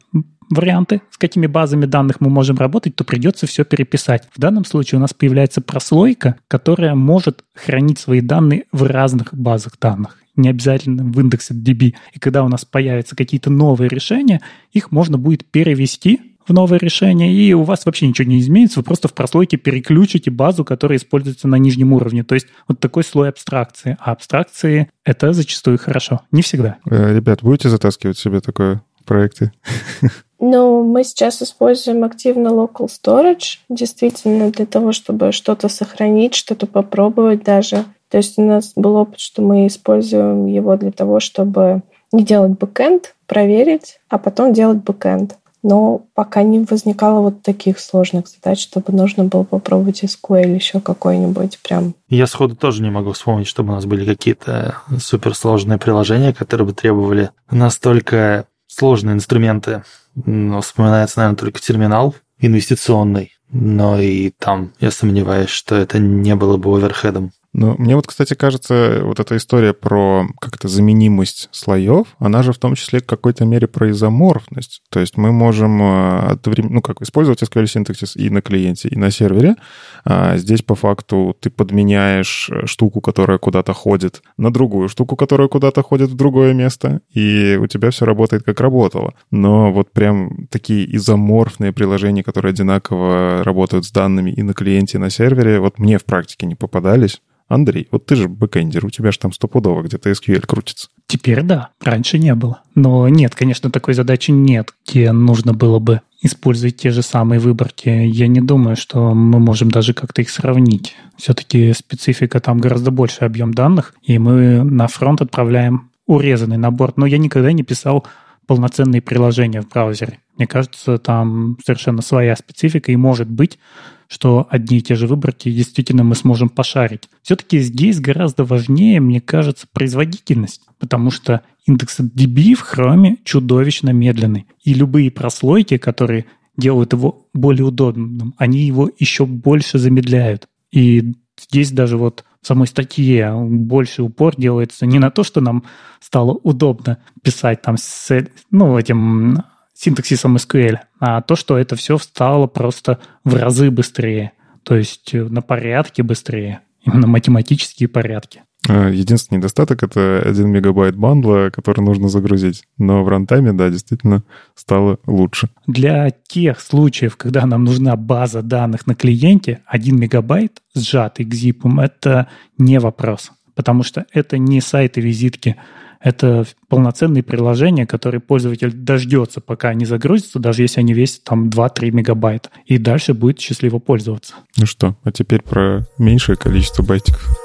варианты, 0.51 1.01
с 1.11 1.19
какими 1.19 1.47
базами 1.47 1.87
данных 1.87 2.21
мы 2.21 2.29
можем 2.29 2.57
работать, 2.59 2.97
то 2.97 3.05
придется 3.05 3.47
все 3.47 3.65
переписать. 3.65 4.29
В 4.35 4.41
данном 4.41 4.65
случае 4.65 4.99
у 4.99 5.01
нас 5.01 5.15
появляется 5.15 5.61
прослойка, 5.61 6.37
которая 6.49 6.95
может 6.95 7.45
хранить 7.55 7.99
свои 7.99 8.21
данные 8.21 8.65
в 8.73 8.83
разных 8.85 9.33
базах 9.33 9.75
данных 9.81 10.19
не 10.41 10.49
обязательно 10.49 11.05
в 11.05 11.21
индексе 11.21 11.55
DB. 11.55 11.95
И 12.13 12.19
когда 12.19 12.45
у 12.45 12.49
нас 12.49 12.65
появятся 12.65 13.17
какие-то 13.17 13.51
новые 13.51 13.89
решения, 13.89 14.41
их 14.73 14.91
можно 14.91 15.19
будет 15.19 15.45
перевести 15.45 16.21
в 16.47 16.53
новое 16.53 16.79
решение, 16.79 17.33
и 17.33 17.53
у 17.53 17.63
вас 17.63 17.87
вообще 17.87 18.09
ничего 18.09 18.29
не 18.29 18.41
изменится, 18.41 18.81
вы 18.81 18.85
просто 18.85 19.09
в 19.09 19.15
прослойке 19.15 19.57
переключите 19.57 20.31
базу, 20.31 20.65
которая 20.65 20.99
используется 20.99 21.47
на 21.47 21.57
нижнем 21.57 21.93
уровне. 21.93 22.25
То 22.25 22.35
есть 22.35 22.49
вот 22.67 22.81
такой 22.81 23.05
слой 23.05 23.29
абстракции. 23.29 23.97
А 24.01 24.13
абстракции— 24.13 24.91
это 25.05 25.33
зачастую 25.33 25.79
хорошо. 25.79 26.23
Не 26.33 26.43
всегда. 26.43 26.79
Э, 26.91 27.15
ребят, 27.15 27.41
будете 27.43 27.69
затаскивать 27.69 28.19
себе 28.19 28.41
такое 28.41 28.83
проекты? 29.05 29.53
Ну, 30.43 30.83
мы 30.83 31.05
сейчас 31.05 31.43
используем 31.43 32.03
активно 32.03 32.49
local 32.49 32.89
storage, 32.89 33.59
действительно, 33.69 34.51
для 34.51 34.65
того, 34.65 34.93
чтобы 34.93 35.33
что-то 35.33 35.69
сохранить, 35.69 36.35
что-то 36.35 36.67
попробовать 36.67 37.45
даже. 37.45 37.85
То 38.11 38.17
есть 38.17 38.39
у 38.39 38.43
нас 38.43 38.73
был 38.77 38.97
опыт, 38.97 39.21
что 39.21 39.43
мы 39.43 39.67
используем 39.67 40.47
его 40.47 40.77
для 40.77 40.93
того, 40.93 41.21
чтобы 41.21 41.83
не 42.13 42.25
делать 42.25 42.59
бэкэнд, 42.59 43.15
проверить, 43.27 44.01
а 44.09 44.19
потом 44.19 44.53
делать 44.53 44.79
бэкэнд 44.79 45.37
но 45.63 46.07
пока 46.15 46.43
не 46.43 46.61
возникало 46.61 47.21
вот 47.21 47.43
таких 47.43 47.79
сложных 47.79 48.29
задач, 48.29 48.61
чтобы 48.61 48.93
нужно 48.93 49.25
было 49.25 49.45
попробовать 49.45 50.03
SQL 50.03 50.55
еще 50.55 50.81
какой-нибудь 50.81 51.59
прям. 51.63 51.95
Я 52.09 52.27
сходу 52.27 52.57
тоже 52.57 52.83
не 52.83 52.91
могу 52.91 53.13
вспомнить, 53.13 53.47
чтобы 53.47 53.73
у 53.73 53.75
нас 53.75 53.85
были 53.85 54.07
какие-то 54.07 54.77
суперсложные 54.99 55.79
приложения, 55.79 56.33
которые 56.33 56.69
бы 56.69 56.73
требовали 56.73 57.31
настолько 57.51 58.47
сложные 58.67 59.15
инструменты. 59.15 59.85
Но 60.15 60.61
вспоминается, 60.61 61.19
наверное, 61.19 61.39
только 61.39 61.61
терминал 61.61 62.15
инвестиционный. 62.39 63.33
Но 63.53 64.01
и 64.01 64.31
там 64.31 64.73
я 64.81 64.91
сомневаюсь, 64.91 65.51
что 65.51 65.75
это 65.75 65.99
не 65.99 66.37
было 66.37 66.57
бы 66.57 66.77
оверхедом. 66.77 67.33
Ну, 67.53 67.75
мне 67.79 67.97
вот, 67.97 68.07
кстати, 68.07 68.35
кажется, 68.35 69.01
вот 69.03 69.19
эта 69.19 69.37
история 69.37 69.73
про 69.73 70.25
как-то 70.41 70.69
заменимость 70.69 71.49
слоев, 71.51 72.07
она 72.21 72.45
же 72.45 72.53
в 72.53 72.59
том 72.59 72.77
числе 72.77 73.01
в 73.01 73.07
какой-то 73.07 73.45
мере 73.45 73.67
про 73.67 73.91
изоморфность. 73.91 74.83
То 74.89 75.01
есть 75.01 75.17
мы 75.17 75.33
можем 75.33 75.83
э, 75.83 76.37
ну, 76.59 76.81
как, 76.81 77.03
использовать 77.03 77.43
SQL 77.43 77.67
синтаксис 77.67 78.15
и 78.15 78.31
на 78.31 78.41
клиенте, 78.41 78.89
и 78.89 78.97
на 78.97 79.11
сервере. 79.11 79.57
А 80.05 80.37
здесь 80.37 80.63
по 80.63 80.77
факту 80.77 81.37
ты 81.41 81.51
подменяешь 81.51 82.49
э, 82.51 82.67
штуку, 82.67 83.01
которая 83.01 83.39
куда-то 83.39 83.73
ходит, 83.73 84.23
на 84.37 84.53
другую 84.53 84.89
штуку, 84.89 85.17
которая 85.17 85.49
куда-то 85.49 85.83
ходит 85.83 86.11
в 86.11 86.15
другое 86.15 86.55
место, 86.55 87.01
и 87.13 87.59
у 87.61 87.67
тебя 87.67 87.91
все 87.91 88.05
работает 88.05 88.45
как 88.45 88.61
работало. 88.61 89.15
Но 89.33 89.73
вот 89.73 89.91
прям 89.91 90.47
такие 90.51 90.97
изоморфные 90.97 91.73
приложения, 91.73 92.23
которые 92.23 92.51
одинаково 92.51 93.40
работают 93.43 93.87
с 93.87 93.91
данными 93.91 94.31
и 94.31 94.43
на 94.43 94.55
клиенте, 94.55 94.99
и 94.99 95.01
на 95.01 95.11
сервере, 95.11 95.61
вот 95.61 95.79
мне 95.79 95.99
в 95.99 96.05
практике 96.05 96.47
не 96.47 96.55
попадались. 96.55 97.21
Андрей, 97.51 97.89
вот 97.91 98.07
ты 98.07 98.15
же 98.15 98.29
бэкэндер, 98.29 98.87
у 98.87 98.91
тебя 98.91 99.11
же 99.11 99.19
там 99.19 99.33
стопудово 99.33 99.83
где-то 99.83 100.09
SQL 100.11 100.47
крутится. 100.47 100.89
Теперь 101.09 101.43
да, 101.43 101.71
раньше 101.83 102.17
не 102.17 102.33
было. 102.37 102.63
Но 102.77 103.09
нет, 103.09 103.35
конечно, 103.35 103.73
такой 103.73 103.95
задачи 103.95 104.31
нет, 104.31 104.73
где 104.87 105.11
нужно 105.11 105.53
было 105.53 105.81
бы 105.81 106.01
использовать 106.23 106.77
те 106.77 106.91
же 106.91 107.03
самые 107.03 107.41
выборки. 107.41 107.89
Я 107.89 108.29
не 108.29 108.41
думаю, 108.41 108.77
что 108.77 109.15
мы 109.15 109.41
можем 109.41 109.69
даже 109.69 109.95
как-то 109.95 110.23
их 110.23 110.31
сравнить. 110.31 110.95
Все-таки 111.17 111.73
специфика 111.73 112.39
там 112.39 112.59
гораздо 112.59 112.93
больше 112.93 113.25
объем 113.25 113.53
данных, 113.53 113.95
и 114.01 114.19
мы 114.19 114.63
на 114.63 114.87
фронт 114.87 115.21
отправляем 115.21 115.91
урезанный 116.07 116.57
набор. 116.57 116.93
Но 116.95 117.05
я 117.05 117.19
никогда 117.19 117.53
не 117.53 117.65
писал 117.65 118.07
полноценные 118.51 119.01
приложения 119.01 119.63
в 119.63 119.69
браузере. 119.69 120.19
Мне 120.37 120.49
кажется, 120.49 120.99
там 120.99 121.57
совершенно 121.65 122.03
своя 122.03 122.35
специфика, 122.35 122.91
и 122.91 122.97
может 122.97 123.31
быть, 123.31 123.61
что 124.09 124.49
одни 124.51 124.79
и 124.79 124.81
те 124.81 124.97
же 124.97 125.07
выборки 125.07 125.49
действительно 125.53 126.03
мы 126.03 126.17
сможем 126.17 126.49
пошарить. 126.49 127.09
Все-таки 127.23 127.61
здесь 127.61 128.01
гораздо 128.01 128.43
важнее, 128.43 128.99
мне 128.99 129.21
кажется, 129.21 129.69
производительность, 129.73 130.63
потому 130.81 131.13
что 131.13 131.43
индекс 131.65 132.01
DB 132.01 132.55
в 132.57 132.65
Chrome 132.75 133.19
чудовищно 133.23 133.91
медленный. 133.91 134.47
И 134.65 134.75
любые 134.75 135.13
прослойки, 135.13 135.77
которые 135.77 136.25
делают 136.57 136.93
его 136.93 137.29
более 137.33 137.67
удобным, 137.67 138.35
они 138.37 138.63
его 138.63 138.91
еще 138.99 139.27
больше 139.27 139.79
замедляют. 139.79 140.49
И 140.73 141.15
здесь 141.39 141.71
даже 141.71 141.97
вот 141.97 142.25
самой 142.43 142.67
статье 142.67 143.33
больше 143.35 144.03
упор 144.03 144.35
делается 144.37 144.87
не 144.87 144.99
на 144.99 145.11
то, 145.11 145.25
что 145.25 145.41
нам 145.41 145.65
стало 146.01 146.33
удобно 146.33 146.99
писать 147.23 147.63
там 147.63 147.77
с 147.77 148.27
ну, 148.51 148.79
этим 148.79 149.45
синтаксисом 149.75 150.37
SQL, 150.37 150.79
а 150.99 151.23
то, 151.23 151.37
что 151.37 151.57
это 151.57 151.77
все 151.77 151.99
стало 151.99 152.47
просто 152.47 153.01
в 153.25 153.35
разы 153.35 153.71
быстрее. 153.71 154.33
То 154.63 154.77
есть 154.77 155.13
на 155.15 155.43
порядке 155.43 156.03
быстрее. 156.03 156.61
Именно 156.83 157.07
математические 157.07 157.89
порядки. 157.89 158.43
А, 158.69 158.89
единственный 158.91 159.39
недостаток— 159.39 159.83
это 159.85 160.23
1 160.25 160.49
мегабайт 160.49 160.97
бандла, 160.97 161.51
который 161.51 161.81
нужно 161.81 162.09
загрузить. 162.09 162.65
Но 162.79 163.03
в 163.03 163.09
рантайме, 163.09 163.53
да, 163.53 163.71
действительно 163.71 164.23
стало 164.55 164.99
лучше. 165.07 165.49
Для 165.67 166.11
тех 166.11 166.61
случаев, 166.61 167.17
когда 167.17 167.47
нам 167.47 167.65
нужна 167.65 167.97
база 167.97 168.43
данных 168.43 168.87
на 168.87 168.95
клиенте, 168.95 169.61
1 169.67 169.99
мегабайт 169.99 170.61
сжатый 170.75 171.25
к 171.25 171.33
zip, 171.33 171.63
это 171.83 172.29
не 172.59 172.79
вопрос. 172.79 173.33
Потому 173.55 173.83
что 173.83 174.07
это 174.13 174.39
не 174.39 174.61
сайты-визитки. 174.61 175.57
Это 176.03 176.47
полноценные 176.69 177.23
приложения, 177.23 177.87
которые 177.87 178.23
пользователь 178.23 178.73
дождется, 178.73 179.43
пока 179.43 179.69
они 179.69 179.85
загрузятся, 179.85 180.39
даже 180.39 180.63
если 180.63 180.81
они 180.81 180.95
весят 180.95 181.25
там 181.25 181.51
2-3 181.51 181.91
мегабайта. 181.91 182.49
И 182.65 182.79
дальше 182.79 183.13
будет 183.13 183.39
счастливо 183.39 183.81
пользоваться. 183.81 184.35
Ну 184.57 184.65
что, 184.65 184.97
а 185.03 185.13
теперь 185.13 185.43
про 185.43 185.87
меньшее 185.99 186.37
количество 186.37 186.83
байтиков. 186.83 187.37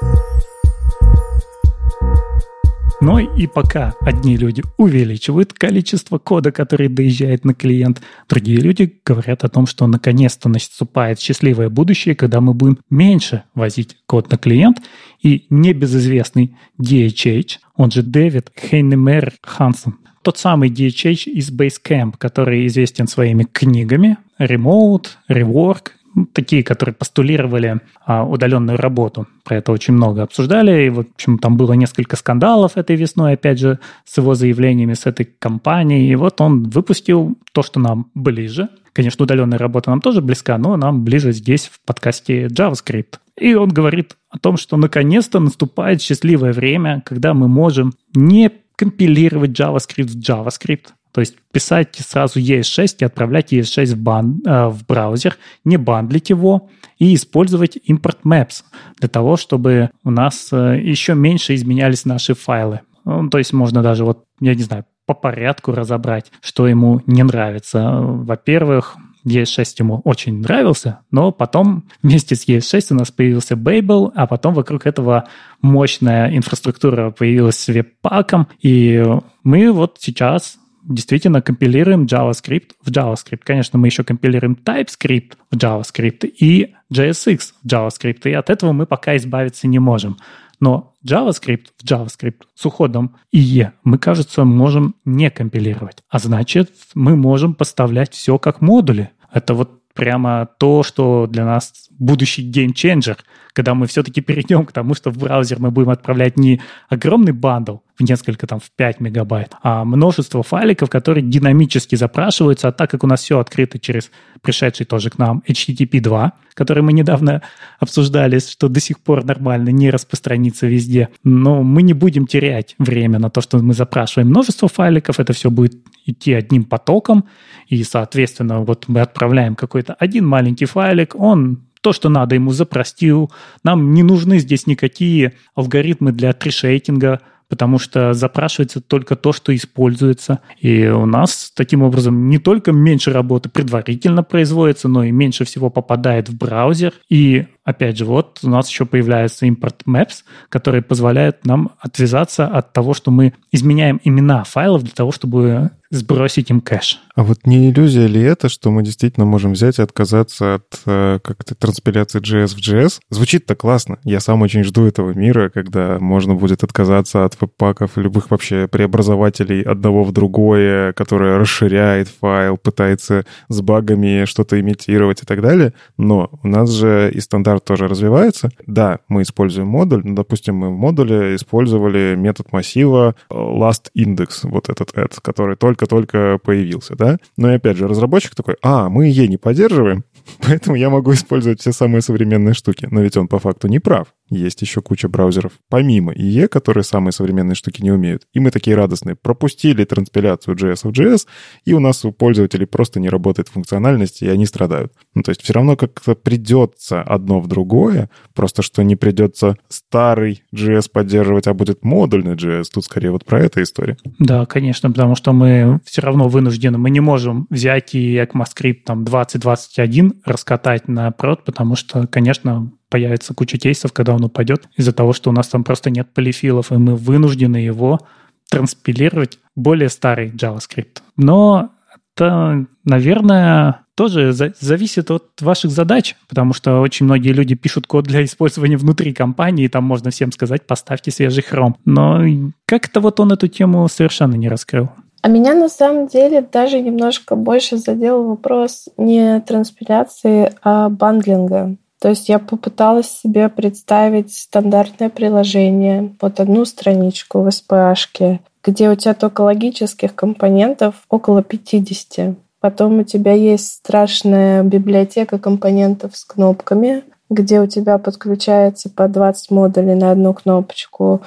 Но 3.06 3.20
и 3.20 3.46
пока 3.46 3.94
одни 4.00 4.36
люди 4.36 4.64
увеличивают 4.78 5.52
количество 5.52 6.18
кода, 6.18 6.50
который 6.50 6.88
доезжает 6.88 7.44
на 7.44 7.54
клиент, 7.54 8.02
другие 8.28 8.58
люди 8.58 8.98
говорят 9.06 9.44
о 9.44 9.48
том, 9.48 9.68
что 9.68 9.86
наконец-то 9.86 10.48
наступает 10.48 11.20
счастливое 11.20 11.68
будущее, 11.68 12.16
когда 12.16 12.40
мы 12.40 12.52
будем 12.52 12.80
меньше 12.90 13.44
возить 13.54 13.96
код 14.06 14.32
на 14.32 14.38
клиент, 14.38 14.78
и 15.22 15.46
небезызвестный 15.50 16.56
DHH, 16.82 17.58
он 17.76 17.92
же 17.92 18.02
Дэвид 18.02 18.50
Хейнемер 18.58 19.34
Хансен, 19.40 19.98
тот 20.22 20.38
самый 20.38 20.68
DHH 20.70 21.30
из 21.30 21.52
Basecamp, 21.52 22.14
который 22.18 22.66
известен 22.66 23.06
своими 23.06 23.44
книгами. 23.44 24.16
Remote, 24.40 25.06
Rework 25.30 25.90
такие, 26.32 26.62
которые 26.62 26.94
постулировали 26.94 27.80
а, 28.04 28.24
удаленную 28.24 28.78
работу. 28.78 29.26
Про 29.44 29.56
это 29.56 29.72
очень 29.72 29.94
много 29.94 30.22
обсуждали. 30.22 30.86
И, 30.86 30.90
в 30.90 31.00
общем, 31.00 31.38
там 31.38 31.56
было 31.56 31.74
несколько 31.74 32.16
скандалов 32.16 32.76
этой 32.76 32.96
весной, 32.96 33.34
опять 33.34 33.58
же, 33.58 33.78
с 34.04 34.16
его 34.16 34.34
заявлениями, 34.34 34.94
с 34.94 35.06
этой 35.06 35.26
компанией. 35.26 36.10
И 36.10 36.16
вот 36.16 36.40
он 36.40 36.64
выпустил 36.64 37.36
то, 37.52 37.62
что 37.62 37.80
нам 37.80 38.10
ближе. 38.14 38.68
Конечно, 38.92 39.24
удаленная 39.24 39.58
работа 39.58 39.90
нам 39.90 40.00
тоже 40.00 40.22
близка, 40.22 40.56
но 40.56 40.76
нам 40.76 41.04
ближе 41.04 41.32
здесь, 41.32 41.66
в 41.66 41.80
подкасте 41.84 42.46
JavaScript. 42.46 43.18
И 43.38 43.54
он 43.54 43.68
говорит 43.68 44.16
о 44.30 44.38
том, 44.38 44.56
что 44.56 44.78
наконец-то 44.78 45.40
наступает 45.40 46.00
счастливое 46.00 46.52
время, 46.52 47.02
когда 47.04 47.34
мы 47.34 47.48
можем 47.48 47.92
не 48.14 48.50
компилировать 48.76 49.58
JavaScript 49.58 50.08
в 50.08 50.18
JavaScript, 50.18 50.88
то 51.16 51.20
есть 51.20 51.36
писать 51.50 51.96
сразу 51.98 52.40
ES6 52.40 52.96
и 52.98 53.04
отправлять 53.06 53.50
ES6 53.50 53.94
в, 53.94 53.98
бан, 53.98 54.42
э, 54.44 54.66
в 54.66 54.84
браузер, 54.84 55.38
не 55.64 55.78
бандлить 55.78 56.28
его 56.28 56.68
и 56.98 57.14
использовать 57.14 57.78
import 57.88 58.18
maps 58.26 58.64
для 58.98 59.08
того, 59.08 59.38
чтобы 59.38 59.88
у 60.04 60.10
нас 60.10 60.50
э, 60.52 60.78
еще 60.78 61.14
меньше 61.14 61.54
изменялись 61.54 62.04
наши 62.04 62.34
файлы. 62.34 62.82
Ну, 63.06 63.30
то 63.30 63.38
есть 63.38 63.54
можно 63.54 63.82
даже 63.82 64.04
вот, 64.04 64.24
я 64.40 64.54
не 64.54 64.62
знаю, 64.62 64.84
по 65.06 65.14
порядку 65.14 65.72
разобрать, 65.72 66.30
что 66.42 66.68
ему 66.68 67.00
не 67.06 67.22
нравится. 67.22 67.92
Во-первых, 67.98 68.98
ES6 69.24 69.64
ему 69.78 70.02
очень 70.04 70.42
нравился, 70.42 70.98
но 71.10 71.32
потом 71.32 71.88
вместе 72.02 72.34
с 72.34 72.46
ES6 72.46 72.88
у 72.90 72.94
нас 72.96 73.10
появился 73.10 73.54
Babel, 73.54 74.12
а 74.14 74.26
потом 74.26 74.52
вокруг 74.52 74.84
этого 74.84 75.28
мощная 75.62 76.36
инфраструктура 76.36 77.10
появилась 77.10 77.56
с 77.56 77.68
веб-паком, 77.68 78.48
и 78.60 79.02
мы 79.44 79.72
вот 79.72 79.96
сейчас 79.98 80.58
действительно 80.88 81.42
компилируем 81.42 82.04
JavaScript 82.04 82.70
в 82.82 82.90
JavaScript. 82.90 83.40
Конечно, 83.44 83.78
мы 83.78 83.88
еще 83.88 84.04
компилируем 84.04 84.56
TypeScript 84.64 85.32
в 85.50 85.56
JavaScript 85.56 86.26
и 86.26 86.74
JSX 86.92 87.40
в 87.62 87.66
JavaScript, 87.66 88.28
и 88.28 88.32
от 88.32 88.50
этого 88.50 88.72
мы 88.72 88.86
пока 88.86 89.16
избавиться 89.16 89.66
не 89.66 89.78
можем. 89.78 90.16
Но 90.60 90.94
JavaScript 91.06 91.66
в 91.76 91.84
JavaScript 91.84 92.42
с 92.54 92.64
уходом 92.64 93.16
IE 93.34 93.72
мы, 93.84 93.98
кажется, 93.98 94.44
можем 94.44 94.94
не 95.04 95.30
компилировать. 95.30 95.98
А 96.08 96.18
значит, 96.18 96.70
мы 96.94 97.16
можем 97.16 97.54
поставлять 97.54 98.12
все 98.12 98.38
как 98.38 98.60
модули. 98.60 99.10
Это 99.32 99.54
вот 99.54 99.82
прямо 99.92 100.48
то, 100.58 100.82
что 100.82 101.26
для 101.26 101.44
нас 101.44 101.88
будущий 101.98 102.42
геймченджер, 102.42 103.18
когда 103.52 103.74
мы 103.74 103.86
все-таки 103.86 104.20
перейдем 104.20 104.66
к 104.66 104.72
тому, 104.72 104.94
что 104.94 105.10
в 105.10 105.18
браузер 105.18 105.58
мы 105.58 105.70
будем 105.70 105.90
отправлять 105.90 106.38
не 106.38 106.60
огромный 106.88 107.32
бандл 107.32 107.78
в 107.98 108.02
несколько, 108.02 108.46
там, 108.46 108.60
в 108.60 108.70
5 108.70 109.00
мегабайт, 109.00 109.52
а 109.62 109.84
множество 109.84 110.42
файликов, 110.42 110.90
которые 110.90 111.24
динамически 111.24 111.96
запрашиваются, 111.96 112.68
а 112.68 112.72
так 112.72 112.90
как 112.90 113.04
у 113.04 113.06
нас 113.06 113.22
все 113.22 113.38
открыто 113.38 113.78
через 113.78 114.10
пришедший 114.42 114.86
тоже 114.86 115.10
к 115.10 115.18
нам 115.18 115.42
HTTP 115.48 116.00
2, 116.00 116.32
который 116.54 116.82
мы 116.82 116.92
недавно 116.92 117.42
обсуждали, 117.78 118.38
что 118.38 118.68
до 118.68 118.80
сих 118.80 119.00
пор 119.00 119.24
нормально 119.24 119.70
не 119.70 119.90
распространится 119.90 120.66
везде, 120.66 121.08
но 121.24 121.62
мы 121.62 121.82
не 121.82 121.92
будем 121.92 122.26
терять 122.26 122.74
время 122.78 123.18
на 123.18 123.30
то, 123.30 123.40
что 123.40 123.58
мы 123.58 123.74
запрашиваем 123.74 124.28
множество 124.28 124.68
файликов, 124.68 125.20
это 125.20 125.32
все 125.32 125.50
будет 125.50 125.74
идти 126.04 126.32
одним 126.32 126.64
потоком, 126.64 127.24
и, 127.68 127.82
соответственно, 127.82 128.60
вот 128.60 128.84
мы 128.88 129.00
отправляем 129.00 129.54
какой-то 129.54 129.94
один 129.94 130.26
маленький 130.26 130.66
файлик, 130.66 131.14
он 131.14 131.62
то, 131.86 131.92
что 131.92 132.08
надо, 132.08 132.34
ему 132.34 132.50
запростил. 132.50 133.30
Нам 133.62 133.94
не 133.94 134.02
нужны 134.02 134.40
здесь 134.40 134.66
никакие 134.66 135.34
алгоритмы 135.54 136.10
для 136.10 136.32
трешейтинга, 136.32 137.20
потому 137.48 137.78
что 137.78 138.12
запрашивается 138.12 138.80
только 138.80 139.16
то, 139.16 139.32
что 139.32 139.54
используется. 139.54 140.40
И 140.60 140.86
у 140.86 141.06
нас 141.06 141.52
таким 141.54 141.82
образом 141.82 142.28
не 142.28 142.38
только 142.38 142.72
меньше 142.72 143.12
работы 143.12 143.48
предварительно 143.48 144.22
производится, 144.22 144.88
но 144.88 145.04
и 145.04 145.10
меньше 145.10 145.44
всего 145.44 145.70
попадает 145.70 146.28
в 146.28 146.36
браузер. 146.36 146.92
И 147.08 147.46
опять 147.66 147.98
же, 147.98 148.06
вот 148.06 148.38
у 148.42 148.48
нас 148.48 148.70
еще 148.70 148.86
появляется 148.86 149.46
import 149.46 149.82
maps, 149.86 150.22
который 150.48 150.80
позволяет 150.80 151.44
нам 151.44 151.72
отвязаться 151.80 152.46
от 152.46 152.72
того, 152.72 152.94
что 152.94 153.10
мы 153.10 153.34
изменяем 153.52 154.00
имена 154.04 154.44
файлов 154.44 154.84
для 154.84 154.92
того, 154.92 155.12
чтобы 155.12 155.72
сбросить 155.90 156.50
им 156.50 156.60
кэш. 156.60 157.00
А 157.14 157.22
вот 157.22 157.46
не 157.46 157.70
иллюзия 157.70 158.06
ли 158.06 158.20
это, 158.20 158.48
что 158.48 158.70
мы 158.70 158.82
действительно 158.82 159.24
можем 159.24 159.52
взять 159.52 159.78
и 159.78 159.82
отказаться 159.82 160.56
от 160.56 160.80
э, 160.84 161.18
как-то 161.22 161.54
транспиляции 161.54 162.20
JS 162.20 162.48
в 162.48 162.58
JS? 162.58 163.00
Звучит-то 163.10 163.54
классно. 163.54 163.98
Я 164.04 164.20
сам 164.20 164.42
очень 164.42 164.64
жду 164.64 164.86
этого 164.86 165.12
мира, 165.12 165.48
когда 165.48 165.98
можно 165.98 166.34
будет 166.34 166.64
отказаться 166.64 167.24
от 167.24 167.40
веб-паков 167.40 167.96
и 167.96 168.02
любых 168.02 168.30
вообще 168.30 168.68
преобразователей 168.68 169.62
одного 169.62 170.04
в 170.04 170.12
другое, 170.12 170.92
которое 170.92 171.38
расширяет 171.38 172.08
файл, 172.08 172.56
пытается 172.56 173.24
с 173.48 173.60
багами 173.60 174.24
что-то 174.24 174.60
имитировать 174.60 175.22
и 175.22 175.26
так 175.26 175.40
далее. 175.40 175.72
Но 175.96 176.30
у 176.42 176.48
нас 176.48 176.70
же 176.70 177.10
и 177.12 177.20
стандарт 177.20 177.55
тоже 177.64 177.88
развивается. 177.88 178.50
Да, 178.66 179.00
мы 179.08 179.22
используем 179.22 179.68
модуль, 179.68 180.02
но, 180.04 180.14
допустим, 180.14 180.56
мы 180.56 180.68
в 180.68 180.76
модуле 180.76 181.36
использовали 181.36 182.14
метод 182.16 182.52
массива 182.52 183.14
last 183.30 183.90
index, 183.96 184.40
вот 184.42 184.68
этот 184.68 184.92
add, 184.92 185.18
который 185.22 185.56
только 185.56 185.86
только-только 185.86 186.38
появился, 186.42 186.94
да? 186.96 187.18
Но 187.36 187.50
и 187.50 187.56
опять 187.56 187.76
же, 187.76 187.88
разработчик 187.88 188.34
такой, 188.34 188.56
а, 188.62 188.88
мы 188.88 189.08
Е 189.08 189.28
не 189.28 189.36
поддерживаем, 189.36 190.04
поэтому 190.40 190.76
я 190.76 190.90
могу 190.90 191.12
использовать 191.12 191.60
все 191.60 191.72
самые 191.72 192.02
современные 192.02 192.54
штуки. 192.54 192.88
Но 192.90 193.00
ведь 193.00 193.16
он 193.16 193.28
по 193.28 193.38
факту 193.38 193.68
не 193.68 193.78
прав. 193.78 194.08
Есть 194.28 194.62
еще 194.62 194.80
куча 194.82 195.08
браузеров, 195.08 195.52
помимо 195.68 196.12
IE, 196.12 196.48
которые 196.48 196.84
самые 196.84 197.12
современные 197.12 197.54
штуки 197.54 197.82
не 197.82 197.90
умеют. 197.90 198.26
И 198.32 198.40
мы 198.40 198.50
такие 198.50 198.76
радостные. 198.76 199.16
Пропустили 199.16 199.84
транспиляцию 199.84 200.56
JS 200.56 200.88
в 200.88 200.92
JS, 200.92 201.26
и 201.64 201.72
у 201.72 201.80
нас 201.80 202.04
у 202.04 202.12
пользователей 202.12 202.66
просто 202.66 203.00
не 203.00 203.08
работает 203.08 203.48
функциональность, 203.48 204.22
и 204.22 204.28
они 204.28 204.46
страдают. 204.46 204.92
Ну, 205.14 205.22
то 205.22 205.30
есть 205.30 205.42
все 205.42 205.52
равно 205.52 205.76
как-то 205.76 206.14
придется 206.14 207.02
одно 207.02 207.40
в 207.40 207.46
другое, 207.46 208.10
просто 208.34 208.62
что 208.62 208.82
не 208.82 208.96
придется 208.96 209.56
старый 209.68 210.42
JS 210.54 210.90
поддерживать, 210.92 211.46
а 211.46 211.54
будет 211.54 211.84
модульный 211.84 212.34
JS. 212.34 212.64
Тут 212.72 212.84
скорее 212.84 213.10
вот 213.10 213.24
про 213.24 213.40
эту 213.40 213.62
историю. 213.62 213.96
Да, 214.18 214.46
конечно, 214.46 214.90
потому 214.90 215.14
что 215.14 215.32
мы 215.32 215.80
все 215.84 216.02
равно 216.02 216.28
вынуждены, 216.28 216.78
мы 216.78 216.90
не 216.90 217.00
можем 217.00 217.46
взять 217.50 217.94
и 217.94 218.16
ECMAScript 218.16 218.82
там 218.84 219.04
2021 219.04 220.22
раскатать 220.24 220.88
на 220.88 221.10
прод, 221.10 221.44
потому 221.44 221.76
что, 221.76 222.06
конечно, 222.06 222.72
появится 222.96 223.34
куча 223.34 223.58
кейсов, 223.58 223.92
когда 223.92 224.14
он 224.14 224.24
упадет, 224.24 224.70
из-за 224.78 224.90
того, 224.90 225.12
что 225.12 225.28
у 225.28 225.32
нас 225.34 225.48
там 225.48 225.64
просто 225.64 225.90
нет 225.90 226.08
полифилов, 226.14 226.72
и 226.72 226.76
мы 226.76 226.96
вынуждены 226.96 227.58
его 227.58 228.00
транспилировать 228.48 229.38
более 229.54 229.90
старый 229.90 230.30
JavaScript. 230.30 231.02
Но 231.18 231.72
это, 232.14 232.64
наверное, 232.86 233.80
тоже 233.94 234.32
за- 234.32 234.54
зависит 234.60 235.10
от 235.10 235.24
ваших 235.42 235.72
задач, 235.72 236.16
потому 236.26 236.54
что 236.54 236.80
очень 236.80 237.04
многие 237.04 237.32
люди 237.34 237.54
пишут 237.54 237.86
код 237.86 238.06
для 238.06 238.24
использования 238.24 238.78
внутри 238.78 239.12
компании, 239.12 239.66
и 239.66 239.68
там 239.68 239.84
можно 239.84 240.10
всем 240.10 240.32
сказать, 240.32 240.66
поставьте 240.66 241.10
свежий 241.10 241.42
хром. 241.42 241.76
Но 241.84 242.22
как-то 242.64 243.00
вот 243.00 243.20
он 243.20 243.30
эту 243.32 243.48
тему 243.48 243.86
совершенно 243.88 244.36
не 244.36 244.48
раскрыл. 244.48 244.88
А 245.20 245.28
меня 245.28 245.54
на 245.54 245.68
самом 245.68 246.06
деле 246.06 246.40
даже 246.40 246.80
немножко 246.80 247.36
больше 247.36 247.76
задел 247.76 248.24
вопрос 248.24 248.88
не 248.96 249.38
транспиляции, 249.40 250.52
а 250.62 250.88
бандлинга. 250.88 251.76
То 252.00 252.10
есть 252.10 252.28
я 252.28 252.38
попыталась 252.38 253.10
себе 253.10 253.48
представить 253.48 254.34
стандартное 254.34 255.08
приложение, 255.08 256.14
вот 256.20 256.40
одну 256.40 256.64
страничку 256.64 257.40
в 257.40 257.48
SPA, 257.48 258.40
где 258.62 258.90
у 258.90 258.94
тебя 258.94 259.14
только 259.14 259.40
логических 259.42 260.14
компонентов 260.14 260.96
около 261.08 261.42
50. 261.42 262.36
Потом 262.60 262.98
у 262.98 263.02
тебя 263.04 263.32
есть 263.32 263.74
страшная 263.74 264.62
библиотека 264.62 265.38
компонентов 265.38 266.16
с 266.16 266.24
кнопками, 266.24 267.04
где 267.30 267.60
у 267.60 267.66
тебя 267.66 267.98
подключается 267.98 268.90
по 268.90 269.08
20 269.08 269.50
модулей 269.50 269.94
на 269.94 270.10
одну 270.10 270.34
кнопочку. 270.34 271.22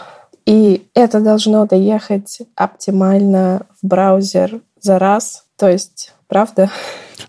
И 0.45 0.87
это 0.93 1.19
должно 1.19 1.65
доехать 1.65 2.39
оптимально 2.55 3.61
в 3.81 3.87
браузер 3.87 4.61
за 4.81 4.99
раз. 4.99 5.45
То 5.57 5.69
есть, 5.69 6.13
правда? 6.27 6.69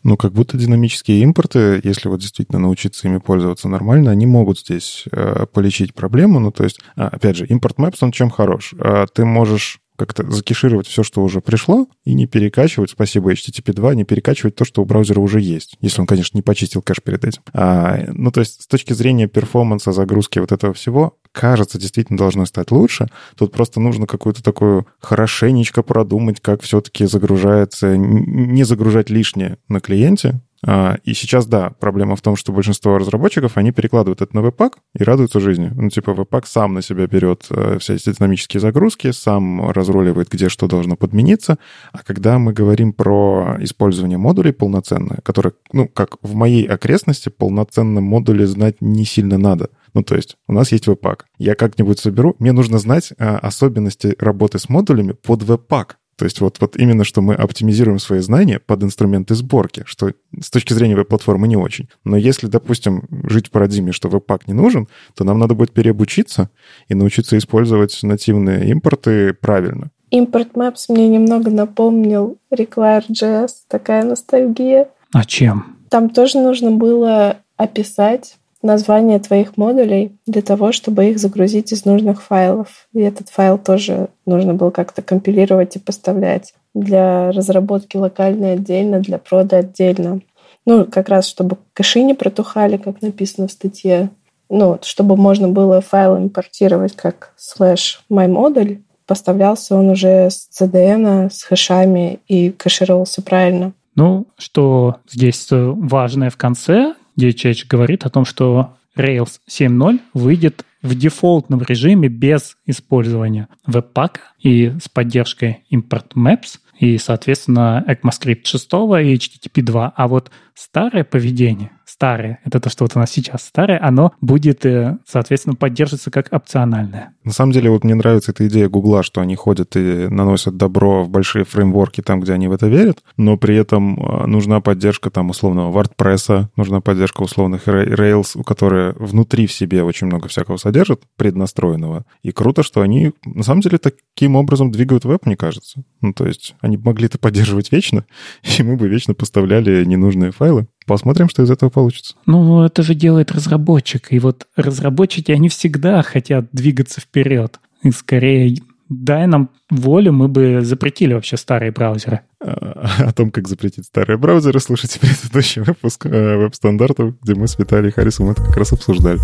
Ну, 0.03 0.17
как 0.17 0.33
будто 0.33 0.57
динамические 0.57 1.21
импорты, 1.21 1.81
если 1.85 2.09
вот 2.09 2.21
действительно 2.21 2.59
научиться 2.59 3.07
ими 3.07 3.19
пользоваться 3.19 3.69
нормально, 3.69 4.11
они 4.11 4.27
могут 4.27 4.61
здесь 4.61 5.05
э, 5.13 5.47
полечить 5.53 5.95
проблему. 5.95 6.41
Ну, 6.41 6.51
то 6.53 6.65
есть, 6.65 6.81
а, 6.97 7.09
опять 7.09 7.37
же, 7.37 7.47
импорт 7.47 7.79
Maps, 7.79 7.99
он 8.01 8.13
чем 8.13 8.31
хорош? 8.31 8.75
А, 8.79 9.07
ты 9.07 9.25
можешь 9.25 9.81
как-то 10.01 10.31
закишировать 10.31 10.87
все, 10.87 11.03
что 11.03 11.23
уже 11.23 11.43
пришло, 11.43 11.87
и 12.05 12.15
не 12.15 12.27
перекачивать, 12.27 12.89
спасибо 12.89 13.35
HTTP 13.35 13.75
2, 13.75 13.95
не 13.97 14.05
перекачивать 14.05 14.55
то, 14.57 14.65
что 14.65 14.81
у 14.81 14.87
браузера 14.87 15.21
уже 15.21 15.43
есть, 15.43 15.77
если 15.83 16.01
он, 16.01 16.07
конечно, 16.07 16.39
не 16.39 16.43
почистил 16.43 16.81
кэш 16.81 17.03
перед 17.05 17.23
этим. 17.27 17.43
А, 17.53 17.99
ну, 18.09 18.33
то 18.33 18.41
есть 18.41 18.63
с 18.63 18.67
точки 18.67 18.95
зрения 18.95 19.27
перформанса, 19.27 19.93
загрузки 19.93 20.39
вот 20.39 20.53
этого 20.53 20.73
всего, 20.73 21.19
кажется, 21.33 21.79
действительно 21.79 22.19
должно 22.19 22.47
стать 22.47 22.71
лучше. 22.71 23.09
Тут 23.37 23.53
просто 23.53 23.81
нужно 23.81 24.07
какую-то 24.07 24.43
такую 24.43 24.87
хорошенечко 25.01 25.83
продумать, 25.83 26.41
как 26.41 26.63
все-таки 26.63 27.07
загружается, 27.07 27.97
не 27.97 28.65
загружать 28.65 29.11
лишнее 29.11 29.59
на 29.69 29.81
клиенте, 29.81 30.41
а, 30.67 30.99
и 31.05 31.15
сейчас, 31.15 31.47
да, 31.47 31.71
проблема 31.71 32.17
в 32.17 32.21
том, 32.21 32.37
что 32.37 32.53
большинство 32.53 32.99
разработчиков, 32.99 33.57
они 33.57 33.73
перекладывают 33.73 34.21
это 34.21 34.35
на 34.37 34.43
веб-пак 34.43 34.79
и 34.95 35.03
радуются 35.03 35.41
жизни. 35.41 35.71
Ну, 35.75 35.89
типа, 35.89 36.13
веб-пак 36.13 36.47
сам 36.47 36.75
на 36.75 36.83
себя 36.83 37.07
берет 37.07 37.47
э, 37.51 37.79
все 37.79 37.95
эти 37.95 38.13
динамические 38.13 38.61
загрузки, 38.61 39.11
сам 39.13 39.71
разруливает, 39.71 40.29
где 40.29 40.51
что 40.51 40.67
должно 40.67 40.97
подмениться. 40.97 41.59
А 41.93 42.03
когда 42.03 42.39
мы 42.39 42.53
говорим 42.53 42.93
про 42.93 43.57
использование 43.61 44.19
модулей 44.19 44.53
полноценное, 44.53 45.21
которое, 45.23 45.55
ну, 45.73 45.89
как 45.89 46.17
в 46.21 46.35
моей 46.35 46.67
окрестности, 46.67 47.31
полноценно 47.31 48.03
модули 48.03 48.45
знать 48.45 48.77
не 48.81 49.07
сильно 49.07 49.39
надо. 49.39 49.71
Ну, 49.95 50.03
то 50.03 50.17
есть 50.17 50.37
у 50.47 50.53
нас 50.53 50.73
есть 50.73 50.87
веб-пак. 50.87 51.27
Я 51.39 51.55
как-нибудь 51.55 51.99
соберу, 51.99 52.37
мне 52.39 52.53
нужно 52.53 52.79
знать 52.79 53.13
а, 53.19 53.39
особенности 53.39 54.15
работы 54.19 54.59
с 54.59 54.69
модулями 54.69 55.13
под 55.13 55.43
веб-пак. 55.43 55.99
То 56.21 56.27
есть 56.27 56.43
вот, 56.43 56.59
вот 56.61 56.77
именно, 56.77 57.03
что 57.03 57.23
мы 57.23 57.35
оптимизируем 57.35 57.99
свои 57.99 58.19
знания 58.19 58.59
под 58.59 58.83
инструменты 58.83 59.35
сборки, 59.35 59.85
что 59.87 60.13
с 60.39 60.51
точки 60.51 60.75
зрения 60.75 60.95
веб-платформы 60.95 61.49
не 61.49 61.57
очень. 61.57 61.89
Но 62.05 62.19
если, 62.19 62.47
допустим, 62.47 63.05
жить 63.25 63.47
в 63.47 63.51
парадигме, 63.51 63.93
что 63.93 64.11
веб-пак 64.11 64.47
не 64.47 64.53
нужен, 64.53 64.87
то 65.15 65.25
нам 65.25 65.39
надо 65.39 65.55
будет 65.55 65.73
переобучиться 65.73 66.51
и 66.89 66.95
научиться 66.95 67.39
использовать 67.39 67.99
нативные 68.03 68.69
импорты 68.69 69.33
правильно. 69.33 69.93
Импорт 70.11 70.49
Maps 70.57 70.87
мне 70.91 71.09
немного 71.09 71.51
напомнил 71.51 72.37
Require.js, 72.53 73.49
такая 73.69 74.05
ностальгия. 74.05 74.89
А 75.15 75.25
чем? 75.25 75.79
Там 75.89 76.11
тоже 76.11 76.39
нужно 76.39 76.71
было 76.71 77.39
описать 77.57 78.37
название 78.63 79.19
твоих 79.19 79.57
модулей 79.57 80.13
для 80.27 80.43
того, 80.43 80.73
чтобы 80.73 81.07
их 81.07 81.19
загрузить 81.19 81.73
из 81.73 81.85
нужных 81.85 82.23
файлов. 82.23 82.89
И 82.93 83.01
этот 83.01 83.29
файл 83.29 83.59
тоже 83.59 84.09
нужно 84.27 84.55
было 84.55 84.71
как-то 84.71 85.03
компилировать 85.03 85.77
и 85.77 85.79
поставлять. 85.79 86.55
Для 86.75 87.33
разработки 87.33 87.97
локально 87.97 88.53
отдельно, 88.53 89.01
для 89.01 89.19
прода 89.19 89.59
отдельно. 89.59 90.21
Ну, 90.67 90.85
как 90.85 91.09
раз, 91.09 91.27
чтобы 91.27 91.57
кэши 91.73 92.03
не 92.03 92.15
протухали, 92.15 92.77
как 92.77 93.03
написано 93.03 93.49
в 93.49 93.53
статье. 93.53 94.11
Ну, 94.49 94.79
чтобы 94.83 95.17
можно 95.17 95.49
было 95.49 95.81
файл 95.81 96.17
импортировать 96.19 96.97
как 96.97 97.33
слэш 97.37 98.03
mymodule, 98.11 98.83
поставлялся 99.07 99.75
он 99.75 99.91
уже 99.91 100.29
с 100.31 100.49
CDN, 100.53 101.31
с 101.33 101.43
хэшами 101.43 102.21
и 102.29 102.51
кэшировался 102.51 103.23
правильно. 103.23 103.73
Ну, 103.97 104.27
что 104.39 104.97
здесь 105.09 105.49
важное 105.51 106.31
в 106.31 106.37
конце, 106.37 106.95
DHH 107.21 107.67
говорит 107.69 108.05
о 108.05 108.11
том, 108.11 108.25
что 108.25 108.77
Rails 108.97 109.39
7.0 109.49 110.01
выйдет 110.15 110.65
в 110.83 110.95
дефолтном 110.95 111.63
режиме 111.63 112.09
без 112.09 112.57
использования 112.67 113.49
Webpack 113.69 114.17
и 114.41 114.73
с 114.83 114.89
поддержкой 114.89 115.65
Import 115.71 116.15
Maps 116.17 116.59
и, 116.79 116.97
соответственно, 116.97 117.85
ECMAScript 117.87 118.45
6 118.45 118.65
и 118.65 119.15
HTTP 119.15 119.63
2. 119.63 119.93
А 119.95 120.09
вот 120.09 120.31
старое 120.55 121.05
поведение 121.05 121.71
старое, 122.01 122.39
это 122.47 122.61
то, 122.61 122.71
что 122.71 122.85
вот 122.85 122.93
у 122.97 122.99
нас 122.99 123.11
сейчас 123.11 123.43
старое, 123.43 123.79
оно 123.79 124.15
будет, 124.23 124.65
э, 124.65 124.97
соответственно, 125.07 125.55
поддерживаться 125.55 126.11
как 126.11 126.29
опциональное. 126.33 127.13
На 127.25 127.33
самом 127.33 127.53
деле, 127.53 127.69
вот 127.69 127.85
мне 127.85 127.95
нравится 127.95 128.33
эта 128.33 128.49
идея 128.49 128.71
Гугла, 128.71 129.03
что 129.03 129.21
они 129.21 129.37
ходят 129.37 129.77
и 129.77 130.09
наносят 130.09 130.57
добро 130.57 131.05
в 131.05 131.11
большие 131.11 131.45
фреймворки 131.45 132.01
там, 132.01 132.21
где 132.21 132.33
они 132.33 132.49
в 132.49 132.53
это 132.53 132.69
верят, 132.69 133.03
но 133.19 133.37
при 133.37 133.55
этом 133.55 134.01
э, 134.01 134.27
нужна 134.27 134.63
поддержка 134.63 135.11
там 135.11 135.29
условного 135.29 135.79
WordPress, 135.79 136.47
нужна 136.57 136.81
поддержка 136.81 137.21
условных 137.21 137.69
Rails, 137.69 138.43
которые 138.45 138.95
внутри 138.99 139.47
в 139.47 139.53
себе 139.53 139.83
очень 139.83 140.07
много 140.07 140.29
всякого 140.29 140.57
содержат, 140.57 141.03
преднастроенного. 141.17 142.07
И 142.23 142.33
круто, 142.33 142.63
что 142.63 142.81
они 142.81 143.13
на 143.27 143.43
самом 143.43 143.61
деле 143.61 143.77
таким 143.77 144.37
образом 144.37 144.71
двигают 144.71 145.05
веб, 145.05 145.27
мне 145.27 145.37
кажется. 145.37 145.85
Ну, 146.01 146.15
то 146.15 146.27
есть 146.27 146.55
они 146.63 146.79
могли 146.79 147.07
это 147.09 147.19
поддерживать 147.19 147.71
вечно, 147.71 148.07
и 148.59 148.63
мы 148.63 148.79
бы 148.79 148.89
вечно 148.89 149.13
поставляли 149.13 149.85
ненужные 149.85 150.31
файлы. 150.31 150.67
Посмотрим, 150.91 151.29
что 151.29 151.45
из 151.45 151.51
этого 151.53 151.71
получится. 151.71 152.17
Ну, 152.27 152.65
это 152.65 152.83
же 152.83 152.97
делает 152.97 153.31
разработчик. 153.31 154.09
И 154.11 154.19
вот 154.19 154.49
разработчики, 154.57 155.31
они 155.31 155.49
всегда 155.49 156.03
хотят 156.03 156.47
двигаться 156.51 157.01
вперед. 157.01 157.61
И 157.85 157.93
скорее, 157.93 158.57
дай 158.89 159.29
нам 159.29 159.51
волю, 159.71 160.13
мы 160.13 160.27
бы 160.27 160.63
запретили 160.63 161.15
вообще 161.15 161.37
старые 161.37 161.71
браузеры. 161.71 162.23
А, 162.45 163.07
о 163.07 163.13
том, 163.13 163.31
как 163.31 163.47
запретить 163.47 163.85
старые 163.85 164.19
браузеры, 164.19 164.59
слушайте 164.59 164.99
предыдущий 164.99 165.63
выпуск 165.63 166.07
э, 166.07 166.37
веб-стандартов, 166.37 167.15
где 167.23 167.37
мы 167.37 167.47
с 167.47 167.57
Виталием 167.57 167.93
Харрисом 167.93 168.31
это 168.31 168.43
как 168.43 168.57
раз 168.57 168.73
обсуждали. 168.73 169.21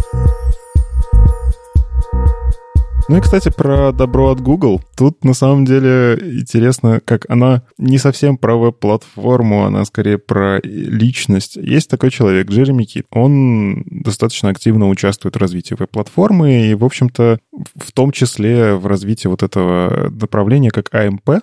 Ну 3.09 3.19
и, 3.19 3.21
кстати, 3.21 3.53
про 3.57 3.93
добро 3.93 4.31
от 4.31 4.41
Google. 4.41 4.83
Тут 4.97 5.23
на 5.23 5.33
самом 5.33 5.65
деле 5.65 6.19
интересно, 6.41 7.01
как 7.05 7.25
она 7.29 7.63
не 7.79 7.99
совсем 7.99 8.37
про 8.37 8.57
веб-платформу, 8.57 9.65
она 9.65 9.85
скорее 9.85 10.19
про 10.19 10.59
личность. 10.65 11.55
Есть 11.55 11.89
такой 11.89 12.11
человек, 12.11 12.51
Джереми 12.51 12.83
Кит. 12.83 13.07
Он 13.13 13.85
достаточно 13.87 14.49
активно 14.49 14.89
участвует 14.89 15.37
в 15.37 15.39
развитии 15.39 15.77
веб-платформы 15.79 16.67
и, 16.67 16.75
в 16.75 16.85
общем-то, 16.85 17.39
в 17.77 17.93
том 17.93 18.11
числе 18.11 18.75
в 18.75 18.87
развитии 18.87 19.29
вот 19.29 19.45
этого 19.45 20.11
направления, 20.11 20.71
как 20.71 20.93
AMP, 20.93 21.21
а 21.27 21.41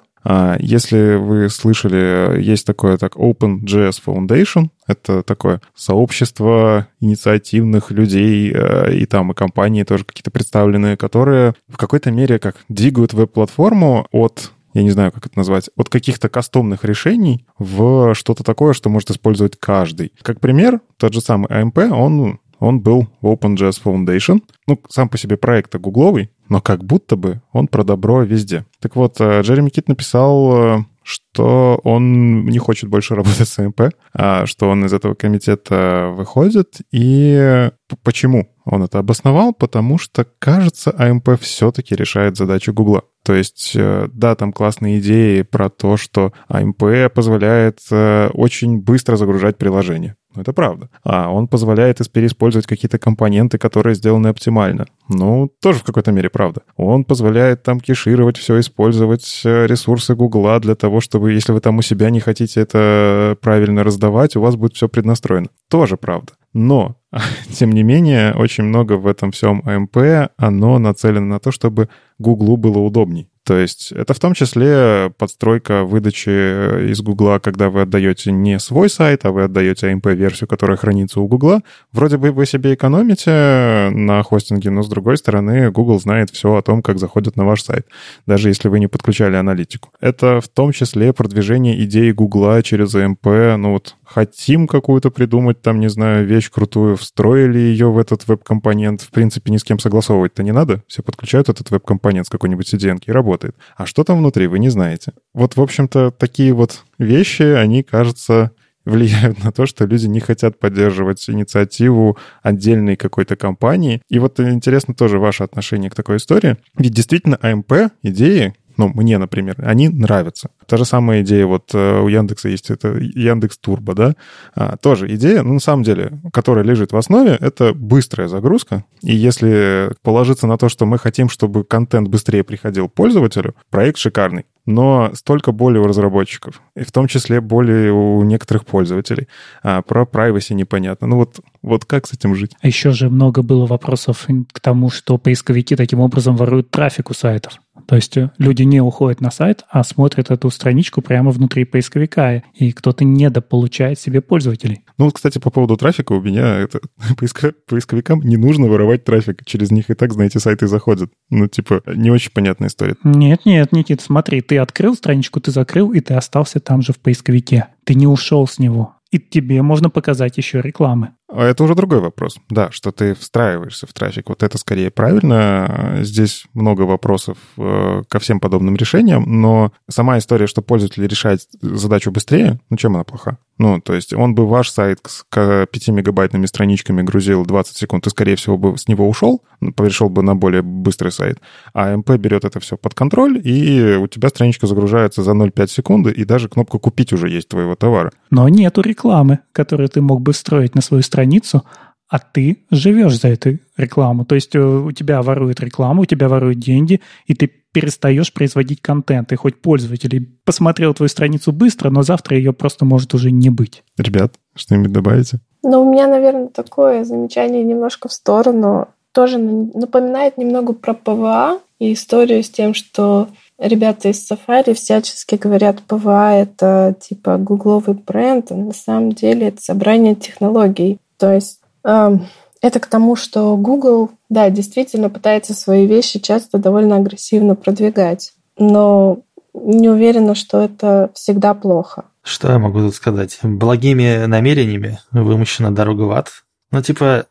если 0.59 1.15
вы 1.15 1.49
слышали, 1.49 2.41
есть 2.41 2.65
такое 2.65 2.97
так 2.97 3.15
OpenJS 3.15 4.01
Foundation, 4.05 4.69
это 4.88 5.21
такое 5.24 5.61
сообщество 5.76 6.88
инициативных 6.99 7.91
людей, 7.91 8.51
э, 8.53 8.93
и 8.95 9.05
там 9.05 9.32
и 9.32 9.36
компании 9.36 9.84
тоже 9.84 10.05
какие-то 10.05 10.32
представленные, 10.32 10.97
которые 10.97 11.53
в 11.67 11.78
какой-то 11.78 12.11
мере 12.11 12.39
как 12.39 12.55
двигают 12.69 13.13
веб-платформу 13.13 14.07
от 14.11 14.51
я 14.74 14.82
не 14.82 14.89
знаю, 14.89 15.11
как 15.11 15.28
это 15.28 15.38
назвать, 15.38 15.69
от 15.76 15.89
каких-то 15.89 16.30
кастомных 16.30 16.84
решений 16.84 17.45
в 17.59 18.15
что-то 18.15 18.43
такое, 18.43 18.74
что 18.74 18.89
может 18.89 19.11
использовать 19.11 19.55
каждый. 19.59 20.13
Как 20.24 20.39
пример, 20.39 20.82
тот 20.97 21.13
же 21.13 21.21
самый 21.21 21.47
AMP, 21.49 21.91
он 21.91 22.39
он 22.63 22.80
был 22.80 23.07
в 23.21 23.28
OpenJS 23.28 23.82
Foundation. 23.84 24.41
Ну, 24.67 24.80
сам 24.89 25.09
по 25.09 25.17
себе 25.17 25.36
проект 25.36 25.76
гугловый, 25.76 26.32
но 26.54 26.62
как 26.62 26.84
будто 26.84 27.16
бы 27.16 27.41
он 27.51 27.68
про 27.68 27.84
добро 27.84 28.22
везде. 28.22 28.68
Так 28.80 28.95
вот, 28.95 29.20
э, 29.20 29.41
Джереми 29.41 29.70
Кит 29.70 29.88
написал 29.88 30.56
э, 30.56 30.84
что 31.01 31.82
он 31.84 32.45
не 32.45 32.60
хочет 32.60 32.91
больше 32.91 33.16
работать 33.16 33.49
с 33.49 33.58
AMP, 33.57 33.89
а 34.14 34.45
что 34.45 34.70
он 34.70 34.86
из 34.86 34.93
этого 34.93 35.16
комитета 35.16 36.14
выходит. 36.16 36.76
И 36.91 37.72
почему 38.04 38.54
он 38.66 38.84
это 38.84 38.99
обосновал? 38.99 39.51
Потому 39.51 39.97
что, 39.97 40.28
кажется, 40.38 40.93
AMP 40.95 41.39
все-таки 41.41 41.95
решает 41.95 42.38
задачу 42.38 42.72
Гугла. 42.72 43.01
То 43.26 43.34
есть, 43.34 43.72
э, 43.76 44.08
да, 44.14 44.36
там 44.36 44.54
классные 44.54 44.99
идеи 44.99 45.41
про 45.41 45.72
то, 45.72 45.97
что 45.97 46.34
AMP 46.49 47.11
позволяет 47.16 47.80
очень 47.91 48.80
быстро 48.80 49.18
загружать 49.18 49.58
приложение. 49.58 50.18
Ну, 50.36 50.41
это 50.41 50.53
правда. 50.53 50.89
А 51.03 51.31
он 51.31 51.47
позволяет 51.47 51.99
переиспользовать 52.11 52.67
какие-то 52.67 52.97
компоненты, 52.97 53.57
которые 53.57 53.95
сделаны 53.95 54.27
оптимально. 54.27 54.86
Ну, 55.09 55.51
тоже 55.61 55.79
в 55.79 55.84
какой-то 55.84 56.11
мере 56.11 56.29
правда. 56.29 56.61
Он 56.75 57.03
позволяет 57.03 57.63
там 57.63 57.79
кешировать 57.79 58.38
все, 58.38 58.59
использовать 58.59 59.41
э, 59.45 59.67
ресурсы 59.67 60.15
Гугла 60.15 60.59
для 60.59 60.75
того, 60.75 61.01
чтобы, 61.01 61.34
если 61.34 61.51
вы 61.51 61.59
там 61.59 61.77
у 61.77 61.81
себя 61.81 62.09
не 62.09 62.19
хотите 62.19 62.61
это 62.61 63.38
правильно 63.41 63.84
раздавать, 63.84 64.36
у 64.36 64.41
вас 64.41 64.55
будет 64.55 64.75
все 64.75 64.89
преднастроено. 64.89 65.47
Тоже 65.69 65.97
правда. 65.97 66.34
Но, 66.53 66.95
тем 67.51 67.72
не 67.72 67.84
менее, 67.84 68.34
очень 68.34 68.64
много 68.64 68.93
в 68.93 69.07
этом 69.07 69.32
всем 69.32 69.61
АМП, 69.66 70.30
оно 70.38 70.80
нацелено 70.80 71.26
на 71.26 71.39
то, 71.39 71.51
чтобы 71.51 71.89
Гуглу 72.20 72.57
было 72.57 72.80
удобней. 72.80 73.30
То 73.45 73.57
есть 73.57 73.91
это 73.91 74.14
в 74.14 74.20
том 74.20 74.34
числе 74.34 75.11
подстройка 75.18 75.84
выдачи 75.84 76.30
э, 76.30 76.88
из 76.91 77.01
Гугла, 77.01 77.39
когда 77.39 77.70
вы 77.70 77.82
отдаете 77.82 78.32
не 78.32 78.57
свой 78.57 78.89
сайт, 78.89 79.26
а 79.26 79.32
вы 79.32 79.43
отдаете 79.43 79.91
AMP-версию, 79.91 80.47
которая 80.47 80.78
хранится 80.78 81.20
у 81.20 81.28
Гугла. 81.28 81.61
Вроде 81.91 82.18
бы 82.18 82.32
вы 82.32 82.45
себе 82.45 82.74
экономите 82.74 83.89
на 83.91 84.24
хостинге, 84.24 84.70
но 84.70 84.82
с 84.82 84.88
другой 84.88 85.18
стороны 85.18 85.72
Google 85.72 85.99
знает 85.99 86.30
все 86.30 86.55
о 86.55 86.61
том, 86.61 86.82
как 86.82 86.99
заходят 86.99 87.36
на 87.36 87.45
ваш 87.45 87.64
сайт, 87.64 87.88
даже 88.26 88.47
если 88.47 88.70
вы 88.70 88.80
не 88.80 88.88
подключали 88.88 89.36
аналитику. 89.36 89.89
Это 89.99 90.39
в 90.39 90.47
том 90.47 90.72
числе 90.72 91.11
продвижение 91.11 91.84
идеи 91.84 92.11
Гугла 92.11 92.64
через 92.64 92.95
AMP. 92.95 93.57
Ну 93.57 93.74
вот 93.74 93.97
хотим 94.05 94.68
какую-то 94.68 95.09
придумать, 95.09 95.61
там, 95.61 95.82
не 95.82 95.89
знаю, 95.89 96.26
вещь 96.26 96.49
крутую, 96.49 96.95
встроили 97.04 97.60
ее 97.60 97.91
в 97.91 97.97
этот 97.97 98.28
веб-компонент. 98.28 99.01
В 99.01 99.12
принципе, 99.12 99.51
ни 99.51 99.58
с 99.58 99.64
кем 99.64 99.80
согласовывать-то 99.80 100.43
не 100.43 100.51
надо. 100.51 100.84
Все 100.88 101.04
подключают 101.04 101.49
этот 101.49 101.70
веб-компонент 101.72 102.28
с 102.28 102.30
какой-нибудь 102.30 102.74
CDN 102.74 103.01
и 103.06 103.12
работает. 103.12 103.56
А 103.78 103.86
что 103.86 104.04
там 104.04 104.18
внутри, 104.18 104.47
вы 104.47 104.60
не 104.60 104.70
знаете. 104.70 105.14
Вот, 105.34 105.56
в 105.56 105.62
общем-то, 105.62 106.12
такие 106.12 106.54
вот 106.54 106.84
вещи, 106.97 107.43
они, 107.43 107.84
кажется, 107.84 108.51
влияют 108.86 109.43
на 109.43 109.51
то, 109.51 109.66
что 109.66 109.86
люди 109.86 110.08
не 110.08 110.20
хотят 110.20 110.60
поддерживать 110.60 111.30
инициативу 111.30 112.18
отдельной 112.41 112.95
какой-то 112.95 113.36
компании. 113.36 114.01
И 114.10 114.20
вот 114.20 114.39
интересно 114.39 114.93
тоже 114.93 115.20
ваше 115.20 115.43
отношение 115.43 115.89
к 115.89 115.95
такой 115.95 116.18
истории. 116.18 116.58
Ведь 116.78 116.93
действительно 116.93 117.38
АМП, 117.41 117.93
идеи, 118.01 118.54
ну, 118.78 118.89
мне, 118.89 119.17
например, 119.17 119.55
они 119.63 119.89
нравятся. 119.89 120.49
Та 120.65 120.78
же 120.78 120.86
самая 120.86 121.21
идея, 121.21 121.45
вот 121.45 121.71
э, 121.74 121.99
у 121.99 122.07
Яндекса 122.07 122.49
есть 122.49 122.69
это 122.69 122.89
Яндекс 122.89 123.57
Турбо, 123.57 123.93
да, 123.93 124.15
а, 124.55 124.78
тоже 124.78 125.13
идея, 125.15 125.43
ну, 125.43 125.53
на 125.53 125.59
самом 125.59 125.84
деле, 125.84 126.19
которая 126.32 126.63
лежит 126.63 126.91
в 126.91 126.97
основе, 126.97 127.38
это 127.39 127.74
быстрая 127.74 128.28
загрузка, 128.28 128.86
и 129.01 129.13
если 129.13 129.91
положиться 130.01 130.47
на 130.47 130.57
то, 130.57 130.69
что 130.69 130.86
мы 130.86 130.97
хотим, 130.97 131.30
чтобы 131.30 131.63
контент 131.63 132.07
быстрее 132.07 132.43
приходил 132.43 132.89
пользователю, 132.89 133.55
проект 133.69 133.97
шикарный 133.97 134.45
но 134.65 135.11
столько 135.13 135.51
боли 135.51 135.78
у 135.78 135.84
разработчиков, 135.84 136.61
и 136.76 136.84
в 136.84 136.91
том 136.91 137.07
числе 137.07 137.41
боли 137.41 137.89
у 137.89 138.24
некоторых 138.24 138.65
пользователей. 138.65 139.28
А 139.61 139.82
про 139.82 140.03
privacy 140.03 140.53
непонятно. 140.53 141.07
Ну 141.07 141.17
вот, 141.17 141.39
вот 141.61 141.86
как 141.86 142.07
с 142.07 142.13
этим 142.13 142.36
жить? 142.36 142.55
А 142.61 142.67
еще 142.67 142.91
же 142.91 143.09
много 143.09 143.41
было 143.41 143.65
вопросов 143.65 144.28
к 144.51 144.59
тому, 144.59 144.89
что 144.89 145.17
поисковики 145.17 145.76
таким 145.76 145.99
образом 145.99 146.36
воруют 146.36 146.71
трафик 146.71 147.09
у 147.09 147.13
сайтов. 147.13 147.59
То 147.88 147.95
есть 147.95 148.17
э, 148.17 148.32
люди 148.38 148.63
не 148.63 148.82
уходят 148.82 149.21
на 149.21 149.32
сайт, 149.32 149.63
а 149.69 149.84
смотрят 149.84 150.32
эту 150.32 150.49
страничку 150.49 151.01
прямо 151.01 151.32
внутри 151.32 151.65
поисковика, 151.65 152.43
и 152.53 152.71
кто-то 152.71 153.03
недополучает 153.03 153.99
себе 153.99 154.21
пользователей. 154.21 154.86
Ну 154.97 155.05
вот, 155.05 155.15
кстати, 155.15 155.39
по 155.39 155.49
поводу 155.49 155.76
трафика 155.78 156.13
у 156.13 156.21
меня 156.21 156.57
это 156.57 156.80
поисковикам 157.67 158.21
не 158.21 158.38
нужно 158.38 158.67
воровать 158.67 159.03
трафик. 159.03 159.43
Через 159.45 159.71
них 159.71 159.89
и 159.89 159.93
так, 159.93 160.13
знаете, 160.13 160.39
сайты 160.39 160.67
заходят. 160.67 161.11
Ну, 161.30 161.47
типа, 161.47 161.82
не 161.88 162.11
очень 162.11 162.32
понятная 162.32 162.69
история. 162.69 162.95
Нет, 163.03 163.45
нет, 163.45 163.71
Никит, 163.71 164.01
смотри, 164.01 164.41
ты 164.41 164.57
открыл 164.57 164.95
страничку, 164.95 165.41
ты 165.41 165.51
закрыл, 165.51 165.91
и 165.91 165.99
ты 165.99 166.13
остался 166.13 166.59
там 166.59 166.82
же 166.82 166.93
в 166.93 166.99
поисковике. 166.99 167.67
Ты 167.86 167.95
не 167.95 168.07
ушел 168.07 168.47
с 168.47 168.59
него 168.59 168.95
и 169.13 169.19
тебе 169.19 169.61
можно 169.61 169.91
показать 169.91 170.38
еще 170.38 170.59
рекламы. 170.59 171.11
А 171.36 171.45
это 171.45 171.63
уже 171.63 171.73
другой 171.73 171.99
вопрос. 171.99 172.38
Да, 172.49 172.69
что 172.71 172.91
ты 172.91 173.15
встраиваешься 173.15 173.88
в 173.88 173.93
трафик. 173.93 174.29
Вот 174.29 174.43
это 174.43 174.57
скорее 174.57 174.91
правильно. 174.91 175.99
Здесь 176.01 176.45
много 176.53 176.84
вопросов 176.84 177.38
э, 177.57 178.03
ко 178.07 178.19
всем 178.19 178.39
подобным 178.39 178.75
решениям, 178.75 179.23
но 179.41 179.71
сама 179.89 180.19
история, 180.19 180.45
что 180.45 180.61
пользователь 180.61 181.07
решает 181.07 181.41
задачу 181.61 182.11
быстрее, 182.11 182.59
ну 182.69 182.77
чем 182.77 182.95
она 182.95 183.03
плоха? 183.03 183.38
Ну, 183.59 183.79
то 183.79 183.93
есть 183.93 184.13
он 184.13 184.34
бы 184.34 184.47
ваш 184.47 184.69
сайт 184.71 184.99
с 185.07 185.23
5-мегабайтными 185.31 186.47
страничками 186.47 187.03
грузил 187.03 187.45
20 187.45 187.77
секунд, 187.77 188.07
и, 188.07 188.09
скорее 188.09 188.36
всего, 188.36 188.57
бы 188.57 188.77
с 188.77 188.88
него 188.88 189.07
ушел, 189.07 189.43
перешел 189.77 190.09
бы 190.09 190.23
на 190.23 190.36
более 190.36 190.63
быстрый 190.63 191.11
сайт. 191.11 191.39
А 191.73 191.95
МП 191.95 192.11
берет 192.11 192.45
это 192.45 192.59
все 192.59 192.77
под 192.77 192.95
контроль, 192.95 193.39
и 193.43 193.95
у 193.95 194.07
тебя 194.07 194.29
страничка 194.29 194.65
загружается 194.65 195.23
за 195.23 195.31
0,5 195.31 195.67
секунды, 195.67 196.11
и 196.11 196.25
даже 196.25 196.49
кнопка 196.49 196.79
«Купить» 196.79 197.13
уже 197.13 197.29
есть 197.29 197.49
твоего 197.49 197.75
товара. 197.75 198.11
Но 198.31 198.49
нету 198.49 198.81
рекламы, 198.81 199.39
которую 199.51 199.88
ты 199.88 200.01
мог 200.01 200.21
бы 200.21 200.34
встроить 200.34 200.73
на 200.73 200.81
свою 200.81 201.03
страницу, 201.24 201.63
а 202.09 202.19
ты 202.19 202.57
живешь 202.69 203.19
за 203.19 203.30
эту 203.30 203.57
рекламу. 203.78 204.26
То 204.26 204.36
есть 204.36 204.55
э, 204.55 204.59
у 204.59 204.91
тебя 204.91 205.21
воруют 205.21 205.59
рекламу, 205.61 206.03
у 206.03 206.05
тебя 206.05 206.30
воруют 206.30 206.59
деньги, 206.59 207.01
и 207.26 207.34
ты 207.34 207.47
перестаешь 207.47 208.32
производить 208.32 208.82
контент. 208.82 209.32
И 209.32 209.36
хоть 209.36 209.61
пользователь 209.61 210.38
посмотрел 210.45 210.93
твою 210.93 211.09
страницу 211.09 211.51
быстро, 211.51 211.89
но 211.89 212.03
завтра 212.03 212.38
ее 212.38 212.53
просто 212.53 212.86
может 212.86 213.13
уже 213.15 213.32
не 213.32 213.49
быть. 213.49 213.84
Ребят, 213.97 214.36
что-нибудь 214.55 214.91
добавите? 214.91 215.39
Ну, 215.63 215.82
у 215.82 215.91
меня, 215.91 216.07
наверное, 216.07 216.49
такое 216.49 217.03
замечание 217.03 217.63
немножко 217.63 218.09
в 218.09 218.13
сторону. 218.13 218.89
Тоже 219.11 219.39
напоминает 219.39 220.38
немного 220.38 220.74
про 220.74 220.93
PWA 220.93 221.59
и 221.80 221.93
историю 221.93 222.43
с 222.43 222.49
тем, 222.49 222.74
что 222.76 223.28
ребята 223.57 224.09
из 224.09 224.30
Safari 224.30 224.74
всячески 224.74 225.36
говорят, 225.36 225.82
PWA — 225.84 226.36
это 226.36 226.95
типа 226.99 227.38
гугловый 227.38 227.95
бренд, 227.95 228.51
а 228.51 228.55
на 228.55 228.74
самом 228.74 229.13
деле 229.13 229.47
это 229.47 229.61
собрание 229.61 230.15
технологий. 230.15 230.99
То 231.24 231.32
есть 231.32 231.61
это 231.86 232.80
к 232.82 232.86
тому, 232.88 233.15
что 233.15 233.55
Google, 233.55 234.11
да, 234.28 234.49
действительно 234.49 235.09
пытается 235.09 235.53
свои 235.53 235.88
вещи 235.88 236.19
часто 236.19 236.57
довольно 236.57 236.97
агрессивно 236.97 237.55
продвигать, 237.55 238.34
но 238.57 239.19
не 239.53 239.88
уверена, 239.88 240.36
что 240.36 240.59
это 240.59 241.11
всегда 241.13 241.53
плохо. 241.53 242.03
Что 242.24 242.51
я 242.51 242.59
могу 242.59 242.80
тут 242.80 242.93
сказать? 242.93 243.39
Благими 243.41 244.26
намерениями 244.26 244.99
вымощена 245.11 245.74
дорога 245.74 246.01
в 246.01 246.11
ад. 246.11 246.28
Ну, 246.71 246.82
типа, 246.82 247.28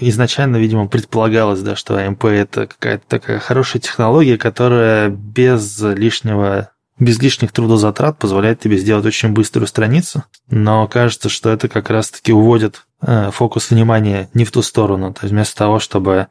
изначально, 0.00 0.56
видимо, 0.56 0.88
предполагалось, 0.88 1.60
да, 1.60 1.76
что 1.76 2.00
AMP 2.00 2.26
это 2.30 2.66
какая-то 2.68 3.04
такая 3.06 3.38
хорошая 3.38 3.82
технология, 3.82 4.38
которая 4.38 5.10
без 5.10 5.78
лишнего 5.82 6.70
без 6.98 7.20
лишних 7.20 7.52
трудозатрат 7.52 8.18
позволяет 8.18 8.60
тебе 8.60 8.78
сделать 8.78 9.04
очень 9.04 9.32
быструю 9.32 9.66
страницу, 9.66 10.24
но 10.48 10.88
кажется, 10.88 11.28
что 11.28 11.50
это 11.50 11.68
как 11.68 11.90
раз-таки 11.90 12.32
уводит 12.32 12.86
э, 13.02 13.30
фокус 13.32 13.70
внимания 13.70 14.30
не 14.34 14.44
в 14.44 14.52
ту 14.52 14.62
сторону. 14.62 15.12
То 15.12 15.20
есть 15.22 15.32
вместо 15.32 15.56
того, 15.56 15.78
чтобы 15.78 16.28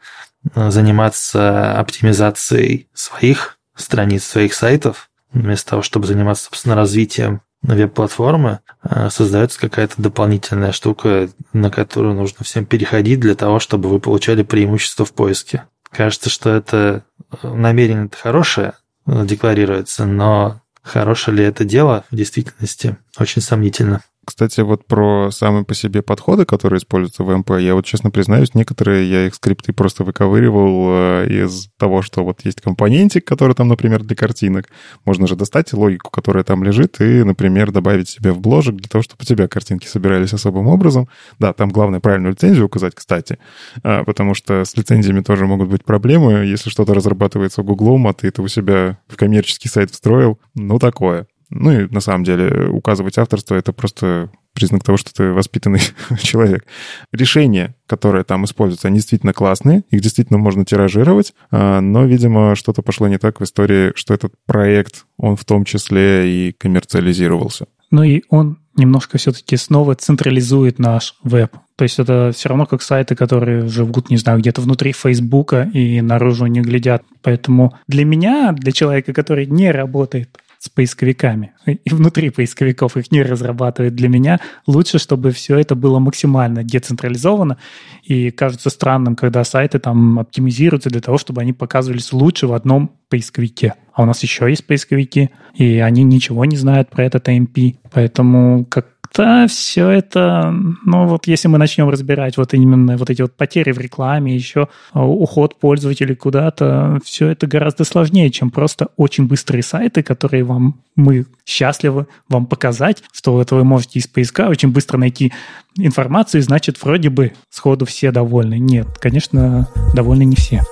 э, 0.56 0.72
заниматься 0.72 1.78
оптимизацией 1.78 2.90
своих 2.94 3.60
страниц, 3.76 4.24
своих 4.24 4.54
сайтов, 4.54 5.10
вместо 5.34 5.72
того, 5.72 5.82
чтобы 5.82 6.08
заниматься, 6.08 6.46
собственно, 6.46 6.76
развитием 6.76 7.42
веб-платформы, 7.62 8.60
э, 8.84 9.10
создается 9.12 9.60
какая-то 9.60 10.02
дополнительная 10.02 10.72
штука, 10.72 11.30
на 11.54 11.70
которую 11.70 12.16
нужно 12.16 12.44
всем 12.44 12.66
переходить 12.66 13.20
для 13.20 13.36
того, 13.36 13.60
чтобы 13.60 13.90
вы 13.90 14.00
получали 14.00 14.42
преимущество 14.42 15.06
в 15.06 15.14
поиске. 15.14 15.66
Кажется, 15.92 16.30
что 16.30 16.50
это 16.50 17.04
намерение 17.44 18.06
это 18.06 18.18
хорошее, 18.18 18.74
декларируется, 19.06 20.06
но 20.06 20.62
хорошее 20.82 21.38
ли 21.38 21.44
это 21.44 21.66
дело 21.66 22.06
в 22.12 22.16
действительности 22.16 22.98
очень 23.18 23.42
сомнительно. 23.42 24.02
Кстати, 24.26 24.62
вот 24.62 24.86
про 24.88 25.30
самые 25.32 25.64
по 25.64 25.76
себе 25.76 26.02
подходы, 26.02 26.46
которые 26.46 26.80
используются 26.80 27.24
в 27.24 27.38
МП, 27.38 27.52
я 27.60 27.76
вот 27.76 27.86
честно 27.86 28.10
признаюсь, 28.10 28.56
некоторые 28.56 29.10
я 29.10 29.28
их 29.28 29.36
скрипты 29.36 29.72
просто 29.72 30.04
выковыривал 30.04 30.88
э, 30.90 31.28
из 31.30 31.70
того, 31.78 32.02
что 32.02 32.24
вот 32.24 32.44
есть 32.44 32.60
компонентик, 32.62 33.26
который 33.26 33.54
там, 33.56 33.68
например, 33.68 34.04
для 34.04 34.16
картинок. 34.16 34.68
Можно 35.06 35.28
же 35.28 35.36
достать 35.36 35.72
логику, 35.74 36.10
которая 36.10 36.44
там 36.44 36.64
лежит, 36.64 37.00
и, 37.00 37.24
например, 37.24 37.72
добавить 37.72 38.10
себе 38.10 38.32
в 38.32 38.40
бложек 38.40 38.76
для 38.76 38.90
того, 38.90 39.04
чтобы 39.04 39.22
у 39.22 39.26
тебя 39.26 39.48
картинки 39.48 39.88
собирались 39.88 40.34
особым 40.34 40.68
образом. 40.68 41.08
Да, 41.40 41.54
там 41.54 41.70
главное 41.70 42.00
правильную 42.00 42.34
лицензию 42.34 42.66
указать, 42.66 42.96
кстати, 42.96 43.38
а, 43.84 44.04
потому 44.04 44.34
что 44.34 44.66
с 44.66 44.76
лицензиями 44.76 45.22
тоже 45.22 45.46
могут 45.46 45.70
быть 45.70 45.86
проблемы. 45.86 46.46
Если 46.46 46.70
что-то 46.70 46.94
разрабатывается 46.94 47.62
Гуглом, 47.62 48.08
а 48.08 48.14
ты 48.14 48.28
это 48.30 48.42
у 48.42 48.48
себя 48.48 48.98
в 49.08 49.18
коммерческий 49.18 49.70
сайт 49.70 49.92
встроил, 49.92 50.40
ну 50.56 50.80
такое. 50.80 51.28
Ну 51.50 51.72
и 51.72 51.88
на 51.94 52.00
самом 52.00 52.24
деле 52.24 52.70
указывать 52.70 53.18
авторство— 53.18 53.56
это 53.56 53.72
просто 53.72 54.30
признак 54.54 54.84
того, 54.84 54.98
что 54.98 55.14
ты 55.14 55.32
воспитанный 55.32 55.82
человек. 56.22 56.66
Решения, 57.12 57.76
которые 57.88 58.24
там 58.24 58.46
используются, 58.46 58.88
они 58.88 58.98
действительно 58.98 59.34
классные, 59.34 59.84
их 59.90 60.02
действительно 60.02 60.40
можно 60.40 60.66
тиражировать, 60.66 61.34
а, 61.52 61.82
но, 61.82 62.06
видимо, 62.06 62.56
что-то 62.56 62.82
пошло 62.82 63.08
не 63.08 63.18
так 63.18 63.40
в 63.40 63.44
истории, 63.44 63.92
что 63.96 64.14
этот 64.14 64.34
проект, 64.46 65.06
он 65.18 65.36
в 65.36 65.46
том 65.46 65.66
числе 65.66 66.32
и 66.32 66.52
коммерциализировался. 66.54 67.68
Ну 67.92 68.04
и 68.04 68.24
он 68.30 68.58
немножко 68.76 69.18
все-таки 69.18 69.56
снова 69.58 69.96
централизует 69.96 70.80
наш 70.80 71.16
веб. 71.24 71.52
То 71.76 71.84
есть 71.84 72.00
это 72.00 72.32
все 72.34 72.50
равно 72.50 72.66
как 72.66 72.82
сайты, 72.82 73.16
которые 73.16 73.68
живут, 73.68 74.10
не 74.10 74.18
знаю, 74.18 74.40
где-то 74.40 74.62
внутри 74.62 74.92
Фейсбука 74.92 75.70
и 75.74 76.02
наружу 76.02 76.46
не 76.48 76.62
глядят. 76.62 77.04
Поэтому 77.22 77.76
для 77.88 78.06
меня, 78.06 78.54
для 78.54 78.72
человека, 78.72 79.14
который 79.14 79.46
не 79.46 79.72
работает 79.72 80.38
с 80.66 80.70
поисковиками 80.70 81.54
и 81.66 81.80
внутри 81.90 82.32
поисковиков 82.32 82.98
их 82.98 83.12
не 83.12 83.22
разрабатывает 83.22 83.96
для 83.96 84.10
меня, 84.10 84.40
лучше, 84.66 84.98
чтобы 84.98 85.32
все 85.32 85.58
это 85.58 85.76
было 85.76 86.00
максимально 86.00 86.64
децентрализовано. 86.64 87.58
И 88.04 88.32
кажется 88.32 88.70
странным, 88.70 89.16
когда 89.16 89.44
сайты 89.44 89.80
там 89.80 90.20
оптимизируются 90.20 90.90
для 90.90 91.02
того, 91.02 91.18
чтобы 91.18 91.42
они 91.42 91.54
показывались 91.54 92.12
лучше 92.12 92.48
в 92.48 92.54
одном 92.54 92.92
поисковике. 93.10 93.76
А 93.94 94.04
у 94.04 94.06
нас 94.06 94.24
еще 94.24 94.50
есть 94.50 94.66
поисковики, 94.66 95.30
и 95.54 95.78
они 95.78 96.04
ничего 96.04 96.46
не 96.46 96.58
знают 96.58 96.90
про 96.90 97.06
этот 97.06 97.28
AMP. 97.30 97.78
Поэтому 97.92 98.66
как 98.66 98.95
да, 99.16 99.48
все 99.48 99.90
это, 99.90 100.54
ну 100.84 101.08
вот 101.08 101.28
если 101.28 101.48
мы 101.48 101.58
начнем 101.58 101.90
разбирать 101.90 102.38
вот 102.38 102.54
именно 102.54 102.98
вот 102.98 103.10
эти 103.10 103.22
вот 103.22 103.34
потери 103.36 103.72
в 103.72 103.80
рекламе, 103.80 104.36
еще 104.36 104.68
а, 104.92 105.06
уход 105.06 105.58
пользователей 105.60 106.16
куда-то, 106.16 107.00
все 107.04 107.28
это 107.28 107.48
гораздо 107.48 107.86
сложнее, 107.86 108.30
чем 108.30 108.52
просто 108.52 108.90
очень 108.98 109.28
быстрые 109.28 109.64
сайты, 109.64 110.04
которые 110.04 110.44
вам 110.44 110.76
мы 110.96 111.26
счастливы 111.46 112.08
вам 112.30 112.46
показать, 112.46 113.04
что 113.12 113.42
это 113.42 113.56
вы 113.56 113.64
можете 113.64 114.00
из 114.00 114.08
поиска 114.08 114.50
очень 114.50 114.72
быстро 114.72 114.98
найти 114.98 115.32
информацию, 115.78 116.42
и 116.42 116.44
значит, 116.44 116.82
вроде 116.82 117.10
бы 117.10 117.34
сходу 117.50 117.86
все 117.86 118.12
довольны. 118.12 118.60
Нет, 118.60 118.88
конечно, 119.00 119.68
довольны 119.94 120.24
не 120.24 120.36
все. 120.36 120.64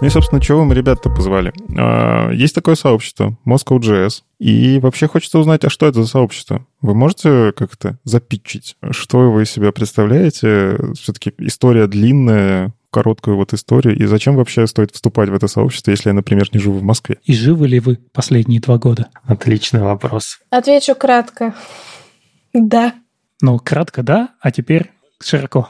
Ну 0.00 0.06
и, 0.06 0.10
собственно, 0.10 0.42
чего 0.42 0.64
мы 0.64 0.74
ребят-то 0.74 1.08
позвали? 1.08 1.54
А, 1.78 2.30
есть 2.30 2.54
такое 2.54 2.74
сообщество, 2.74 3.38
Moscow.js, 3.46 4.22
и 4.38 4.78
вообще 4.78 5.08
хочется 5.08 5.38
узнать, 5.38 5.64
а 5.64 5.70
что 5.70 5.86
это 5.86 6.02
за 6.02 6.08
сообщество? 6.08 6.66
Вы 6.82 6.94
можете 6.94 7.52
как-то 7.52 7.98
запитчить? 8.04 8.76
Что 8.90 9.30
вы 9.30 9.44
из 9.44 9.50
себя 9.50 9.72
представляете? 9.72 10.78
Все-таки 11.00 11.32
история 11.38 11.86
длинная, 11.86 12.74
короткую 12.90 13.36
вот 13.36 13.54
историю, 13.54 13.96
и 13.96 14.04
зачем 14.04 14.36
вообще 14.36 14.66
стоит 14.66 14.90
вступать 14.90 15.30
в 15.30 15.34
это 15.34 15.48
сообщество, 15.48 15.90
если 15.90 16.10
я, 16.10 16.14
например, 16.14 16.48
не 16.52 16.58
живу 16.58 16.78
в 16.78 16.82
Москве? 16.82 17.18
И 17.24 17.32
живы 17.32 17.66
ли 17.66 17.80
вы 17.80 17.96
последние 18.12 18.60
два 18.60 18.78
года? 18.78 19.08
Отличный 19.24 19.82
вопрос. 19.82 20.38
Отвечу 20.50 20.94
кратко. 20.94 21.54
Да. 22.52 22.94
Ну, 23.40 23.58
кратко 23.58 24.02
да, 24.02 24.30
а 24.40 24.50
теперь 24.50 24.90
широко. 25.22 25.68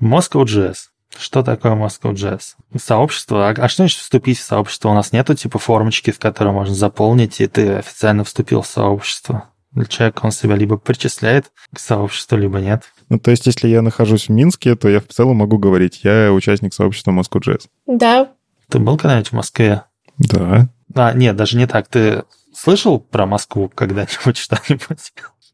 Moscow.js 0.00 0.76
что 1.18 1.42
такое 1.42 1.72
Moscow 1.72 2.12
Jazz? 2.12 2.54
Сообщество. 2.76 3.48
А, 3.48 3.54
а 3.56 3.68
что 3.68 3.82
значит 3.82 4.00
вступить 4.00 4.38
в 4.38 4.44
сообщество? 4.44 4.88
У 4.88 4.94
нас 4.94 5.12
нету 5.12 5.34
типа 5.34 5.58
формочки, 5.58 6.10
в 6.10 6.18
которую 6.18 6.54
можно 6.54 6.74
заполнить, 6.74 7.40
и 7.40 7.46
ты 7.46 7.74
официально 7.74 8.24
вступил 8.24 8.62
в 8.62 8.66
сообщество. 8.66 9.50
Человек, 9.88 10.22
он 10.22 10.30
себя 10.30 10.54
либо 10.54 10.76
причисляет 10.76 11.50
к 11.74 11.80
сообществу, 11.80 12.38
либо 12.38 12.60
нет. 12.60 12.84
Ну, 13.08 13.18
то 13.18 13.32
есть, 13.32 13.46
если 13.46 13.68
я 13.68 13.82
нахожусь 13.82 14.28
в 14.28 14.32
Минске, 14.32 14.76
то 14.76 14.88
я 14.88 15.00
в 15.00 15.08
целом 15.08 15.38
могу 15.38 15.58
говорить, 15.58 16.00
я 16.04 16.32
участник 16.32 16.72
сообщества 16.72 17.10
Moscow 17.10 17.40
Jazz. 17.40 17.66
Да. 17.86 18.32
Ты 18.68 18.78
был 18.78 18.96
когда-нибудь 18.96 19.30
в 19.30 19.32
Москве? 19.32 19.82
Да. 20.18 20.68
А, 20.94 21.12
нет, 21.12 21.34
даже 21.34 21.56
не 21.56 21.66
так. 21.66 21.88
Ты 21.88 22.24
слышал 22.54 23.00
про 23.00 23.26
Москву 23.26 23.68
когда-нибудь 23.68 24.36
что-нибудь? 24.36 25.12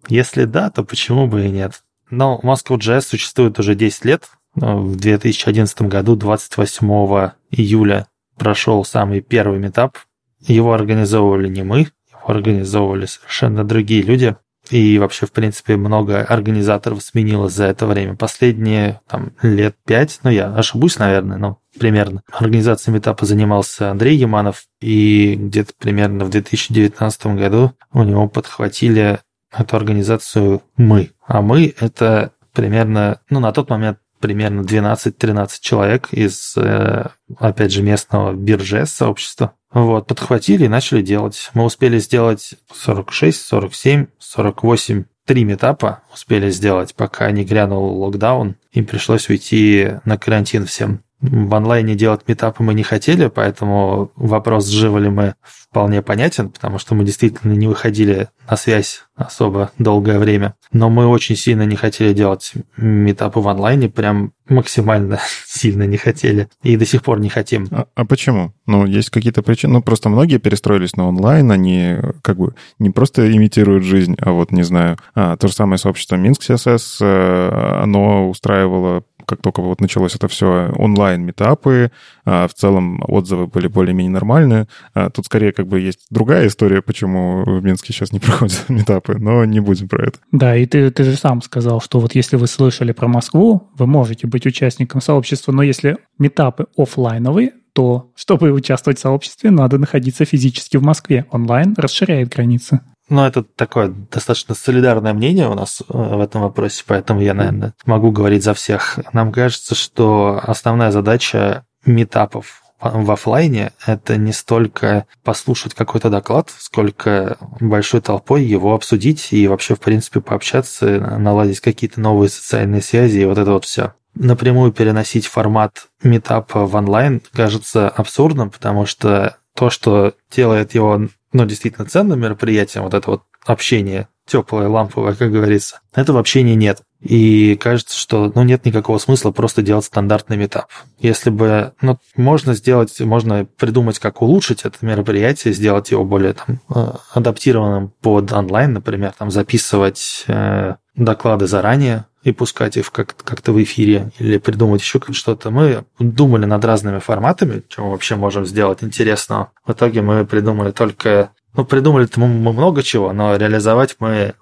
Если 0.08 0.44
да, 0.44 0.70
то 0.70 0.84
почему 0.84 1.26
бы 1.26 1.46
и 1.46 1.50
нет? 1.50 1.82
Но 2.10 2.40
Moscow 2.42 2.76
Jazz 2.76 3.02
существует 3.02 3.58
уже 3.58 3.74
10 3.74 4.04
лет, 4.04 4.28
в 4.54 4.96
2011 4.96 5.82
году, 5.82 6.16
28 6.16 7.32
июля, 7.50 8.06
прошел 8.36 8.84
самый 8.84 9.20
первый 9.20 9.58
метап. 9.58 9.98
Его 10.40 10.72
организовывали 10.72 11.48
не 11.48 11.62
мы, 11.62 11.88
его 12.10 12.28
организовывали 12.28 13.06
совершенно 13.06 13.64
другие 13.64 14.02
люди. 14.02 14.36
И 14.70 14.98
вообще, 14.98 15.26
в 15.26 15.32
принципе, 15.32 15.76
много 15.76 16.22
организаторов 16.22 17.02
сменилось 17.02 17.54
за 17.54 17.64
это 17.64 17.86
время. 17.86 18.14
Последние 18.14 19.00
там, 19.08 19.32
лет 19.42 19.76
пять, 19.84 20.20
ну 20.22 20.30
я 20.30 20.54
ошибусь, 20.54 20.98
наверное, 20.98 21.38
но 21.38 21.58
примерно. 21.78 22.22
Организацией 22.30 22.94
метапа 22.94 23.26
занимался 23.26 23.90
Андрей 23.90 24.16
Яманов, 24.16 24.64
и 24.80 25.34
где-то 25.34 25.72
примерно 25.78 26.24
в 26.24 26.30
2019 26.30 27.26
году 27.26 27.72
у 27.92 28.02
него 28.04 28.28
подхватили 28.28 29.18
эту 29.52 29.76
организацию 29.76 30.62
мы. 30.76 31.10
А 31.26 31.42
мы— 31.42 31.74
это 31.80 32.32
примерно, 32.52 33.20
ну, 33.28 33.40
на 33.40 33.52
тот 33.52 33.70
момент 33.70 33.98
примерно 34.20 34.60
12-13 34.60 35.50
человек 35.60 36.08
из, 36.12 36.56
э, 36.56 37.08
опять 37.38 37.72
же, 37.72 37.82
местного 37.82 38.32
биржи 38.32 38.86
сообщества. 38.86 39.54
Вот, 39.72 40.06
подхватили 40.06 40.64
и 40.64 40.68
начали 40.68 41.02
делать. 41.02 41.50
Мы 41.54 41.64
успели 41.64 41.98
сделать 41.98 42.54
46, 42.72 43.40
47, 43.40 44.06
48 44.18 45.04
три 45.30 45.44
метапа 45.44 46.02
успели 46.12 46.50
сделать, 46.50 46.94
пока 46.96 47.30
не 47.30 47.44
грянул 47.44 48.02
локдаун. 48.02 48.56
Им 48.72 48.84
пришлось 48.84 49.28
уйти 49.28 49.90
на 50.04 50.18
карантин 50.18 50.66
всем. 50.66 51.04
В 51.20 51.54
онлайне 51.54 51.94
делать 51.94 52.22
метапы 52.26 52.62
мы 52.62 52.74
не 52.74 52.82
хотели, 52.82 53.28
поэтому 53.28 54.10
вопрос, 54.16 54.66
живы 54.66 55.00
ли 55.00 55.08
мы, 55.10 55.34
вполне 55.70 56.02
понятен, 56.02 56.50
потому 56.50 56.78
что 56.78 56.94
мы 56.96 57.04
действительно 57.04 57.52
не 57.52 57.68
выходили 57.68 58.28
на 58.48 58.56
связь 58.56 59.04
особо 59.14 59.70
долгое 59.78 60.18
время. 60.18 60.54
Но 60.72 60.90
мы 60.90 61.06
очень 61.06 61.36
сильно 61.36 61.62
не 61.62 61.76
хотели 61.76 62.12
делать 62.12 62.54
метапы 62.76 63.38
в 63.38 63.46
онлайне, 63.46 63.88
прям 63.88 64.32
максимально 64.48 65.20
сильно 65.46 65.84
не 65.84 65.96
хотели. 65.96 66.48
И 66.64 66.76
до 66.76 66.84
сих 66.84 67.02
пор 67.02 67.20
не 67.20 67.28
хотим. 67.28 67.68
А, 67.70 67.86
а 67.94 68.04
почему? 68.04 68.52
Ну, 68.66 68.84
есть 68.84 69.10
какие-то 69.10 69.42
причины. 69.42 69.74
Ну, 69.74 69.82
просто 69.82 70.08
многие 70.08 70.38
перестроились 70.38 70.96
на 70.96 71.06
онлайн, 71.06 71.52
они 71.52 71.98
как 72.22 72.38
бы 72.38 72.54
не 72.80 72.90
просто 72.90 73.30
имитируют 73.30 73.84
жизнь, 73.84 74.16
а 74.20 74.32
вот, 74.32 74.50
не 74.50 74.64
знаю, 74.64 74.98
а, 75.14 75.36
то 75.36 75.46
же 75.46 75.54
самое 75.54 75.78
сообщество 75.78 76.16
Минск 76.16 76.50
CSS, 76.50 76.96
э, 77.00 77.82
оно 77.82 78.28
устраивало 78.28 79.04
как 79.30 79.42
только 79.42 79.62
вот 79.62 79.80
началось 79.80 80.16
это 80.16 80.26
все 80.26 80.72
онлайн-метапы, 80.76 81.92
а 82.24 82.48
в 82.48 82.54
целом 82.54 83.02
отзывы 83.06 83.46
были 83.46 83.68
более-менее 83.68 84.10
нормальные. 84.10 84.66
А 84.92 85.08
тут 85.08 85.26
скорее 85.26 85.52
как 85.52 85.68
бы 85.68 85.78
есть 85.80 86.00
другая 86.10 86.48
история, 86.48 86.82
почему 86.82 87.44
в 87.44 87.64
Минске 87.64 87.92
сейчас 87.92 88.12
не 88.12 88.18
проходят 88.20 88.68
метапы, 88.68 89.16
но 89.18 89.44
не 89.44 89.60
будем 89.60 89.88
про 89.88 90.08
это. 90.08 90.18
Да, 90.32 90.56
и 90.56 90.66
ты, 90.66 90.90
ты 90.90 91.04
же 91.04 91.16
сам 91.16 91.42
сказал, 91.42 91.80
что 91.80 92.00
вот 92.00 92.14
если 92.16 92.36
вы 92.36 92.48
слышали 92.48 92.90
про 92.92 93.06
Москву, 93.06 93.70
вы 93.78 93.86
можете 93.86 94.26
быть 94.26 94.46
участником 94.46 95.00
сообщества, 95.00 95.52
но 95.52 95.62
если 95.62 95.98
метапы 96.18 96.66
офлайновые, 96.76 97.52
то, 97.72 98.10
чтобы 98.16 98.50
участвовать 98.50 98.98
в 98.98 99.02
сообществе, 99.02 99.50
надо 99.50 99.78
находиться 99.78 100.24
физически 100.24 100.76
в 100.76 100.82
Москве. 100.82 101.26
Онлайн 101.30 101.74
расширяет 101.78 102.30
границы. 102.30 102.80
Ну, 103.10 103.24
это 103.24 103.42
такое 103.42 103.88
достаточно 103.88 104.54
солидарное 104.54 105.12
мнение 105.12 105.48
у 105.48 105.54
нас 105.54 105.82
э, 105.82 105.84
в 105.88 106.20
этом 106.20 106.42
вопросе, 106.42 106.84
поэтому 106.86 107.20
я, 107.20 107.34
наверное, 107.34 107.74
могу 107.84 108.12
говорить 108.12 108.44
за 108.44 108.54
всех. 108.54 109.00
Нам 109.12 109.32
кажется, 109.32 109.74
что 109.74 110.40
основная 110.40 110.92
задача 110.92 111.66
метапов 111.84 112.62
в 112.80 113.10
офлайне 113.10 113.72
это 113.84 114.16
не 114.16 114.32
столько 114.32 115.06
послушать 115.24 115.74
какой-то 115.74 116.08
доклад, 116.08 116.50
сколько 116.56 117.36
большой 117.60 118.00
толпой 118.00 118.44
его 118.44 118.74
обсудить 118.74 119.32
и 119.32 119.48
вообще, 119.48 119.74
в 119.74 119.80
принципе, 119.80 120.20
пообщаться, 120.20 121.18
наладить 121.18 121.60
какие-то 121.60 122.00
новые 122.00 122.30
социальные 122.30 122.80
связи 122.80 123.18
и 123.18 123.24
вот 123.26 123.38
это 123.38 123.52
вот 123.52 123.64
все. 123.64 123.94
Напрямую 124.14 124.72
переносить 124.72 125.26
формат 125.26 125.88
метапа 126.02 126.64
в 126.64 126.74
онлайн 126.76 127.20
кажется 127.32 127.88
абсурдным, 127.88 128.50
потому 128.50 128.86
что 128.86 129.36
то, 129.54 129.68
что 129.68 130.14
делает 130.34 130.74
его 130.74 131.08
ну, 131.32 131.44
действительно 131.46 131.86
ценным 131.86 132.20
мероприятием, 132.20 132.84
вот 132.84 132.94
это 132.94 133.10
вот 133.10 133.22
общение 133.44 134.08
теплое, 134.26 134.68
ламповое, 134.68 135.14
как 135.14 135.32
говорится, 135.32 135.80
этого 135.94 136.20
общения 136.20 136.54
нет. 136.54 136.82
И 137.00 137.56
кажется, 137.56 137.98
что 137.98 138.30
ну, 138.34 138.42
нет 138.42 138.66
никакого 138.66 138.98
смысла 138.98 139.30
просто 139.30 139.62
делать 139.62 139.86
стандартный 139.86 140.36
метап. 140.36 140.66
Если 140.98 141.30
бы 141.30 141.72
ну, 141.80 141.98
можно 142.14 142.54
сделать, 142.54 143.00
можно 143.00 143.44
придумать, 143.44 143.98
как 143.98 144.20
улучшить 144.20 144.62
это 144.64 144.76
мероприятие, 144.82 145.54
сделать 145.54 145.90
его 145.90 146.04
более 146.04 146.34
там, 146.34 146.60
э, 146.74 146.92
адаптированным 147.14 147.92
под 148.02 148.30
онлайн, 148.32 148.74
например, 148.74 149.14
там, 149.18 149.30
записывать 149.30 150.24
э, 150.28 150.74
доклады 150.94 151.46
заранее, 151.46 152.04
и 152.22 152.32
пускать 152.32 152.76
их 152.76 152.92
как- 152.92 153.16
как-то 153.16 153.52
в 153.52 153.62
эфире 153.62 154.12
или 154.18 154.38
придумать 154.38 154.82
еще 154.82 155.00
что-то. 155.12 155.50
Мы 155.50 155.84
думали 155.98 156.44
над 156.44 156.64
разными 156.64 156.98
форматами, 156.98 157.62
чем 157.68 157.84
мы 157.84 157.90
вообще 157.92 158.16
можем 158.16 158.46
сделать 158.46 158.82
интересного. 158.82 159.52
В 159.66 159.72
итоге 159.72 160.02
мы 160.02 160.24
придумали 160.26 160.70
только... 160.70 161.30
Ну, 161.54 161.64
придумали 161.64 162.08
мы 162.16 162.28
много 162.28 162.82
чего, 162.82 163.12
но 163.12 163.34
реализовать 163.36 163.96
мы 163.98 164.34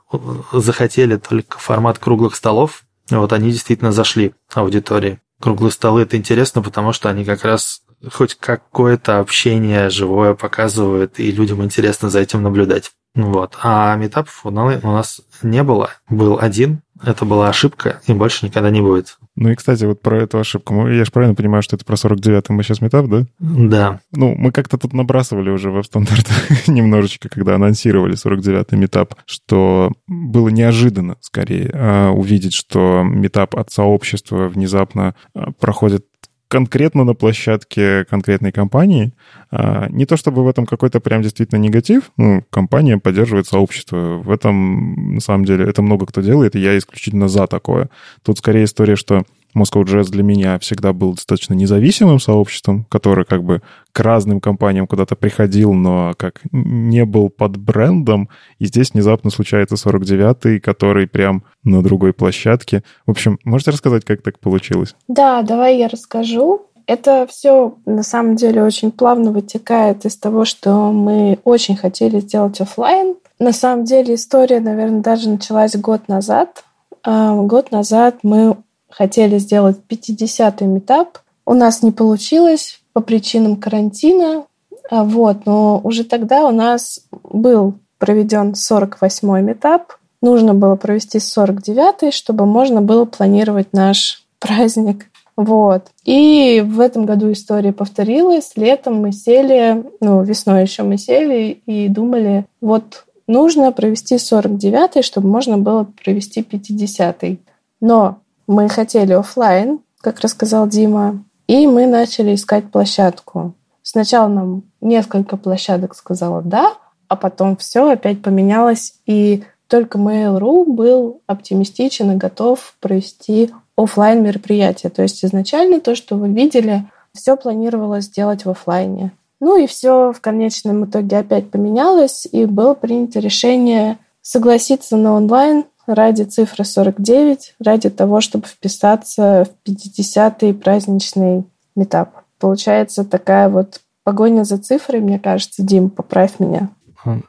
захотели 0.52 1.16
только 1.16 1.58
формат 1.58 1.98
круглых 1.98 2.34
столов. 2.34 2.82
Вот 3.10 3.32
они 3.32 3.50
действительно 3.50 3.92
зашли 3.92 4.34
аудитории. 4.52 5.20
Круглые 5.40 5.72
столы– 5.72 6.02
это 6.02 6.16
интересно, 6.16 6.62
потому 6.62 6.92
что 6.92 7.08
они 7.08 7.24
как 7.24 7.44
раз 7.44 7.82
хоть 8.12 8.34
какое-то 8.34 9.20
общение 9.20 9.90
живое 9.90 10.34
показывают, 10.34 11.18
и 11.18 11.32
людям 11.32 11.64
интересно 11.64 12.10
за 12.10 12.20
этим 12.20 12.42
наблюдать. 12.42 12.92
Вот. 13.14 13.56
А 13.62 13.96
метапов 13.96 14.44
у 14.44 14.50
нас 14.50 15.20
не 15.42 15.62
было. 15.62 15.90
Был 16.08 16.38
один, 16.40 16.82
это 17.02 17.24
была 17.24 17.48
ошибка, 17.48 18.00
и 18.06 18.12
больше 18.12 18.46
никогда 18.46 18.70
не 18.70 18.80
будет. 18.80 19.18
Ну 19.36 19.50
и, 19.50 19.54
кстати, 19.54 19.84
вот 19.84 20.02
про 20.02 20.22
эту 20.22 20.38
ошибку. 20.38 20.88
Я 20.88 21.04
же 21.04 21.12
правильно 21.12 21.34
понимаю, 21.34 21.62
что 21.62 21.76
это 21.76 21.84
про 21.84 21.94
49-й 21.94 22.52
мы 22.52 22.62
сейчас 22.62 22.80
метап, 22.80 23.06
да? 23.06 23.24
Да. 23.38 24.00
Ну, 24.12 24.34
мы 24.34 24.50
как-то 24.50 24.78
тут 24.78 24.92
набрасывали 24.92 25.50
уже 25.50 25.70
веб-стандарт 25.70 26.28
немножечко, 26.66 27.28
когда 27.28 27.54
анонсировали 27.54 28.14
49-й 28.14 28.76
метап, 28.76 29.14
что 29.26 29.92
было 30.06 30.48
неожиданно, 30.48 31.16
скорее, 31.20 31.70
а, 31.72 32.10
увидеть, 32.10 32.54
что 32.54 33.02
метап 33.04 33.56
от 33.56 33.70
сообщества 33.70 34.48
внезапно 34.48 35.14
а, 35.34 35.52
проходит 35.52 36.06
конкретно 36.48 37.04
на 37.04 37.14
площадке 37.14 38.04
конкретной 38.06 38.52
компании. 38.52 39.12
А, 39.50 39.86
не 39.90 40.06
то 40.06 40.16
чтобы 40.16 40.42
в 40.42 40.48
этом 40.48 40.66
какой-то 40.66 40.98
прям 41.00 41.22
действительно 41.22 41.58
негатив, 41.58 42.10
ну, 42.16 42.42
компания 42.50 42.98
поддерживает 42.98 43.46
сообщество. 43.46 44.18
В 44.18 44.30
этом, 44.30 45.14
на 45.14 45.20
самом 45.20 45.44
деле, 45.44 45.64
это 45.64 45.82
много 45.82 46.06
кто 46.06 46.22
делает, 46.22 46.56
и 46.56 46.60
я 46.60 46.76
исключительно 46.76 47.28
за 47.28 47.46
такое. 47.46 47.90
Тут 48.22 48.38
скорее 48.38 48.64
история, 48.64 48.96
что 48.96 49.24
Moscow 49.58 49.82
Jazz 49.84 50.10
для 50.10 50.22
меня 50.22 50.58
всегда 50.58 50.92
был 50.92 51.14
достаточно 51.14 51.54
независимым 51.54 52.20
сообществом, 52.20 52.84
который 52.88 53.24
как 53.24 53.42
бы 53.42 53.62
к 53.92 54.00
разным 54.00 54.40
компаниям 54.40 54.86
куда-то 54.86 55.16
приходил, 55.16 55.72
но 55.72 56.14
как 56.16 56.40
не 56.52 57.04
был 57.04 57.30
под 57.30 57.56
брендом. 57.56 58.28
И 58.58 58.66
здесь 58.66 58.92
внезапно 58.92 59.30
случается 59.30 59.74
49-й, 59.74 60.60
который 60.60 61.06
прям 61.06 61.44
на 61.64 61.82
другой 61.82 62.12
площадке. 62.12 62.82
В 63.06 63.10
общем, 63.10 63.38
можете 63.44 63.72
рассказать, 63.72 64.04
как 64.04 64.22
так 64.22 64.38
получилось? 64.38 64.94
Да, 65.08 65.42
давай 65.42 65.78
я 65.78 65.88
расскажу. 65.88 66.68
Это 66.86 67.26
все 67.28 67.74
на 67.84 68.02
самом 68.02 68.36
деле 68.36 68.62
очень 68.62 68.90
плавно 68.90 69.30
вытекает 69.30 70.06
из 70.06 70.16
того, 70.16 70.46
что 70.46 70.90
мы 70.90 71.38
очень 71.44 71.76
хотели 71.76 72.20
сделать 72.20 72.60
офлайн. 72.62 73.16
На 73.38 73.52
самом 73.52 73.84
деле 73.84 74.14
история, 74.14 74.60
наверное, 74.60 75.02
даже 75.02 75.28
началась 75.28 75.76
год 75.76 76.08
назад. 76.08 76.64
А, 77.04 77.34
год 77.34 77.72
назад 77.72 78.20
мы 78.22 78.56
хотели 78.88 79.38
сделать 79.38 79.78
50-й 79.88 80.66
метап. 80.66 81.18
У 81.46 81.54
нас 81.54 81.82
не 81.82 81.92
получилось 81.92 82.80
по 82.92 83.00
причинам 83.00 83.56
карантина. 83.56 84.44
А, 84.90 85.04
вот, 85.04 85.46
но 85.46 85.80
уже 85.82 86.04
тогда 86.04 86.46
у 86.46 86.50
нас 86.50 87.00
был 87.22 87.74
проведен 87.98 88.52
48-й 88.52 89.42
метап. 89.42 89.94
Нужно 90.20 90.54
было 90.54 90.76
провести 90.76 91.18
49-й, 91.18 92.10
чтобы 92.10 92.46
можно 92.46 92.82
было 92.82 93.04
планировать 93.04 93.72
наш 93.72 94.24
праздник. 94.38 95.06
Вот. 95.36 95.92
И 96.04 96.64
в 96.66 96.80
этом 96.80 97.06
году 97.06 97.30
история 97.30 97.72
повторилась. 97.72 98.52
Летом 98.56 99.00
мы 99.00 99.12
сели, 99.12 99.84
ну, 100.00 100.22
весной 100.24 100.62
еще 100.62 100.82
мы 100.82 100.98
сели 100.98 101.62
и 101.64 101.88
думали, 101.88 102.46
вот 102.60 103.04
нужно 103.28 103.70
провести 103.70 104.16
49-й, 104.16 105.02
чтобы 105.02 105.28
можно 105.28 105.56
было 105.56 105.86
провести 106.02 106.40
50-й. 106.40 107.38
Но 107.80 108.18
мы 108.48 108.68
хотели 108.68 109.12
офлайн, 109.12 109.80
как 110.00 110.20
рассказал 110.20 110.66
Дима, 110.66 111.22
и 111.46 111.68
мы 111.68 111.86
начали 111.86 112.34
искать 112.34 112.70
площадку. 112.72 113.54
Сначала 113.82 114.26
нам 114.26 114.64
несколько 114.80 115.36
площадок 115.36 115.94
сказала 115.94 116.42
«да», 116.42 116.74
а 117.06 117.16
потом 117.16 117.56
все 117.56 117.90
опять 117.90 118.22
поменялось, 118.22 118.94
и 119.06 119.44
только 119.68 119.98
Mail.ru 119.98 120.64
был 120.64 121.20
оптимистичен 121.26 122.12
и 122.12 122.16
готов 122.16 122.74
провести 122.80 123.50
офлайн 123.76 124.22
мероприятие. 124.22 124.90
То 124.90 125.02
есть 125.02 125.24
изначально 125.24 125.80
то, 125.80 125.94
что 125.94 126.16
вы 126.16 126.28
видели, 126.28 126.84
все 127.14 127.36
планировалось 127.36 128.04
сделать 128.04 128.44
в 128.44 128.50
офлайне. 128.50 129.12
Ну 129.40 129.62
и 129.62 129.66
все 129.66 130.12
в 130.12 130.20
конечном 130.20 130.86
итоге 130.86 131.18
опять 131.18 131.50
поменялось, 131.50 132.26
и 132.30 132.44
было 132.44 132.74
принято 132.74 133.20
решение 133.20 133.98
согласиться 134.20 134.96
на 134.96 135.14
онлайн 135.14 135.64
ради 135.94 136.22
цифры 136.22 136.64
49, 136.64 137.56
ради 137.60 137.90
того, 137.90 138.20
чтобы 138.20 138.46
вписаться 138.46 139.46
в 139.46 139.68
50-й 139.68 140.54
праздничный 140.54 141.44
метап. 141.74 142.22
Получается 142.38 143.04
такая 143.04 143.48
вот 143.48 143.80
погоня 144.04 144.44
за 144.44 144.58
цифрой, 144.58 145.00
мне 145.00 145.18
кажется. 145.18 145.62
Дим, 145.62 145.90
поправь 145.90 146.38
меня. 146.38 146.70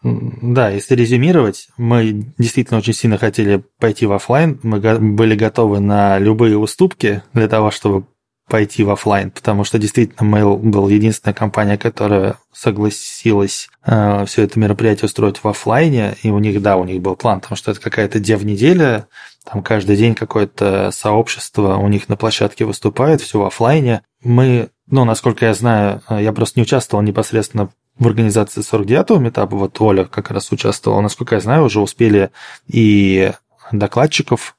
Да, 0.03 0.70
если 0.70 0.95
резюмировать, 0.95 1.70
мы 1.78 2.26
действительно 2.38 2.80
очень 2.80 2.93
сильно 2.93 3.18
хотели 3.18 3.64
пойти 3.80 4.05
в 4.05 4.14
офлайн. 4.14 4.60
Мы 4.64 4.80
были 4.80 5.36
готовы 5.36 5.80
на 5.80 6.18
любые 6.20 6.57
уступки 6.57 7.22
для 7.34 7.47
того, 7.47 7.72
чтобы 7.72 8.05
пойти 8.50 8.84
в 8.84 8.89
офлайн, 8.89 9.32
потому 9.32 9.64
что 9.64 9.78
действительно 9.78 10.28
Mail 10.28 10.58
был 10.58 10.89
единственная 10.89 11.34
компания, 11.34 11.78
которая 11.78 12.38
согласилась 12.52 13.70
э, 13.86 14.26
все 14.26 14.43
это 14.43 14.60
мероприятие 14.60 15.06
устроить 15.06 15.41
в 15.41 15.47
офлайне, 15.47 16.16
и 16.24 16.30
у 16.30 16.39
них, 16.39 16.62
да, 16.62 16.76
у 16.76 16.84
них 16.84 17.02
был 17.02 17.16
план, 17.16 17.39
потому 17.39 17.56
что 17.56 17.72
это 17.72 17.80
какая-то 17.80 18.20
дев-неделя, 18.20 19.08
там 19.45 19.64
каждый 19.64 19.95
день 19.95 20.16
какое-то 20.16 20.91
сообщество 20.91 21.78
у 21.78 21.88
них 21.88 22.10
на 22.10 22.18
площадке 22.18 22.66
выступает, 22.66 23.22
все 23.22 23.39
в 23.39 23.45
офлайне. 23.45 24.02
Мы, 24.24 24.70
ну, 24.88 25.06
насколько 25.06 25.45
я 25.45 25.54
знаю, 25.54 26.02
э, 26.10 26.22
я 26.22 26.34
просто 26.34 26.60
не 26.60 26.64
участвовал 26.64 27.04
непосредственно 27.04 27.70
в 27.97 28.08
организации 28.08 28.62
49-го 28.62 29.20
метапа, 29.20 29.56
вот 29.56 29.80
Оля 29.80 30.06
как 30.06 30.32
раз 30.32 30.52
участвовала, 30.52 31.02
насколько 31.02 31.36
я 31.36 31.41
знаю, 31.41 31.66
уже 31.66 31.80
успели 31.82 32.32
и 32.68 33.32
докладчиков 33.72 34.56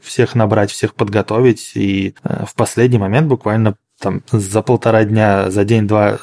всех 0.00 0.34
набрать, 0.34 0.70
всех 0.70 0.94
подготовить, 0.94 1.72
и 1.74 2.14
э, 2.24 2.44
в 2.46 2.54
последний 2.54 2.98
момент 2.98 3.28
буквально 3.28 3.76
там 3.98 4.22
за 4.30 4.62
полтора 4.62 5.04
дня, 5.04 5.50
за 5.50 5.64
день-два 5.64 6.18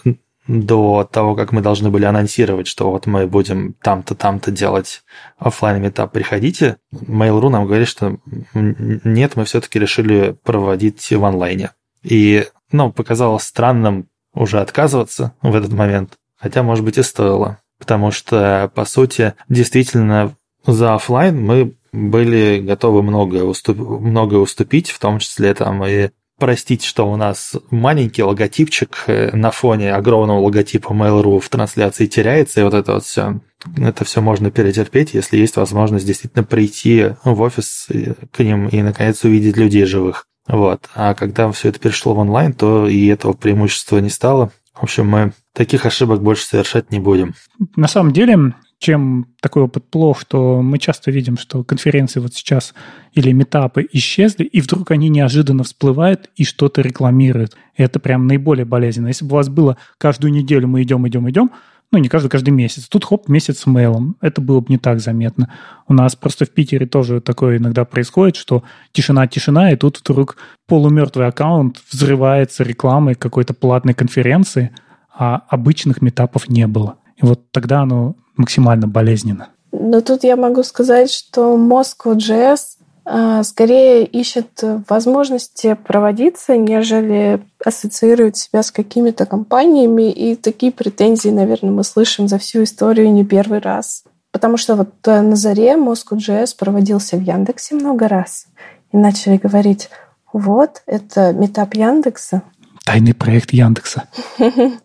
до 0.48 1.08
того, 1.10 1.36
как 1.36 1.52
мы 1.52 1.62
должны 1.62 1.92
были 1.92 2.06
анонсировать, 2.06 2.66
что 2.66 2.90
вот 2.90 3.06
мы 3.06 3.28
будем 3.28 3.74
там-то, 3.84 4.16
там-то 4.16 4.50
делать 4.50 5.04
офлайн 5.38 5.82
метап, 5.82 6.12
приходите. 6.12 6.78
Mail.ru 6.92 7.50
нам 7.50 7.68
говорит, 7.68 7.88
что 7.88 8.18
нет, 8.56 9.36
мы 9.36 9.46
все-таки 9.46 9.78
решили 9.78 10.36
проводить 10.44 11.08
в 11.12 11.24
онлайне. 11.24 11.72
И, 12.02 12.48
ну, 12.72 12.92
показалось 12.92 13.44
странным 13.44 14.08
уже 14.34 14.60
отказываться 14.60 15.34
в 15.44 15.56
этот 15.56 15.72
момент, 15.72 16.14
хотя, 16.36 16.64
может 16.64 16.84
быть, 16.84 16.98
и 16.98 17.04
стоило. 17.04 17.60
Потому 17.78 18.10
что, 18.10 18.72
по 18.74 18.86
сути, 18.86 19.36
действительно, 19.50 20.36
за 20.66 20.96
офлайн 20.96 21.40
мы 21.40 21.76
были 21.92 22.60
готовы 22.60 23.04
многое, 23.04 23.44
уступ... 23.44 23.78
многое 23.78 24.40
уступить, 24.40 24.90
в 24.90 25.00
том 25.00 25.20
числе 25.20 25.54
там 25.54 25.84
и 25.86 26.10
простить, 26.40 26.84
что 26.84 27.12
у 27.12 27.16
нас 27.18 27.56
маленький 27.70 28.24
логотипчик 28.24 29.04
э, 29.08 29.36
на 29.36 29.52
фоне 29.52 29.94
огромного 29.94 30.40
логотипа 30.40 30.94
Mail.ru 30.94 31.40
в 31.40 31.50
трансляции 31.50 32.08
теряется, 32.08 32.62
и 32.62 32.64
вот 32.64 32.74
это 32.74 32.94
вот 32.94 33.04
все, 33.04 33.42
это 33.78 34.06
все 34.06 34.22
можно 34.22 34.50
перетерпеть, 34.50 35.14
если 35.14 35.38
есть 35.38 35.58
возможность 35.58 36.06
действительно 36.06 36.46
прийти 36.46 37.10
в 37.24 37.42
офис 37.42 37.88
к 38.32 38.40
ним 38.40 38.70
и, 38.70 38.82
наконец, 38.82 39.24
увидеть 39.24 39.58
людей 39.58 39.86
живых. 39.86 40.26
Вот. 40.48 40.90
А 40.96 41.14
когда 41.14 41.52
все 41.52 41.70
это 41.70 41.80
перешло 41.80 42.16
в 42.16 42.20
онлайн, 42.20 42.54
то 42.54 42.88
и 42.88 43.06
этого 43.08 43.34
преимущества 43.34 44.00
не 44.00 44.10
стало. 44.10 44.52
В 44.74 44.84
общем, 44.84 45.08
мы 45.08 45.34
таких 45.54 45.86
ошибок 45.86 46.24
больше 46.24 46.46
совершать 46.46 46.92
не 46.92 47.00
будем. 47.00 47.36
На 47.76 47.88
самом 47.88 48.14
деле, 48.14 48.54
чем 48.80 49.28
такой 49.42 49.64
опыт 49.64 49.84
плох, 49.90 50.22
что 50.22 50.62
мы 50.62 50.80
часто 50.80 51.12
видим, 51.12 51.38
что 51.38 51.64
конференции 51.64 52.22
вот 52.22 52.34
сейчас 52.34 52.74
или 53.14 53.32
метапы 53.34 53.86
исчезли, 53.92 54.46
и 54.46 54.62
вдруг 54.62 54.92
они 54.92 55.10
неожиданно 55.10 55.64
всплывают 55.64 56.30
и 56.38 56.46
что-то 56.46 56.82
рекламируют. 56.82 57.58
И 57.76 57.84
это 57.84 58.00
прям 58.00 58.26
наиболее 58.26 58.66
болезненно. 58.66 59.08
Если 59.08 59.26
бы 59.26 59.34
у 59.34 59.36
вас 59.36 59.50
было 59.50 59.78
каждую 59.98 60.32
неделю 60.32 60.68
мы 60.68 60.82
идем, 60.82 61.08
идем, 61.08 61.30
идем, 61.30 61.52
ну, 61.92 61.98
не 61.98 62.08
каждый, 62.08 62.30
каждый 62.30 62.52
месяц. 62.52 62.88
Тут 62.88 63.04
хоп, 63.04 63.28
месяц 63.28 63.60
с 63.60 63.66
мейлом. 63.66 64.16
Это 64.22 64.42
было 64.42 64.60
бы 64.62 64.68
не 64.70 64.78
так 64.78 65.00
заметно. 65.00 65.52
У 65.88 65.94
нас 65.94 66.16
просто 66.16 66.46
в 66.46 66.52
Питере 66.52 66.86
тоже 66.86 67.20
такое 67.20 67.58
иногда 67.58 67.84
происходит, 67.84 68.36
что 68.36 68.64
тишина, 68.92 69.28
тишина, 69.28 69.72
и 69.72 69.76
тут 69.76 70.00
вдруг 70.00 70.38
полумертвый 70.68 71.28
аккаунт 71.28 71.82
взрывается 71.92 72.64
рекламой 72.64 73.16
какой-то 73.16 73.54
платной 73.56 73.96
конференции, 73.96 74.72
а 75.12 75.44
обычных 75.50 76.02
метапов 76.02 76.48
не 76.48 76.68
было. 76.68 76.99
И 77.22 77.26
вот 77.26 77.52
тогда 77.52 77.82
оно 77.82 78.16
максимально 78.36 78.88
болезненно. 78.88 79.50
Но 79.72 80.02
тут 80.02 80.24
я 80.24 80.36
могу 80.36 80.64
сказать, 80.64 81.12
что 81.12 81.56
Moscow.js 81.58 82.60
а, 83.06 83.44
скорее 83.44 84.06
ищет 84.06 84.64
возможности 84.88 85.74
проводиться, 85.74 86.56
нежели 86.58 87.42
ассоциирует 87.64 88.38
себя 88.38 88.64
с 88.64 88.72
какими-то 88.72 89.26
компаниями. 89.26 90.12
И 90.12 90.36
такие 90.36 90.72
претензии, 90.72 91.30
наверное, 91.30 91.72
мы 91.72 91.84
слышим 91.84 92.28
за 92.28 92.38
всю 92.38 92.64
историю 92.64 93.12
не 93.12 93.26
первый 93.26 93.60
раз. 93.60 94.04
Потому 94.32 94.58
что 94.58 94.76
вот 94.76 94.94
э, 95.08 95.22
на 95.22 95.36
заре 95.36 95.74
Moscow.js 95.74 96.56
проводился 96.58 97.18
в 97.18 97.22
Яндексе 97.22 97.76
много 97.76 98.08
раз. 98.08 98.46
И 98.92 98.98
начали 98.98 99.38
говорить, 99.38 99.90
вот, 100.32 100.84
это 100.86 101.34
метап 101.34 101.74
Яндекса. 101.74 102.44
Тайный 102.86 103.14
проект 103.14 103.52
Яндекса. 103.54 104.04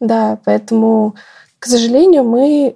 Да, 0.00 0.36
поэтому 0.44 1.14
к 1.62 1.66
сожалению, 1.66 2.24
мы 2.24 2.74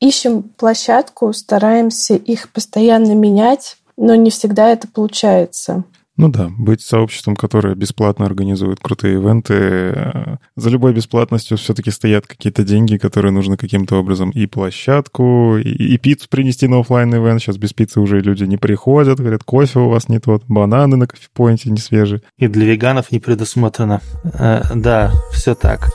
ищем 0.00 0.42
площадку, 0.42 1.32
стараемся 1.32 2.16
их 2.16 2.50
постоянно 2.50 3.14
менять, 3.14 3.76
но 3.96 4.16
не 4.16 4.30
всегда 4.30 4.70
это 4.70 4.88
получается. 4.88 5.84
Ну 6.16 6.28
да, 6.28 6.50
быть 6.58 6.80
сообществом, 6.80 7.36
которое 7.36 7.76
бесплатно 7.76 8.26
организует 8.26 8.80
крутые 8.80 9.14
ивенты. 9.14 9.54
Э, 9.54 10.36
за 10.56 10.70
любой 10.70 10.92
бесплатностью 10.92 11.56
все-таки 11.58 11.92
стоят 11.92 12.26
какие-то 12.26 12.64
деньги, 12.64 12.96
которые 12.96 13.30
нужно 13.30 13.56
каким-то 13.56 14.00
образом 14.00 14.30
и 14.30 14.46
площадку, 14.46 15.56
и, 15.56 15.94
и 15.94 15.96
пиццу 15.98 16.28
принести 16.28 16.66
на 16.66 16.80
офлайн 16.80 17.14
ивент. 17.14 17.40
Сейчас 17.40 17.56
без 17.56 17.72
пиццы 17.72 18.00
уже 18.00 18.20
люди 18.20 18.42
не 18.42 18.56
приходят, 18.56 19.20
говорят, 19.20 19.44
кофе 19.44 19.78
у 19.78 19.88
вас 19.88 20.08
не 20.08 20.18
тот, 20.18 20.42
бананы 20.48 20.96
на 20.96 21.06
кофепоинте 21.06 21.70
не 21.70 21.78
свежие. 21.78 22.20
И 22.36 22.48
для 22.48 22.66
веганов 22.66 23.12
не 23.12 23.20
предусмотрено. 23.20 24.00
Э, 24.24 24.62
да, 24.74 25.12
все 25.32 25.54
так 25.54 25.90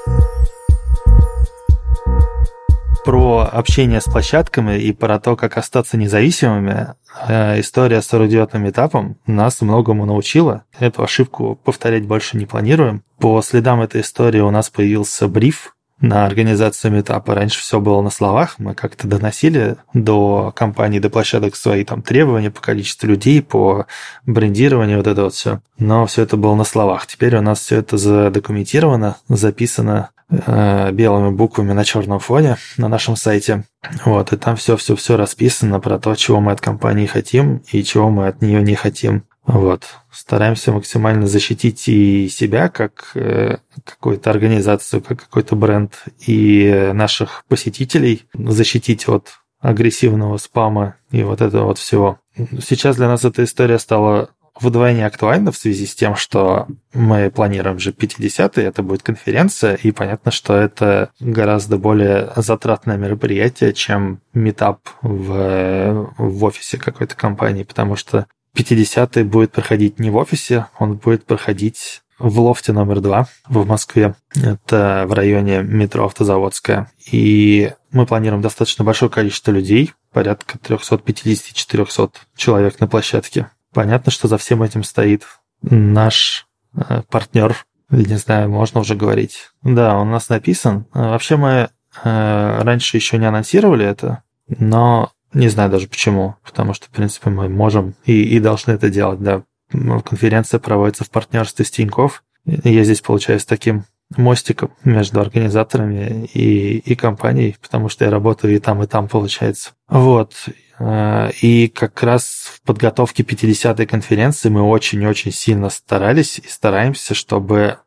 про 3.10 3.50
общение 3.52 4.02
с 4.02 4.04
площадками 4.04 4.78
и 4.78 4.94
про 4.94 5.20
то, 5.20 5.36
как 5.36 5.58
остаться 5.58 5.98
независимыми, 5.98 6.90
э, 7.28 7.60
история 7.60 8.04
с 8.04 8.14
эрудиотным 8.14 8.70
этапом 8.70 9.18
нас 9.26 9.62
многому 9.62 10.06
научила. 10.06 10.66
Эту 10.78 11.02
ошибку 11.02 11.60
повторять 11.64 12.06
больше 12.06 12.38
не 12.38 12.46
планируем. 12.46 13.02
По 13.18 13.42
следам 13.42 13.82
этой 13.82 14.02
истории 14.02 14.42
у 14.42 14.52
нас 14.52 14.70
появился 14.70 15.28
бриф 15.28 15.76
на 16.00 16.28
организацию 16.28 16.92
метапа. 16.92 17.34
Раньше 17.34 17.60
все 17.62 17.80
было 17.80 18.04
на 18.04 18.12
словах, 18.12 18.60
мы 18.60 18.76
как-то 18.76 19.08
доносили 19.08 19.78
до 19.96 20.54
компаний, 20.56 21.00
до 21.00 21.10
площадок 21.10 21.56
свои 21.56 21.84
там 21.86 22.04
требования 22.04 22.52
по 22.52 22.62
количеству 22.62 23.08
людей, 23.08 23.42
по 23.42 23.88
брендированию, 24.28 24.98
вот 24.98 25.08
это 25.08 25.24
вот 25.24 25.34
все. 25.34 25.62
Но 25.80 26.06
все 26.06 26.22
это 26.22 26.38
было 26.38 26.54
на 26.54 26.64
словах. 26.64 27.08
Теперь 27.08 27.36
у 27.38 27.42
нас 27.42 27.60
все 27.60 27.78
это 27.78 27.98
задокументировано, 27.98 29.18
записано 29.30 30.12
белыми 30.30 31.32
буквами 31.32 31.74
на 31.74 31.84
черном 31.84 32.20
фоне 32.20 32.58
на 32.78 32.88
нашем 32.88 33.16
сайте. 33.16 33.64
Вот, 34.06 34.32
и 34.32 34.38
там 34.38 34.56
все-все-все 34.56 35.18
расписано 35.18 35.80
про 35.80 36.00
то, 36.00 36.16
чего 36.16 36.40
мы 36.40 36.52
от 36.52 36.62
компании 36.62 37.06
хотим 37.08 37.64
и 37.72 37.84
чего 37.84 38.10
мы 38.10 38.28
от 38.28 38.42
нее 38.42 38.62
не 38.62 38.76
хотим. 38.76 39.24
Вот. 39.46 39.86
Стараемся 40.12 40.72
максимально 40.72 41.26
защитить 41.26 41.88
и 41.88 42.30
себя, 42.30 42.70
как 42.70 43.12
э, 43.16 43.58
какую-то 43.84 44.30
организацию, 44.30 45.02
как 45.02 45.22
какой-то 45.22 45.56
бренд, 45.56 46.04
и 46.28 46.92
наших 46.94 47.46
посетителей 47.48 48.28
защитить 48.36 49.08
от 49.08 49.40
агрессивного 49.60 50.38
спама 50.38 50.98
и 51.12 51.24
вот 51.24 51.42
этого 51.42 51.66
вот 51.66 51.80
всего. 51.80 52.20
Сейчас 52.64 52.98
для 52.98 53.08
нас 53.08 53.26
эта 53.26 53.44
история 53.44 53.80
стала 53.80 54.30
вдвойне 54.60 55.06
актуальна 55.06 55.52
в 55.52 55.58
связи 55.58 55.86
с 55.86 55.96
тем, 55.96 56.16
что 56.16 56.68
мы 56.94 57.30
планируем 57.30 57.80
же 57.80 57.92
50-й, 57.92 58.64
это 58.64 58.84
будет 58.84 59.04
конференция, 59.04 59.76
и 59.76 59.92
понятно, 59.92 60.32
что 60.32 60.56
это 60.56 61.12
гораздо 61.20 61.78
более 61.78 62.32
затратное 62.36 62.98
мероприятие, 62.98 63.74
чем 63.74 64.22
метап 64.34 64.82
в, 65.02 66.12
в 66.18 66.44
офисе 66.44 66.78
какой-то 66.78 67.16
компании, 67.16 67.64
потому 67.64 67.96
что 67.96 68.28
50-й 68.56 69.24
будет 69.24 69.52
проходить 69.52 70.00
не 70.00 70.10
в 70.10 70.16
офисе, 70.16 70.68
он 70.78 70.96
будет 70.96 71.26
проходить 71.26 72.02
в 72.18 72.40
лофте 72.40 72.74
номер 72.74 73.00
два 73.00 73.28
в 73.48 73.66
Москве. 73.66 74.16
Это 74.36 75.06
в 75.08 75.14
районе 75.14 75.64
метро 75.64 76.06
Автозаводская. 76.06 76.92
И 77.10 77.72
мы 77.92 78.06
планируем 78.06 78.42
достаточно 78.42 78.84
большое 78.84 79.10
количество 79.10 79.52
людей, 79.52 79.94
порядка 80.12 80.58
350-400 80.58 82.12
человек 82.36 82.80
на 82.80 82.88
площадке. 82.88 83.50
Понятно, 83.74 84.12
что 84.12 84.28
за 84.28 84.38
всем 84.38 84.64
этим 84.64 84.84
стоит 84.84 85.24
наш 85.62 86.48
э, 86.76 87.04
партнер, 87.10 87.56
не 87.90 88.18
знаю, 88.18 88.50
можно 88.50 88.82
уже 88.82 88.96
говорить. 88.96 89.50
Да, 89.64 89.96
он 89.98 90.10
у 90.10 90.12
нас 90.12 90.30
написан. 90.30 90.86
Вообще 90.94 91.38
мы 91.38 91.70
э, 92.04 92.62
раньше 92.62 92.98
еще 92.98 93.18
не 93.18 93.26
анонсировали 93.26 93.86
это, 93.86 94.24
но 94.48 95.12
не 95.34 95.48
знаю 95.48 95.70
даже 95.70 95.88
почему, 95.88 96.36
потому 96.44 96.74
что, 96.74 96.88
в 96.88 96.90
принципе, 96.90 97.30
мы 97.30 97.50
можем 97.50 97.96
и, 98.06 98.24
и 98.24 98.40
должны 98.40 98.72
это 98.72 98.90
делать, 98.90 99.22
да. 99.22 99.44
Конференция 99.72 100.60
проводится 100.60 101.04
в 101.04 101.12
партнерстве 101.12 101.66
с 101.66 101.72
Тинькофф. 101.72 102.24
Я 102.46 102.84
здесь 102.84 103.02
получаюсь 103.02 103.46
таким 103.46 103.86
мостиком 104.18 104.72
между 104.84 105.22
организаторами 105.22 106.26
и, 106.34 106.80
и 106.80 106.96
компанией, 106.96 107.56
потому 107.62 107.90
что 107.90 108.06
я 108.06 108.12
работаю 108.12 108.56
и 108.56 108.60
там, 108.60 108.82
и 108.82 108.88
там, 108.88 109.08
получается. 109.08 109.72
Вот. 109.90 110.34
Э, 110.80 111.32
и 111.42 111.68
как 111.68 112.02
раз 112.04 112.52
в 112.54 112.62
подготовке 112.62 113.24
50-й 113.24 113.86
конференции 113.86 114.50
мы 114.50 114.62
очень-очень 114.62 115.32
сильно 115.32 115.70
старались 115.70 116.40
и 116.40 116.48
стараемся, 116.48 117.14
чтобы 117.14 117.78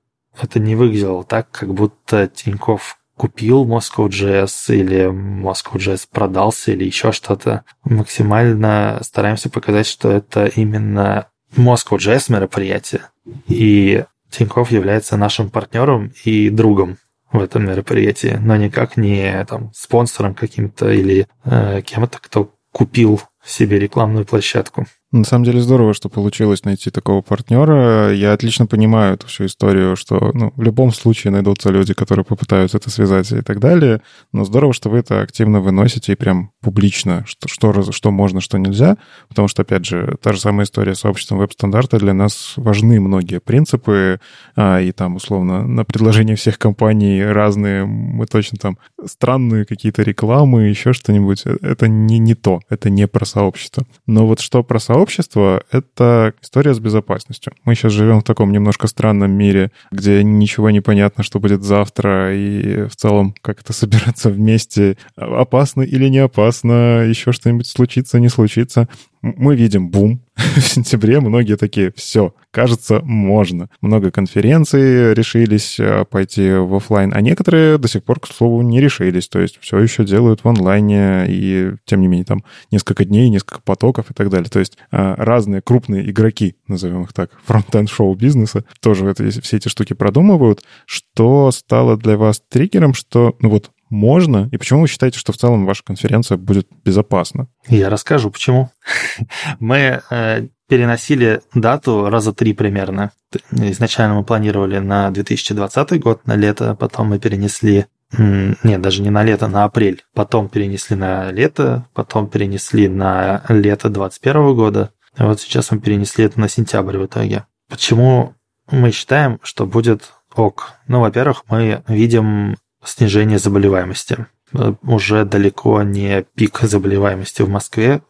это 0.40 0.58
не 0.58 0.74
выглядело 0.74 1.24
так, 1.24 1.50
как 1.50 1.72
будто 1.72 2.26
Тинькофф 2.26 2.98
купил 3.16 3.64
Moscow.js 3.64 4.74
или 4.74 5.10
Moscow.js 5.10 6.08
продался 6.10 6.72
или 6.72 6.84
еще 6.84 7.12
что-то. 7.12 7.64
Максимально 7.84 8.98
стараемся 9.02 9.50
показать, 9.50 9.86
что 9.86 10.10
это 10.10 10.46
именно 10.46 11.28
Moscow.js 11.56 12.32
мероприятие. 12.32 13.02
И 13.46 14.04
Тиньков 14.30 14.70
является 14.70 15.16
нашим 15.16 15.50
партнером 15.50 16.12
и 16.24 16.48
другом 16.48 16.96
в 17.32 17.40
этом 17.40 17.66
мероприятии, 17.66 18.38
но 18.40 18.56
никак 18.56 18.96
не 18.96 19.44
там, 19.46 19.72
спонсором 19.74 20.34
каким-то 20.34 20.90
или 20.90 21.26
э, 21.44 21.82
кем-то, 21.82 22.18
кто 22.18 22.54
купил 22.72 23.20
себе 23.44 23.78
рекламную 23.78 24.24
площадку. 24.24 24.86
На 25.12 25.24
самом 25.24 25.44
деле 25.44 25.60
здорово, 25.60 25.92
что 25.92 26.08
получилось 26.08 26.64
найти 26.64 26.90
такого 26.90 27.20
партнера. 27.20 28.14
Я 28.14 28.32
отлично 28.32 28.66
понимаю 28.66 29.14
эту 29.14 29.26
всю 29.26 29.44
историю, 29.44 29.94
что 29.94 30.30
ну, 30.32 30.54
в 30.56 30.62
любом 30.62 30.90
случае 30.90 31.32
найдутся 31.32 31.68
люди, 31.68 31.92
которые 31.92 32.24
попытаются 32.24 32.78
это 32.78 32.88
связать 32.88 33.30
и 33.30 33.42
так 33.42 33.60
далее. 33.60 34.00
Но 34.32 34.46
здорово, 34.46 34.72
что 34.72 34.88
вы 34.88 34.98
это 34.98 35.20
активно 35.20 35.60
выносите 35.60 36.12
и 36.12 36.16
прям 36.16 36.50
публично, 36.62 37.24
что, 37.26 37.46
что, 37.46 37.92
что 37.92 38.10
можно, 38.10 38.40
что 38.40 38.56
нельзя. 38.56 38.96
Потому 39.28 39.48
что, 39.48 39.62
опять 39.62 39.84
же, 39.84 40.16
та 40.22 40.32
же 40.32 40.40
самая 40.40 40.64
история 40.64 40.94
с 40.94 41.04
обществом 41.04 41.40
веб-стандарта. 41.40 41.98
Для 41.98 42.14
нас 42.14 42.54
важны 42.56 42.98
многие 42.98 43.40
принципы. 43.40 44.18
А, 44.56 44.80
и 44.80 44.92
там, 44.92 45.16
условно, 45.16 45.66
на 45.66 45.84
предложение 45.84 46.36
всех 46.36 46.58
компаний 46.58 47.22
разные, 47.22 47.84
мы 47.84 48.24
точно 48.24 48.56
там 48.56 48.78
странные 49.04 49.66
какие-то 49.66 50.02
рекламы, 50.04 50.62
еще 50.62 50.94
что-нибудь. 50.94 51.44
Это 51.44 51.86
не, 51.86 52.18
не 52.18 52.34
то. 52.34 52.60
Это 52.70 52.88
не 52.88 53.06
про 53.06 53.26
сообщество. 53.26 53.84
Но 54.06 54.26
вот 54.26 54.40
что 54.40 54.62
про 54.62 54.78
сообщество, 54.78 55.01
сообщества— 55.02 55.64
это 55.72 56.32
история 56.42 56.74
с 56.74 56.78
безопасностью. 56.78 57.52
Мы 57.64 57.74
сейчас 57.74 57.92
живем 57.92 58.20
в 58.20 58.24
таком 58.24 58.52
немножко 58.52 58.86
странном 58.86 59.32
мире, 59.32 59.72
где 59.90 60.22
ничего 60.22 60.70
не 60.70 60.80
понятно, 60.80 61.24
что 61.24 61.40
будет 61.40 61.64
завтра, 61.64 62.32
и 62.36 62.86
в 62.86 62.94
целом 62.94 63.34
как 63.42 63.60
это 63.60 63.72
собираться 63.72 64.30
вместе, 64.30 64.96
опасно 65.16 65.82
или 65.82 66.08
не 66.08 66.18
опасно, 66.18 67.04
еще 67.04 67.32
что-нибудь 67.32 67.66
случится, 67.66 68.20
не 68.20 68.28
случится 68.28 68.88
мы 69.22 69.54
видим 69.54 69.88
бум 69.88 70.20
в 70.36 70.60
сентябре. 70.60 71.20
Многие 71.20 71.56
такие, 71.56 71.92
все, 71.94 72.34
кажется, 72.50 73.00
можно. 73.02 73.70
Много 73.80 74.10
конференций 74.10 75.14
решились 75.14 75.78
э, 75.78 76.04
пойти 76.04 76.52
в 76.52 76.74
офлайн, 76.74 77.12
а 77.14 77.20
некоторые 77.20 77.78
до 77.78 77.88
сих 77.88 78.02
пор, 78.02 78.20
к 78.20 78.26
слову, 78.26 78.62
не 78.62 78.80
решились. 78.80 79.28
То 79.28 79.40
есть 79.40 79.58
все 79.60 79.78
еще 79.78 80.04
делают 80.04 80.42
в 80.42 80.48
онлайне, 80.48 81.26
и 81.28 81.72
тем 81.84 82.00
не 82.00 82.08
менее 82.08 82.24
там 82.24 82.44
несколько 82.70 83.04
дней, 83.04 83.30
несколько 83.30 83.60
потоков 83.60 84.10
и 84.10 84.14
так 84.14 84.28
далее. 84.28 84.48
То 84.48 84.58
есть 84.58 84.76
э, 84.90 85.14
разные 85.16 85.62
крупные 85.62 86.10
игроки, 86.10 86.56
назовем 86.66 87.02
их 87.02 87.12
так, 87.12 87.30
фронтенд 87.44 87.88
шоу-бизнеса, 87.88 88.64
тоже 88.80 89.06
это, 89.06 89.28
все 89.40 89.56
эти 89.56 89.68
штуки 89.68 89.92
продумывают. 89.92 90.62
Что 90.86 91.50
стало 91.52 91.96
для 91.96 92.16
вас 92.16 92.42
триггером, 92.48 92.94
что 92.94 93.36
ну 93.40 93.50
вот 93.50 93.70
можно? 93.92 94.48
И 94.50 94.56
почему 94.56 94.80
вы 94.80 94.88
считаете, 94.88 95.18
что 95.18 95.32
в 95.32 95.36
целом 95.36 95.66
ваша 95.66 95.84
конференция 95.84 96.38
будет 96.38 96.66
безопасна? 96.84 97.46
Я 97.68 97.90
расскажу, 97.90 98.30
почему. 98.30 98.70
Мы 99.60 100.00
э, 100.10 100.46
переносили 100.66 101.42
дату 101.54 102.08
раза 102.08 102.32
три 102.32 102.54
примерно. 102.54 103.12
Изначально 103.52 104.14
мы 104.14 104.24
планировали 104.24 104.78
на 104.78 105.10
2020 105.10 106.00
год, 106.00 106.26
на 106.26 106.36
лето, 106.36 106.74
потом 106.78 107.08
мы 107.08 107.18
перенесли 107.18 107.86
нет, 108.18 108.80
даже 108.80 109.02
не 109.02 109.10
на 109.10 109.22
лето, 109.22 109.48
на 109.48 109.64
апрель. 109.64 110.04
Потом 110.14 110.48
перенесли 110.48 110.96
на 110.96 111.30
лето, 111.30 111.86
потом 111.94 112.28
перенесли 112.28 112.88
на 112.88 113.42
лето 113.48 113.88
2021 113.88 114.54
года. 114.54 114.90
И 115.18 115.22
вот 115.22 115.40
сейчас 115.40 115.70
мы 115.70 115.80
перенесли 115.80 116.24
это 116.24 116.38
на 116.38 116.48
сентябрь 116.48 116.98
в 116.98 117.06
итоге. 117.06 117.46
Почему 117.68 118.34
мы 118.70 118.92
считаем, 118.92 119.40
что 119.42 119.66
будет 119.66 120.12
ок? 120.34 120.74
Ну, 120.88 121.00
во-первых, 121.00 121.44
мы 121.48 121.82
видим 121.88 122.56
снижение 122.84 123.38
заболеваемости. 123.38 124.26
Э, 124.54 124.74
уже 124.82 125.24
далеко 125.24 125.82
не 125.82 126.24
пик 126.34 126.60
заболеваемости 126.60 127.42
в 127.42 127.48
Москве. 127.48 128.02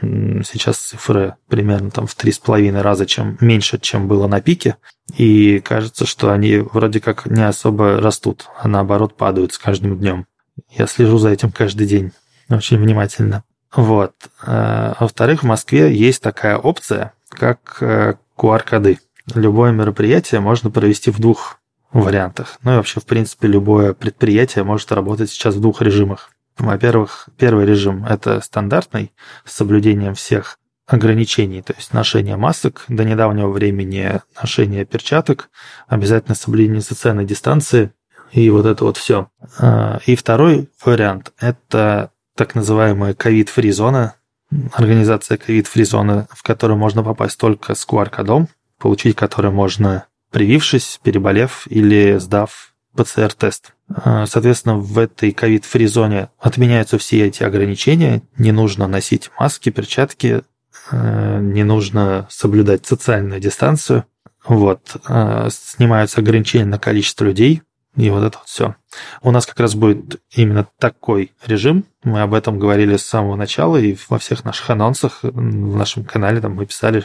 Сейчас 0.00 0.78
цифры 0.78 1.34
примерно 1.48 1.90
там 1.90 2.06
в 2.06 2.14
три 2.14 2.32
с 2.32 2.38
половиной 2.38 2.80
раза 2.80 3.06
чем, 3.06 3.36
меньше, 3.40 3.78
чем 3.78 4.08
было 4.08 4.26
на 4.26 4.40
пике. 4.40 4.76
И 5.16 5.60
кажется, 5.60 6.06
что 6.06 6.32
они 6.32 6.58
вроде 6.58 7.00
как 7.00 7.26
не 7.26 7.46
особо 7.46 8.00
растут, 8.00 8.46
а 8.58 8.68
наоборот 8.68 9.16
падают 9.16 9.52
с 9.52 9.58
каждым 9.58 9.98
днем. 9.98 10.26
Я 10.70 10.86
слежу 10.86 11.18
за 11.18 11.30
этим 11.30 11.50
каждый 11.50 11.86
день 11.86 12.12
очень 12.48 12.78
внимательно. 12.78 13.44
Вот. 13.74 14.14
Э, 14.46 14.94
во-вторых, 14.98 15.42
в 15.42 15.46
Москве 15.46 15.94
есть 15.94 16.22
такая 16.22 16.56
опция, 16.56 17.12
как 17.28 17.78
QR-коды. 17.80 18.92
Э, 18.92 18.96
Любое 19.34 19.72
мероприятие 19.72 20.40
можно 20.40 20.70
провести 20.70 21.10
в 21.10 21.18
двух 21.18 21.58
вариантах. 22.02 22.58
Ну 22.62 22.72
и 22.72 22.76
вообще, 22.76 23.00
в 23.00 23.06
принципе, 23.06 23.48
любое 23.48 23.94
предприятие 23.94 24.64
может 24.64 24.90
работать 24.92 25.30
сейчас 25.30 25.54
в 25.54 25.60
двух 25.60 25.80
режимах. 25.80 26.30
Во-первых, 26.58 27.28
первый 27.36 27.66
режим– 27.66 28.04
это 28.08 28.40
стандартный, 28.40 29.12
с 29.44 29.52
соблюдением 29.52 30.14
всех 30.14 30.58
ограничений, 30.86 31.62
то 31.62 31.72
есть 31.76 31.92
ношение 31.92 32.36
масок, 32.36 32.84
до 32.88 33.04
недавнего 33.04 33.48
времени 33.48 34.20
ношение 34.40 34.84
перчаток, 34.84 35.48
обязательно 35.88 36.34
соблюдение 36.34 36.82
социальной 36.82 37.24
дистанции 37.24 37.92
и 38.32 38.50
вот 38.50 38.66
это 38.66 38.84
вот 38.84 38.96
все. 38.96 39.28
А, 39.58 40.00
и 40.06 40.14
второй 40.16 40.68
вариант– 40.84 41.32
это 41.40 42.10
так 42.36 42.54
называемая 42.54 43.14
ковид-фри 43.14 43.70
зона, 43.70 44.14
организация 44.72 45.38
covid-free 45.38 45.84
зона, 45.84 46.26
в 46.30 46.42
которую 46.42 46.76
можно 46.76 47.02
попасть 47.02 47.38
только 47.38 47.74
с 47.74 47.86
QR-кодом, 47.86 48.48
получить 48.78 49.16
который 49.16 49.50
можно 49.50 50.06
привившись, 50.34 50.98
переболев 51.04 51.68
или 51.70 52.18
сдав 52.18 52.74
ПЦР-тест. 52.96 53.72
А, 53.88 54.26
соответственно, 54.26 54.78
в 54.78 54.98
этой 54.98 55.30
covid-free 55.30 55.86
зоне 55.86 56.28
отменяются 56.40 56.98
все 56.98 57.24
эти 57.24 57.44
ограничения. 57.44 58.22
Не 58.36 58.50
нужно 58.50 58.88
носить 58.88 59.30
маски, 59.38 59.70
перчатки, 59.70 60.42
а, 60.90 61.38
не 61.38 61.62
нужно 61.62 62.26
соблюдать 62.30 62.84
социальную 62.84 63.40
дистанцию. 63.40 64.06
Вот. 64.44 64.96
А, 65.06 65.48
снимаются 65.50 66.20
ограничения 66.20 66.64
на 66.64 66.80
количество 66.80 67.24
людей, 67.26 67.62
и 67.96 68.10
вот 68.10 68.24
это 68.24 68.38
вот 68.38 68.48
все. 68.48 68.74
У 69.22 69.30
нас 69.30 69.46
как 69.46 69.60
раз 69.60 69.74
будет 69.74 70.20
именно 70.32 70.66
такой 70.78 71.32
режим. 71.46 71.84
Мы 72.02 72.22
об 72.22 72.34
этом 72.34 72.58
говорили 72.58 72.96
с 72.96 73.06
самого 73.06 73.36
начала, 73.36 73.76
и 73.76 73.96
во 74.08 74.18
всех 74.18 74.44
наших 74.44 74.68
анонсах 74.70 75.20
в 75.22 75.76
нашем 75.76 76.04
канале 76.04 76.40
там 76.40 76.54
мы 76.54 76.66
писали, 76.66 77.04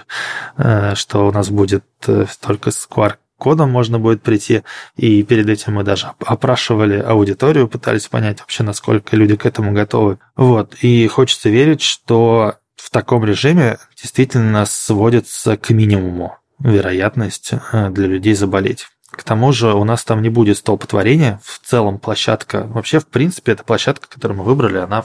э, 0.58 0.96
что 0.96 1.28
у 1.28 1.32
нас 1.32 1.50
будет 1.50 1.86
э, 2.08 2.26
только 2.42 2.72
с 2.72 2.88
QR-кодом 2.90 3.70
можно 3.70 4.00
будет 4.00 4.24
прийти. 4.24 4.64
И 4.96 5.22
перед 5.24 5.48
этим 5.48 5.76
мы 5.76 5.84
даже 5.84 6.12
опрашивали 6.26 7.00
аудиторию, 7.00 7.68
пытались 7.68 8.08
понять 8.08 8.40
вообще, 8.40 8.64
насколько 8.64 9.16
люди 9.16 9.36
к 9.36 9.46
этому 9.46 9.72
готовы. 9.72 10.18
Вот. 10.36 10.76
И 10.82 11.08
хочется 11.08 11.50
верить, 11.50 11.82
что 11.82 12.56
в 12.76 12.90
таком 12.90 13.26
режиме 13.26 13.78
действительно 14.02 14.66
сводится 14.66 15.56
к 15.56 15.70
минимуму 15.70 16.36
вероятность 16.60 17.52
э, 17.72 17.90
для 17.90 18.08
людей 18.08 18.34
заболеть. 18.34 18.88
К 19.20 19.24
тому 19.24 19.52
же 19.52 19.74
у 19.74 19.84
нас 19.84 20.06
там 20.06 20.22
не 20.22 20.30
будет 20.30 20.60
столпотворения. 20.60 21.42
В 21.44 21.60
целом 21.60 22.00
площадка, 22.00 22.64
вообще 22.68 23.00
в 23.00 23.08
принципе 23.08 23.52
эта 23.52 23.66
площадка, 23.66 24.08
которую 24.08 24.38
мы 24.38 24.46
выбрали, 24.46 24.78
она 24.78 25.04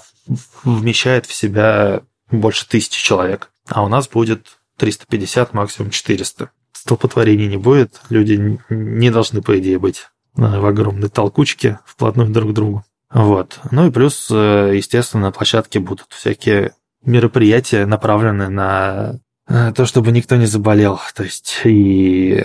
вмещает 0.62 1.26
в 1.26 1.34
себя 1.34 2.02
больше 2.30 2.68
тысячи 2.68 3.02
человек. 3.02 3.50
А 3.68 3.82
у 3.82 3.88
нас 3.88 4.06
будет 4.06 4.58
350, 4.76 5.52
максимум 5.52 5.90
400. 5.90 6.48
Столпотворений 6.72 7.48
не 7.48 7.56
будет, 7.56 8.02
люди 8.08 8.60
не 8.68 9.10
должны, 9.10 9.42
по 9.42 9.58
идее, 9.58 9.80
быть 9.80 10.06
э, 10.36 10.42
в 10.42 10.64
огромной 10.64 11.08
толкучке 11.08 11.80
вплотную 11.84 12.28
друг 12.28 12.52
к 12.52 12.54
другу. 12.54 12.84
Вот. 13.12 13.58
Ну 13.72 13.88
и 13.88 13.90
плюс, 13.90 14.28
э, 14.30 14.74
естественно, 14.76 15.24
на 15.24 15.32
площадке 15.32 15.80
будут 15.80 16.06
всякие 16.10 16.74
мероприятия, 17.04 17.84
направленные 17.84 18.48
на 18.48 19.18
то, 19.46 19.86
чтобы 19.86 20.12
никто 20.12 20.36
не 20.36 20.46
заболел. 20.46 21.00
То 21.14 21.24
есть 21.24 21.60
и 21.64 22.44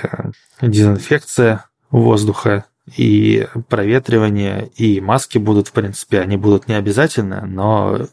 дезинфекция 0.62 1.66
воздуха, 1.92 2.66
и 2.98 3.48
проветривание, 3.68 4.70
и 4.76 5.00
маски 5.00 5.38
будут, 5.38 5.68
в 5.68 5.72
принципе, 5.72 6.20
они 6.20 6.38
будут 6.38 6.68
не 6.68 6.76
обязательны, 6.76 7.42
но 7.42 8.08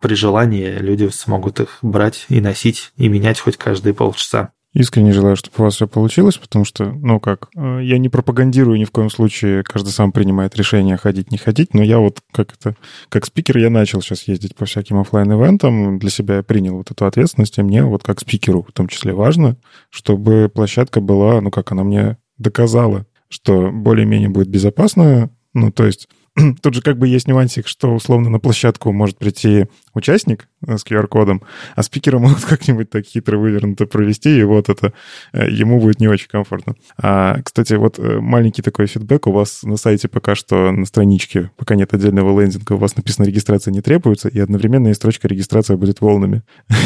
при 0.00 0.14
желании 0.14 0.70
люди 0.78 1.08
смогут 1.08 1.60
их 1.60 1.78
брать 1.82 2.26
и 2.28 2.40
носить, 2.40 2.92
и 2.96 3.08
менять 3.08 3.40
хоть 3.40 3.56
каждые 3.56 3.94
полчаса. 3.94 4.52
Искренне 4.78 5.12
желаю, 5.12 5.34
чтобы 5.34 5.56
у 5.58 5.62
вас 5.62 5.74
все 5.74 5.88
получилось, 5.88 6.36
потому 6.36 6.64
что, 6.64 6.84
ну 6.84 7.18
как, 7.18 7.48
э, 7.56 7.80
я 7.82 7.98
не 7.98 8.08
пропагандирую 8.08 8.78
ни 8.78 8.84
в 8.84 8.92
коем 8.92 9.10
случае, 9.10 9.64
каждый 9.64 9.88
сам 9.88 10.12
принимает 10.12 10.54
решение 10.54 10.96
ходить, 10.96 11.32
не 11.32 11.36
ходить, 11.36 11.74
но 11.74 11.82
я 11.82 11.98
вот 11.98 12.20
как 12.30 12.54
это, 12.54 12.76
как 13.08 13.26
спикер 13.26 13.58
я 13.58 13.70
начал 13.70 14.00
сейчас 14.02 14.28
ездить 14.28 14.54
по 14.54 14.66
всяким 14.66 14.98
офлайн 15.00 15.32
ивентам 15.32 15.98
для 15.98 16.10
себя 16.10 16.36
я 16.36 16.42
принял 16.44 16.76
вот 16.76 16.92
эту 16.92 17.06
ответственность, 17.06 17.58
и 17.58 17.62
мне 17.62 17.82
вот 17.82 18.04
как 18.04 18.20
спикеру 18.20 18.62
в 18.62 18.70
том 18.70 18.86
числе 18.86 19.12
важно, 19.12 19.56
чтобы 19.90 20.48
площадка 20.48 21.00
была, 21.00 21.40
ну 21.40 21.50
как 21.50 21.72
она 21.72 21.82
мне 21.82 22.16
доказала, 22.36 23.04
что 23.28 23.72
более-менее 23.72 24.28
будет 24.28 24.46
безопасно, 24.46 25.30
ну 25.54 25.72
то 25.72 25.86
есть 25.86 26.08
Тут 26.62 26.74
же 26.74 26.82
как 26.82 26.98
бы 26.98 27.08
есть 27.08 27.28
нюансик, 27.28 27.66
что 27.66 27.94
условно 27.94 28.30
на 28.30 28.38
площадку 28.38 28.92
может 28.92 29.18
прийти 29.18 29.66
участник 29.94 30.48
э, 30.66 30.76
с 30.76 30.84
QR-кодом, 30.84 31.42
а 31.74 31.82
спикеры 31.82 32.18
могут 32.18 32.44
как-нибудь 32.48 32.90
так 32.90 33.04
хитро 33.04 33.38
вывернуто 33.38 33.86
провести, 33.86 34.38
и 34.38 34.42
вот 34.42 34.68
это 34.68 34.92
э, 35.32 35.50
ему 35.50 35.80
будет 35.80 36.00
не 36.00 36.08
очень 36.08 36.28
комфортно. 36.28 36.74
А, 37.00 37.40
кстати, 37.42 37.74
вот 37.74 37.98
э, 37.98 38.20
маленький 38.20 38.62
такой 38.62 38.86
фидбэк. 38.86 39.26
У 39.26 39.32
вас 39.32 39.62
на 39.62 39.76
сайте 39.76 40.08
пока 40.08 40.34
что 40.34 40.70
на 40.70 40.86
страничке, 40.86 41.50
пока 41.56 41.74
нет 41.74 41.92
отдельного 41.94 42.40
лендинга, 42.40 42.72
у 42.74 42.78
вас 42.78 42.96
написано 42.96 43.26
«регистрация 43.26 43.72
не 43.72 43.80
требуется», 43.80 44.28
и 44.28 44.38
одновременно 44.38 44.88
и 44.88 44.94
строчка 44.94 45.28
«регистрация 45.28 45.76
будет 45.76 46.00
волнами». 46.00 46.42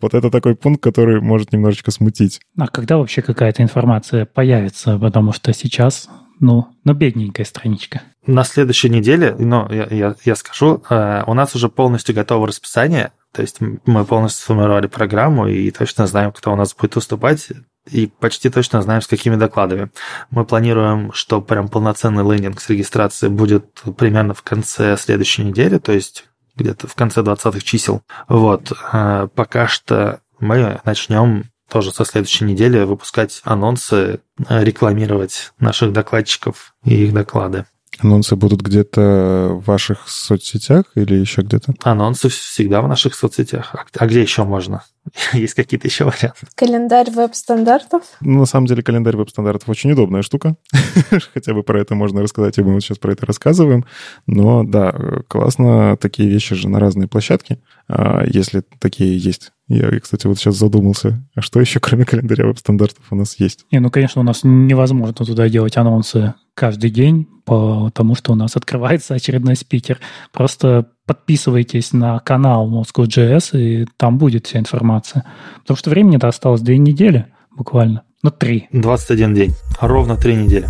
Вот 0.00 0.14
это 0.14 0.30
такой 0.30 0.54
пункт, 0.54 0.82
который 0.82 1.20
может 1.20 1.52
немножечко 1.52 1.90
смутить. 1.90 2.40
А 2.58 2.66
когда 2.68 2.98
вообще 2.98 3.22
какая-то 3.22 3.62
информация 3.62 4.26
появится? 4.26 4.98
Потому 4.98 5.32
что 5.32 5.52
сейчас 5.52 6.08
ну, 6.40 6.68
но 6.84 6.94
бедненькая 6.94 7.46
страничка. 7.46 8.02
На 8.26 8.44
следующей 8.44 8.88
неделе, 8.88 9.34
ну, 9.38 9.70
я, 9.70 9.86
я, 9.90 10.16
я 10.24 10.34
скажу, 10.36 10.82
э, 10.88 11.24
у 11.26 11.34
нас 11.34 11.54
уже 11.54 11.68
полностью 11.68 12.14
готово 12.14 12.48
расписание, 12.48 13.12
то 13.32 13.42
есть 13.42 13.58
мы 13.60 14.04
полностью 14.04 14.42
сформировали 14.42 14.86
программу 14.86 15.46
и 15.46 15.70
точно 15.70 16.06
знаем, 16.06 16.32
кто 16.32 16.52
у 16.52 16.56
нас 16.56 16.74
будет 16.74 16.94
выступать, 16.94 17.48
и 17.90 18.06
почти 18.06 18.48
точно 18.48 18.80
знаем, 18.80 19.02
с 19.02 19.06
какими 19.06 19.36
докладами. 19.36 19.90
Мы 20.30 20.44
планируем, 20.44 21.12
что 21.12 21.42
прям 21.42 21.68
полноценный 21.68 22.24
лендинг 22.24 22.60
с 22.60 22.70
регистрацией 22.70 23.30
будет 23.30 23.82
примерно 23.98 24.34
в 24.34 24.42
конце 24.42 24.96
следующей 24.96 25.44
недели, 25.44 25.78
то 25.78 25.92
есть 25.92 26.26
где-то 26.56 26.86
в 26.86 26.94
конце 26.94 27.20
20-х 27.20 27.60
чисел. 27.60 28.02
Вот. 28.28 28.72
Э, 28.92 29.28
пока 29.34 29.66
что 29.66 30.20
мы 30.38 30.80
начнем 30.84 31.44
тоже 31.74 31.90
со 31.90 32.04
следующей 32.04 32.44
недели 32.44 32.84
выпускать 32.84 33.40
анонсы, 33.42 34.20
э, 34.48 34.62
рекламировать 34.62 35.52
наших 35.58 35.92
докладчиков 35.92 36.72
и 36.84 36.94
их 37.02 37.12
доклады. 37.12 37.66
Анонсы 37.98 38.36
будут 38.36 38.60
где-то 38.60 39.48
в 39.60 39.64
ваших 39.64 40.08
соцсетях 40.08 40.84
или 40.94 41.16
еще 41.16 41.42
где-то? 41.42 41.74
Анонсы 41.82 42.28
всегда 42.28 42.80
в 42.80 42.86
наших 42.86 43.16
соцсетях. 43.16 43.74
А, 43.74 43.84
а 43.98 44.06
где 44.06 44.22
еще 44.22 44.44
можно? 44.44 44.84
Есть 45.32 45.54
какие-то 45.54 45.86
еще 45.86 46.04
варианты? 46.04 46.46
Календарь 46.54 47.10
веб-стандартов? 47.10 48.02
Ну, 48.20 48.40
на 48.40 48.46
самом 48.46 48.66
деле, 48.66 48.82
календарь 48.82 49.16
веб-стандартов 49.16 49.68
очень 49.68 49.92
удобная 49.92 50.22
штука. 50.22 50.56
Хотя 51.34 51.54
бы 51.54 51.62
про 51.62 51.80
это 51.80 51.94
можно 51.94 52.22
рассказать, 52.22 52.58
и 52.58 52.62
мы 52.62 52.74
вот 52.74 52.82
сейчас 52.82 52.98
про 52.98 53.12
это 53.12 53.26
рассказываем. 53.26 53.84
Но 54.26 54.64
да, 54.64 54.94
классно 55.28 55.96
такие 55.96 56.28
вещи 56.28 56.54
же 56.54 56.68
на 56.68 56.80
разные 56.80 57.08
площадки, 57.08 57.60
а, 57.88 58.24
если 58.26 58.62
такие 58.78 59.16
есть. 59.18 59.52
Я, 59.68 59.98
кстати, 59.98 60.26
вот 60.26 60.38
сейчас 60.38 60.56
задумался, 60.56 61.26
а 61.34 61.40
что 61.40 61.58
еще, 61.58 61.80
кроме 61.80 62.04
календаря 62.04 62.46
веб-стандартов, 62.46 63.04
у 63.10 63.16
нас 63.16 63.38
есть? 63.38 63.64
Не, 63.72 63.80
ну, 63.80 63.90
конечно, 63.90 64.20
у 64.20 64.24
нас 64.24 64.40
невозможно 64.42 65.14
туда 65.14 65.48
делать 65.48 65.76
анонсы 65.78 66.34
каждый 66.54 66.90
день, 66.90 67.26
потому 67.44 68.14
что 68.14 68.32
у 68.32 68.34
нас 68.34 68.56
открывается 68.56 69.14
очередной 69.14 69.56
спикер. 69.56 70.00
Просто 70.32 70.88
подписывайтесь 71.06 71.92
на 71.92 72.18
канал 72.20 72.68
Moscow.js, 72.68 73.58
и 73.58 73.86
там 73.96 74.18
будет 74.18 74.46
вся 74.46 74.58
информация. 74.58 75.24
Потому 75.60 75.76
что 75.76 75.90
времени-то 75.90 76.28
осталось 76.28 76.60
две 76.60 76.78
недели 76.78 77.26
буквально. 77.56 78.02
Ну, 78.22 78.30
три. 78.30 78.68
21 78.72 79.34
день. 79.34 79.54
Ровно 79.80 80.16
три 80.16 80.34
недели. 80.34 80.66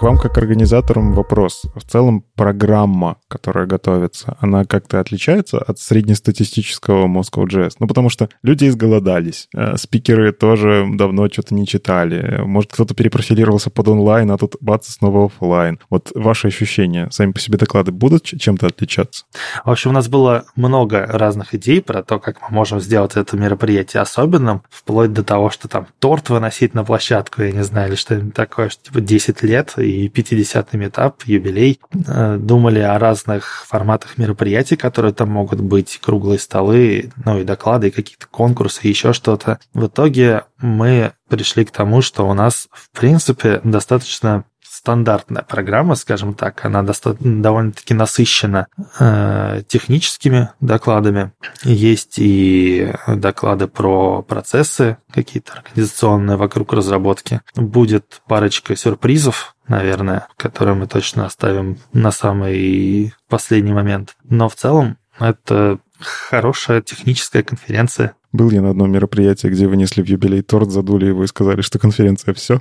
К 0.00 0.02
вам 0.02 0.16
как 0.16 0.38
организаторам 0.38 1.12
вопрос. 1.12 1.64
В 1.74 1.84
целом 1.84 2.24
программа, 2.34 3.18
которая 3.28 3.66
готовится, 3.66 4.34
она 4.40 4.64
как-то 4.64 4.98
отличается 4.98 5.58
от 5.58 5.78
среднестатистического 5.78 7.06
Moscow.js? 7.06 7.72
Ну, 7.80 7.86
потому 7.86 8.08
что 8.08 8.30
люди 8.42 8.66
изголодались. 8.66 9.48
Э, 9.54 9.76
спикеры 9.76 10.32
тоже 10.32 10.86
давно 10.94 11.28
что-то 11.28 11.54
не 11.54 11.66
читали. 11.66 12.40
Может, 12.42 12.72
кто-то 12.72 12.94
перепрофилировался 12.94 13.68
под 13.68 13.88
онлайн, 13.88 14.30
а 14.30 14.38
тут 14.38 14.56
бац, 14.62 14.88
снова 14.88 15.26
офлайн. 15.26 15.78
Вот 15.90 16.10
ваши 16.14 16.48
ощущения, 16.48 17.08
сами 17.10 17.32
по 17.32 17.38
себе 17.38 17.58
доклады 17.58 17.92
будут 17.92 18.24
чем-то 18.24 18.68
отличаться? 18.68 19.26
В 19.66 19.70
общем, 19.70 19.90
у 19.90 19.92
нас 19.92 20.08
было 20.08 20.46
много 20.56 21.04
разных 21.04 21.54
идей 21.54 21.82
про 21.82 22.02
то, 22.02 22.18
как 22.18 22.40
мы 22.40 22.54
можем 22.54 22.80
сделать 22.80 23.16
это 23.16 23.36
мероприятие 23.36 24.00
особенным, 24.00 24.62
вплоть 24.70 25.12
до 25.12 25.24
того, 25.24 25.50
что 25.50 25.68
там 25.68 25.88
торт 25.98 26.30
выносить 26.30 26.72
на 26.72 26.84
площадку, 26.84 27.42
я 27.42 27.52
не 27.52 27.64
знаю, 27.64 27.88
или 27.88 27.96
что-нибудь 27.96 28.32
такое, 28.32 28.70
что 28.70 28.84
типа 28.84 29.02
10 29.02 29.42
лет, 29.42 29.74
и 29.76 29.89
50-й 30.08 30.76
метап, 30.76 31.22
юбилей. 31.24 31.80
Э, 32.06 32.36
думали 32.38 32.80
о 32.80 32.98
разных 32.98 33.64
форматах 33.66 34.18
мероприятий, 34.18 34.76
которые 34.76 35.12
там 35.12 35.30
могут 35.30 35.60
быть, 35.60 35.98
круглые 36.02 36.38
столы, 36.38 37.12
ну 37.24 37.38
и 37.38 37.44
доклады, 37.44 37.88
и 37.88 37.90
какие-то 37.90 38.26
конкурсы, 38.26 38.86
еще 38.86 39.12
что-то. 39.12 39.58
В 39.74 39.86
итоге 39.86 40.44
мы 40.58 41.12
пришли 41.28 41.64
к 41.64 41.70
тому, 41.70 42.02
что 42.02 42.28
у 42.28 42.34
нас, 42.34 42.68
в 42.72 42.90
принципе, 42.90 43.60
достаточно 43.64 44.44
стандартная 44.80 45.42
программа, 45.42 45.94
скажем 45.94 46.32
так, 46.32 46.64
она 46.64 46.82
довольно-таки 46.82 47.92
насыщена 47.92 48.66
э, 48.98 49.62
техническими 49.68 50.50
докладами. 50.60 51.32
Есть 51.64 52.14
и 52.16 52.92
доклады 53.06 53.66
про 53.66 54.22
процессы 54.22 54.96
какие-то 55.12 55.52
организационные 55.52 56.38
вокруг 56.38 56.72
разработки. 56.72 57.42
Будет 57.54 58.22
парочка 58.26 58.74
сюрпризов, 58.74 59.54
наверное, 59.70 60.26
которые 60.36 60.74
мы 60.74 60.86
точно 60.86 61.24
оставим 61.24 61.78
на 61.92 62.10
самый 62.10 63.14
последний 63.28 63.72
момент. 63.72 64.16
Но 64.24 64.48
в 64.48 64.56
целом 64.56 64.98
это 65.18 65.78
хорошая 66.00 66.82
техническая 66.82 67.42
конференция. 67.42 68.14
Был 68.32 68.50
я 68.50 68.62
на 68.62 68.70
одном 68.70 68.92
мероприятии, 68.92 69.48
где 69.48 69.66
вынесли 69.66 70.02
в 70.02 70.06
юбилей 70.06 70.42
торт, 70.42 70.70
задули 70.70 71.06
его 71.06 71.24
и 71.24 71.26
сказали, 71.26 71.62
что 71.62 71.80
конференция 71.80 72.32
все. 72.32 72.60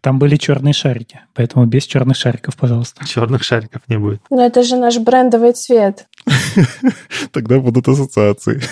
Там 0.00 0.18
были 0.18 0.34
черные 0.36 0.74
шарики, 0.74 1.20
поэтому 1.34 1.66
без 1.66 1.84
черных 1.84 2.16
шариков, 2.16 2.56
пожалуйста. 2.56 3.06
Черных 3.06 3.44
шариков 3.44 3.82
не 3.86 3.96
будет. 3.98 4.22
Но 4.28 4.44
это 4.44 4.64
же 4.64 4.76
наш 4.76 4.98
брендовый 4.98 5.52
цвет. 5.52 6.08
Тогда 7.32 7.60
будут 7.60 7.88
ассоциации. 7.88 8.60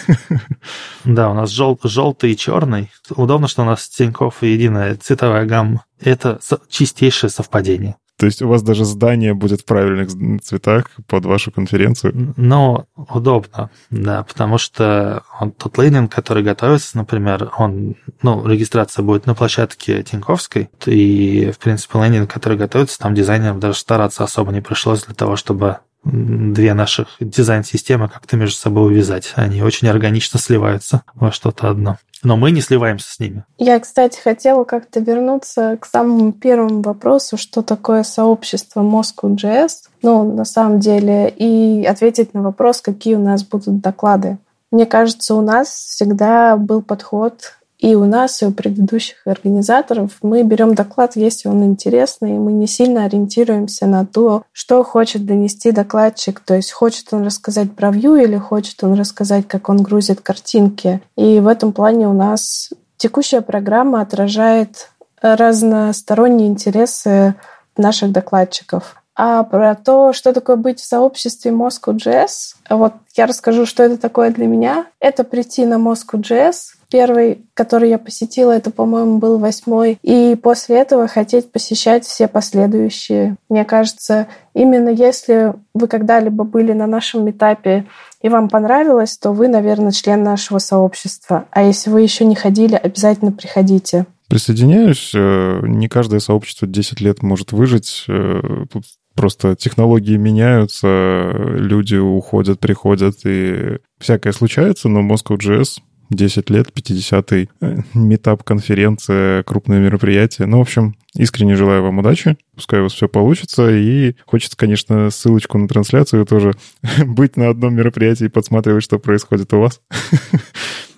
Да, 1.04 1.30
у 1.30 1.34
нас 1.34 1.50
жел- 1.50 1.78
желтый 1.82 2.32
и 2.32 2.36
черный. 2.36 2.90
Удобно, 3.10 3.48
что 3.48 3.62
у 3.62 3.64
нас 3.64 3.88
Тинькофф 3.88 4.42
единая 4.42 4.96
цветовая 4.96 5.46
гамма. 5.46 5.84
Это 6.00 6.38
чистейшее 6.68 7.30
совпадение. 7.30 7.96
То 8.18 8.26
есть 8.26 8.42
у 8.42 8.48
вас 8.48 8.62
даже 8.62 8.84
здание 8.84 9.32
будет 9.32 9.60
в 9.60 9.64
правильных 9.64 10.08
цветах 10.42 10.90
под 11.06 11.24
вашу 11.24 11.52
конференцию? 11.52 12.34
Ну, 12.36 12.86
удобно, 12.96 13.70
да, 13.90 14.24
потому 14.24 14.58
что 14.58 15.22
он, 15.40 15.52
тот 15.52 15.78
лейнинг, 15.78 16.12
который 16.12 16.42
готовится, 16.42 16.96
например, 16.96 17.52
он, 17.56 17.94
ну, 18.22 18.44
регистрация 18.44 19.04
будет 19.04 19.26
на 19.26 19.36
площадке 19.36 20.02
Тиньковской, 20.02 20.68
и, 20.84 21.52
в 21.52 21.58
принципе, 21.58 21.98
лейнинг, 21.98 22.28
который 22.28 22.58
готовится, 22.58 22.98
там 22.98 23.14
дизайнерам 23.14 23.60
даже 23.60 23.78
стараться 23.78 24.24
особо 24.24 24.50
не 24.50 24.62
пришлось 24.62 25.04
для 25.04 25.14
того, 25.14 25.36
чтобы 25.36 25.78
две 26.02 26.74
наших 26.74 27.08
дизайн-системы 27.20 28.08
как-то 28.08 28.36
между 28.36 28.56
собой 28.56 28.92
увязать. 28.92 29.32
Они 29.36 29.62
очень 29.62 29.88
органично 29.88 30.40
сливаются 30.40 31.02
во 31.14 31.30
что-то 31.30 31.70
одно 31.70 31.98
но 32.22 32.36
мы 32.36 32.50
не 32.50 32.60
сливаемся 32.60 33.12
с 33.12 33.18
ними. 33.18 33.44
Я, 33.58 33.78
кстати, 33.80 34.20
хотела 34.20 34.64
как-то 34.64 35.00
вернуться 35.00 35.76
к 35.80 35.86
самому 35.86 36.32
первому 36.32 36.82
вопросу, 36.82 37.36
что 37.36 37.62
такое 37.62 38.02
сообщество 38.02 38.80
Moscow.js, 38.80 39.70
ну, 40.02 40.32
на 40.32 40.44
самом 40.44 40.80
деле, 40.80 41.28
и 41.28 41.84
ответить 41.84 42.34
на 42.34 42.42
вопрос, 42.42 42.80
какие 42.80 43.14
у 43.14 43.22
нас 43.22 43.44
будут 43.44 43.80
доклады. 43.80 44.38
Мне 44.70 44.84
кажется, 44.84 45.34
у 45.34 45.40
нас 45.40 45.68
всегда 45.68 46.56
был 46.56 46.82
подход 46.82 47.57
и 47.78 47.94
у 47.94 48.04
нас, 48.04 48.42
и 48.42 48.46
у 48.46 48.50
предыдущих 48.50 49.16
организаторов 49.24 50.18
мы 50.22 50.42
берем 50.42 50.74
доклад, 50.74 51.14
если 51.14 51.48
он 51.48 51.64
интересный, 51.64 52.32
и 52.34 52.38
мы 52.38 52.52
не 52.52 52.66
сильно 52.66 53.04
ориентируемся 53.04 53.86
на 53.86 54.04
то, 54.04 54.42
что 54.52 54.82
хочет 54.82 55.24
донести 55.24 55.70
докладчик. 55.70 56.40
То 56.40 56.54
есть 56.54 56.72
хочет 56.72 57.06
он 57.12 57.24
рассказать 57.24 57.72
про 57.72 57.90
Vue 57.90 58.24
или 58.24 58.36
хочет 58.36 58.82
он 58.82 58.94
рассказать, 58.94 59.46
как 59.46 59.68
он 59.68 59.82
грузит 59.82 60.20
картинки. 60.20 61.00
И 61.16 61.38
в 61.38 61.46
этом 61.46 61.72
плане 61.72 62.08
у 62.08 62.12
нас 62.12 62.70
текущая 62.96 63.42
программа 63.42 64.00
отражает 64.00 64.90
разносторонние 65.22 66.48
интересы 66.48 67.34
наших 67.76 68.12
докладчиков. 68.12 68.96
А 69.14 69.42
про 69.42 69.74
то, 69.74 70.12
что 70.12 70.32
такое 70.32 70.54
быть 70.54 70.78
в 70.78 70.84
сообществе 70.84 71.50
Moscow.js, 71.50 72.54
вот 72.70 72.92
я 73.16 73.26
расскажу, 73.26 73.66
что 73.66 73.82
это 73.82 73.98
такое 73.98 74.30
для 74.30 74.46
меня. 74.46 74.86
Это 75.00 75.24
прийти 75.24 75.66
на 75.66 75.74
Moscow.js, 75.74 76.54
Первый, 76.90 77.44
который 77.54 77.90
я 77.90 77.98
посетила, 77.98 78.52
это, 78.52 78.70
по-моему, 78.70 79.18
был 79.18 79.38
восьмой. 79.38 79.98
И 80.02 80.36
после 80.42 80.78
этого 80.78 81.06
хотеть 81.06 81.52
посещать 81.52 82.04
все 82.04 82.28
последующие. 82.28 83.36
Мне 83.50 83.64
кажется, 83.64 84.28
именно 84.54 84.88
если 84.88 85.54
вы 85.74 85.86
когда-либо 85.86 86.44
были 86.44 86.72
на 86.72 86.86
нашем 86.86 87.28
этапе 87.30 87.86
и 88.22 88.28
вам 88.28 88.48
понравилось, 88.48 89.18
то 89.18 89.32
вы, 89.32 89.48
наверное, 89.48 89.92
член 89.92 90.22
нашего 90.22 90.58
сообщества. 90.58 91.44
А 91.50 91.62
если 91.62 91.90
вы 91.90 92.00
еще 92.00 92.24
не 92.24 92.34
ходили, 92.34 92.74
обязательно 92.74 93.32
приходите. 93.32 94.06
Присоединяюсь. 94.28 95.12
Э, 95.14 95.60
не 95.62 95.88
каждое 95.88 96.20
сообщество 96.20 96.66
10 96.66 97.00
лет 97.00 97.22
может 97.22 97.52
выжить. 97.52 98.04
Э, 98.08 98.64
тут 98.70 98.84
просто 99.14 99.56
технологии 99.56 100.16
меняются, 100.16 100.86
люди 101.34 101.96
уходят, 101.96 102.60
приходят, 102.60 103.16
и 103.24 103.78
всякое 103.98 104.32
случается, 104.32 104.88
но 104.88 105.00
Moscow.js 105.00 105.80
10 106.10 106.50
лет, 106.50 106.68
50-й 106.74 107.48
э, 107.60 107.76
метап, 107.94 108.42
конференция, 108.44 109.42
крупное 109.42 109.78
мероприятие. 109.80 110.46
Ну, 110.46 110.58
в 110.58 110.62
общем, 110.62 110.96
искренне 111.14 111.56
желаю 111.56 111.82
вам 111.82 111.98
удачи. 111.98 112.36
Пускай 112.54 112.80
у 112.80 112.84
вас 112.84 112.92
все 112.92 113.08
получится. 113.08 113.70
И 113.70 114.14
хочется, 114.26 114.56
конечно, 114.56 115.10
ссылочку 115.10 115.58
на 115.58 115.68
трансляцию 115.68 116.26
тоже 116.26 116.52
быть 117.04 117.36
на 117.36 117.50
одном 117.50 117.74
мероприятии 117.74 118.26
и 118.26 118.30
подсматривать, 118.30 118.84
что 118.84 118.98
происходит 118.98 119.52
у 119.52 119.60
вас. 119.60 119.80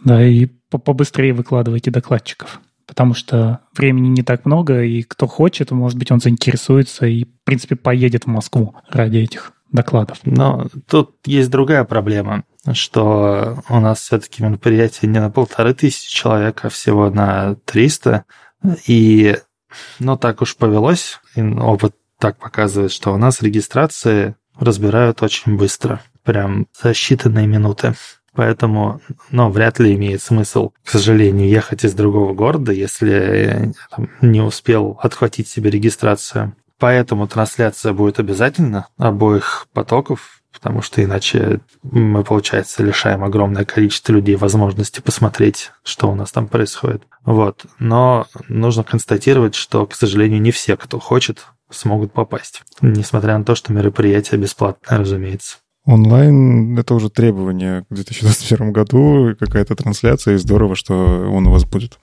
Да, 0.02 0.26
и 0.26 0.46
побыстрее 0.70 1.34
выкладывайте 1.34 1.90
докладчиков 1.90 2.62
потому 2.86 3.14
что 3.14 3.60
времени 3.76 4.08
не 4.08 4.22
так 4.22 4.44
много, 4.44 4.82
и 4.82 5.02
кто 5.02 5.28
хочет, 5.28 5.70
может 5.70 5.96
быть, 5.96 6.10
он 6.10 6.18
заинтересуется 6.18 7.06
и, 7.06 7.24
в 7.24 7.44
принципе, 7.44 7.76
поедет 7.76 8.24
в 8.24 8.26
Москву 8.26 8.74
ради 8.88 9.18
этих 9.18 9.52
докладов. 9.72 10.18
Но 10.24 10.68
тут 10.88 11.16
есть 11.24 11.50
другая 11.50 11.84
проблема 11.84 12.44
что 12.72 13.62
у 13.68 13.80
нас 13.80 14.00
все-таки 14.00 14.42
мероприятие 14.42 15.10
не 15.10 15.20
на 15.20 15.30
полторы 15.30 15.74
тысячи 15.74 16.12
человек, 16.12 16.64
а 16.64 16.68
всего 16.68 17.10
на 17.10 17.56
300. 17.64 18.24
И, 18.86 19.38
ну, 19.98 20.16
так 20.16 20.42
уж 20.42 20.56
повелось, 20.56 21.20
и 21.34 21.42
опыт 21.42 21.94
так 22.18 22.38
показывает, 22.38 22.92
что 22.92 23.14
у 23.14 23.16
нас 23.16 23.40
регистрации 23.40 24.36
разбирают 24.58 25.22
очень 25.22 25.56
быстро, 25.56 26.02
прям 26.22 26.66
за 26.80 26.90
считанные 26.90 27.46
минуты. 27.46 27.94
Поэтому, 28.32 29.00
ну, 29.30 29.50
вряд 29.50 29.80
ли 29.80 29.94
имеет 29.94 30.22
смысл, 30.22 30.70
к 30.84 30.90
сожалению, 30.90 31.48
ехать 31.48 31.84
из 31.84 31.94
другого 31.94 32.32
города, 32.32 32.72
если 32.72 33.72
там, 33.90 34.08
не 34.20 34.40
успел 34.40 34.98
отхватить 35.02 35.48
себе 35.48 35.70
регистрацию. 35.70 36.54
Поэтому 36.80 37.28
трансляция 37.28 37.92
будет 37.92 38.18
обязательно 38.18 38.88
обоих 38.96 39.66
потоков, 39.74 40.40
потому 40.50 40.80
что 40.80 41.04
иначе 41.04 41.60
мы, 41.82 42.24
получается, 42.24 42.82
лишаем 42.82 43.22
огромное 43.22 43.66
количество 43.66 44.12
людей 44.12 44.34
возможности 44.34 45.00
посмотреть, 45.00 45.72
что 45.84 46.10
у 46.10 46.14
нас 46.14 46.32
там 46.32 46.48
происходит. 46.48 47.02
Вот. 47.24 47.66
Но 47.78 48.26
нужно 48.48 48.82
констатировать, 48.82 49.54
что, 49.54 49.86
к 49.86 49.94
сожалению, 49.94 50.40
не 50.40 50.52
все, 50.52 50.78
кто 50.78 50.98
хочет, 50.98 51.46
смогут 51.70 52.14
попасть. 52.14 52.62
Несмотря 52.80 53.36
на 53.36 53.44
то, 53.44 53.54
что 53.54 53.74
мероприятие 53.74 54.40
бесплатное, 54.40 54.98
разумеется. 54.98 55.58
Онлайн— 55.84 56.78
это 56.78 56.94
уже 56.94 57.10
требование 57.10 57.82
к 57.90 57.94
2021 57.94 58.72
году, 58.72 59.36
какая-то 59.38 59.76
трансляция, 59.76 60.34
и 60.34 60.38
здорово, 60.38 60.76
что 60.76 60.94
он 60.94 61.46
у 61.46 61.52
вас 61.52 61.64
будет. 61.64 61.98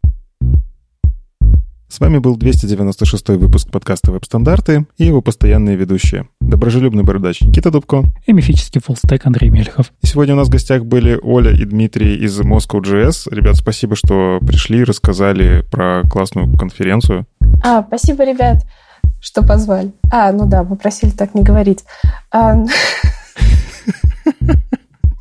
С 1.90 2.02
вами 2.02 2.18
был 2.18 2.36
296 2.36 3.30
выпуск 3.30 3.72
подкаста 3.72 4.12
«Веб-стандарты» 4.12 4.86
и 4.98 5.06
его 5.06 5.22
постоянные 5.22 5.78
ведущие. 5.78 6.28
Доброжелюбный 6.42 7.04
бородач 7.04 7.40
Никита 7.40 7.72
Дубко. 7.72 8.04
И 8.26 8.34
мифический 8.34 8.82
фуллстек 8.82 9.26
Андрей 9.26 9.50
Мельхов. 9.50 9.94
И 10.02 10.08
сегодня 10.08 10.34
у 10.34 10.38
нас 10.38 10.50
в 10.50 10.52
гостях 10.52 10.84
были 10.84 11.18
Оля 11.24 11.54
и 11.54 11.64
Дмитрий 11.64 12.18
из 12.18 12.38
Moscow.js. 12.42 13.34
Ребят, 13.34 13.56
спасибо, 13.56 13.96
что 13.96 14.40
пришли, 14.46 14.84
рассказали 14.84 15.66
про 15.72 16.04
классную 16.10 16.54
конференцию. 16.58 17.26
А, 17.64 17.82
спасибо, 17.88 18.26
ребят, 18.26 18.66
что 19.22 19.42
позвали. 19.42 19.94
А, 20.12 20.34
ну 20.34 20.46
да, 20.46 20.64
вы 20.64 20.76
просили 20.76 21.12
так 21.12 21.36
не 21.36 21.44
говорить. 21.44 21.86
А... 22.32 22.66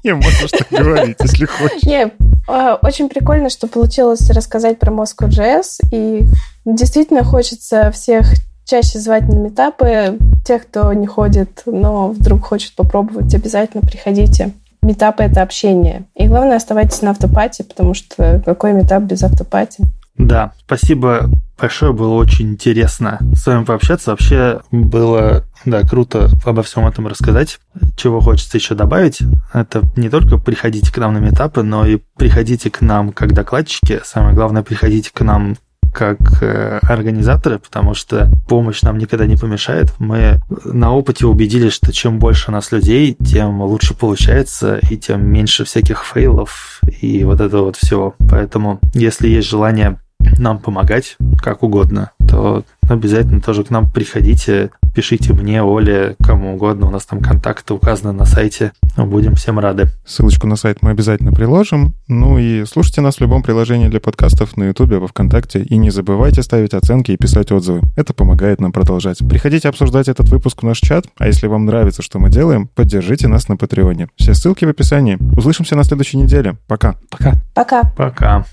Не, 0.06 0.14
можешь 0.14 0.52
так 0.52 0.68
говорить, 0.70 1.16
если 1.20 1.46
хочешь. 1.46 1.82
Не, 1.82 2.12
а, 2.46 2.78
очень 2.80 3.08
прикольно, 3.08 3.50
что 3.50 3.66
получилось 3.66 4.30
рассказать 4.30 4.78
про 4.78 4.92
Moscow.js, 4.92 5.80
и 5.90 6.22
действительно 6.64 7.24
хочется 7.24 7.90
всех 7.90 8.24
чаще 8.64 9.00
звать 9.00 9.24
на 9.24 9.34
метапы. 9.34 10.16
Тех, 10.46 10.62
кто 10.68 10.92
не 10.92 11.08
ходит, 11.08 11.62
но 11.66 12.10
вдруг 12.10 12.46
хочет 12.46 12.76
попробовать, 12.76 13.34
обязательно 13.34 13.82
приходите. 13.82 14.52
Метапы— 14.80 15.22
это 15.24 15.42
общение. 15.42 16.04
И 16.14 16.28
главное, 16.28 16.58
оставайтесь 16.58 17.02
на 17.02 17.10
автопате, 17.10 17.64
потому 17.64 17.94
что 17.94 18.40
какой 18.44 18.74
метап 18.74 19.02
без 19.02 19.24
автопати? 19.24 19.82
Да, 20.18 20.52
спасибо 20.64 21.28
большое, 21.58 21.92
было 21.92 22.14
очень 22.14 22.52
интересно 22.52 23.18
с 23.34 23.46
вами 23.46 23.64
пообщаться. 23.64 24.10
Вообще 24.10 24.60
было, 24.70 25.44
да, 25.64 25.82
круто 25.82 26.30
обо 26.44 26.62
всем 26.62 26.86
этом 26.86 27.06
рассказать. 27.06 27.58
Чего 27.96 28.20
хочется 28.20 28.56
еще 28.56 28.74
добавить, 28.74 29.20
это 29.52 29.82
не 29.96 30.08
только 30.08 30.38
приходите 30.38 30.92
к 30.92 30.98
нам 30.98 31.14
на 31.14 31.18
метапы, 31.18 31.62
но 31.62 31.86
и 31.86 31.98
приходите 32.16 32.70
к 32.70 32.80
нам 32.80 33.12
как 33.12 33.32
докладчики. 33.32 34.00
Самое 34.04 34.34
главное, 34.34 34.62
приходите 34.62 35.10
к 35.12 35.20
нам 35.20 35.56
как 35.96 36.42
э, 36.42 36.78
организаторы, 36.82 37.58
потому 37.58 37.94
что 37.94 38.30
помощь 38.46 38.82
нам 38.82 38.98
никогда 38.98 39.24
не 39.24 39.36
помешает. 39.36 39.94
Мы 39.98 40.40
на 40.64 40.94
опыте 40.94 41.24
убедились, 41.26 41.72
что 41.72 41.90
чем 41.90 42.18
больше 42.18 42.50
у 42.50 42.52
нас 42.52 42.70
людей, 42.70 43.16
тем 43.24 43.62
лучше 43.62 43.94
получается, 43.94 44.78
и 44.90 44.98
тем 44.98 45.26
меньше 45.26 45.64
всяких 45.64 46.04
фейлов 46.04 46.82
и 47.00 47.24
вот 47.24 47.40
этого 47.40 47.66
вот 47.66 47.76
всего. 47.76 48.14
Поэтому, 48.28 48.78
если 48.92 49.28
есть 49.28 49.48
желание 49.48 49.98
нам 50.38 50.58
помогать 50.58 51.16
как 51.42 51.62
угодно, 51.62 52.10
то 52.28 52.64
обязательно 52.88 53.40
тоже 53.40 53.64
к 53.64 53.70
нам 53.70 53.90
приходите, 53.90 54.70
пишите 54.94 55.32
мне, 55.32 55.62
Оле, 55.62 56.16
кому 56.22 56.54
угодно. 56.54 56.88
У 56.88 56.90
нас 56.90 57.04
там 57.04 57.20
контакты 57.20 57.74
указаны 57.74 58.12
на 58.12 58.24
сайте. 58.24 58.72
Будем 58.96 59.34
всем 59.34 59.58
рады. 59.58 59.88
Ссылочку 60.06 60.46
на 60.46 60.56
сайт 60.56 60.78
мы 60.80 60.90
обязательно 60.90 61.32
приложим. 61.32 61.94
Ну 62.08 62.38
и 62.38 62.64
слушайте 62.64 63.00
нас 63.00 63.16
в 63.16 63.20
любом 63.20 63.42
приложении 63.42 63.88
для 63.88 64.00
подкастов 64.00 64.56
на 64.56 64.64
Ютубе, 64.64 64.98
во 64.98 65.06
Вконтакте. 65.06 65.62
И 65.62 65.76
не 65.76 65.90
забывайте 65.90 66.42
ставить 66.42 66.74
оценки 66.74 67.12
и 67.12 67.16
писать 67.16 67.52
отзывы. 67.52 67.82
Это 67.96 68.14
помогает 68.14 68.60
нам 68.60 68.72
продолжать. 68.72 69.18
Приходите 69.18 69.68
обсуждать 69.68 70.08
этот 70.08 70.28
выпуск 70.28 70.62
в 70.62 70.66
наш 70.66 70.78
чат. 70.78 71.06
А 71.18 71.26
если 71.26 71.46
вам 71.46 71.66
нравится, 71.66 72.02
что 72.02 72.18
мы 72.18 72.30
делаем, 72.30 72.68
поддержите 72.74 73.28
нас 73.28 73.48
на 73.48 73.56
Патреоне. 73.56 74.08
Все 74.16 74.34
ссылки 74.34 74.64
в 74.64 74.68
описании. 74.68 75.18
Услышимся 75.36 75.76
на 75.76 75.84
следующей 75.84 76.18
неделе. 76.18 76.56
Пока. 76.66 76.96
Пока. 77.10 77.34
Пока. 77.54 77.82
Пока. 77.96 78.46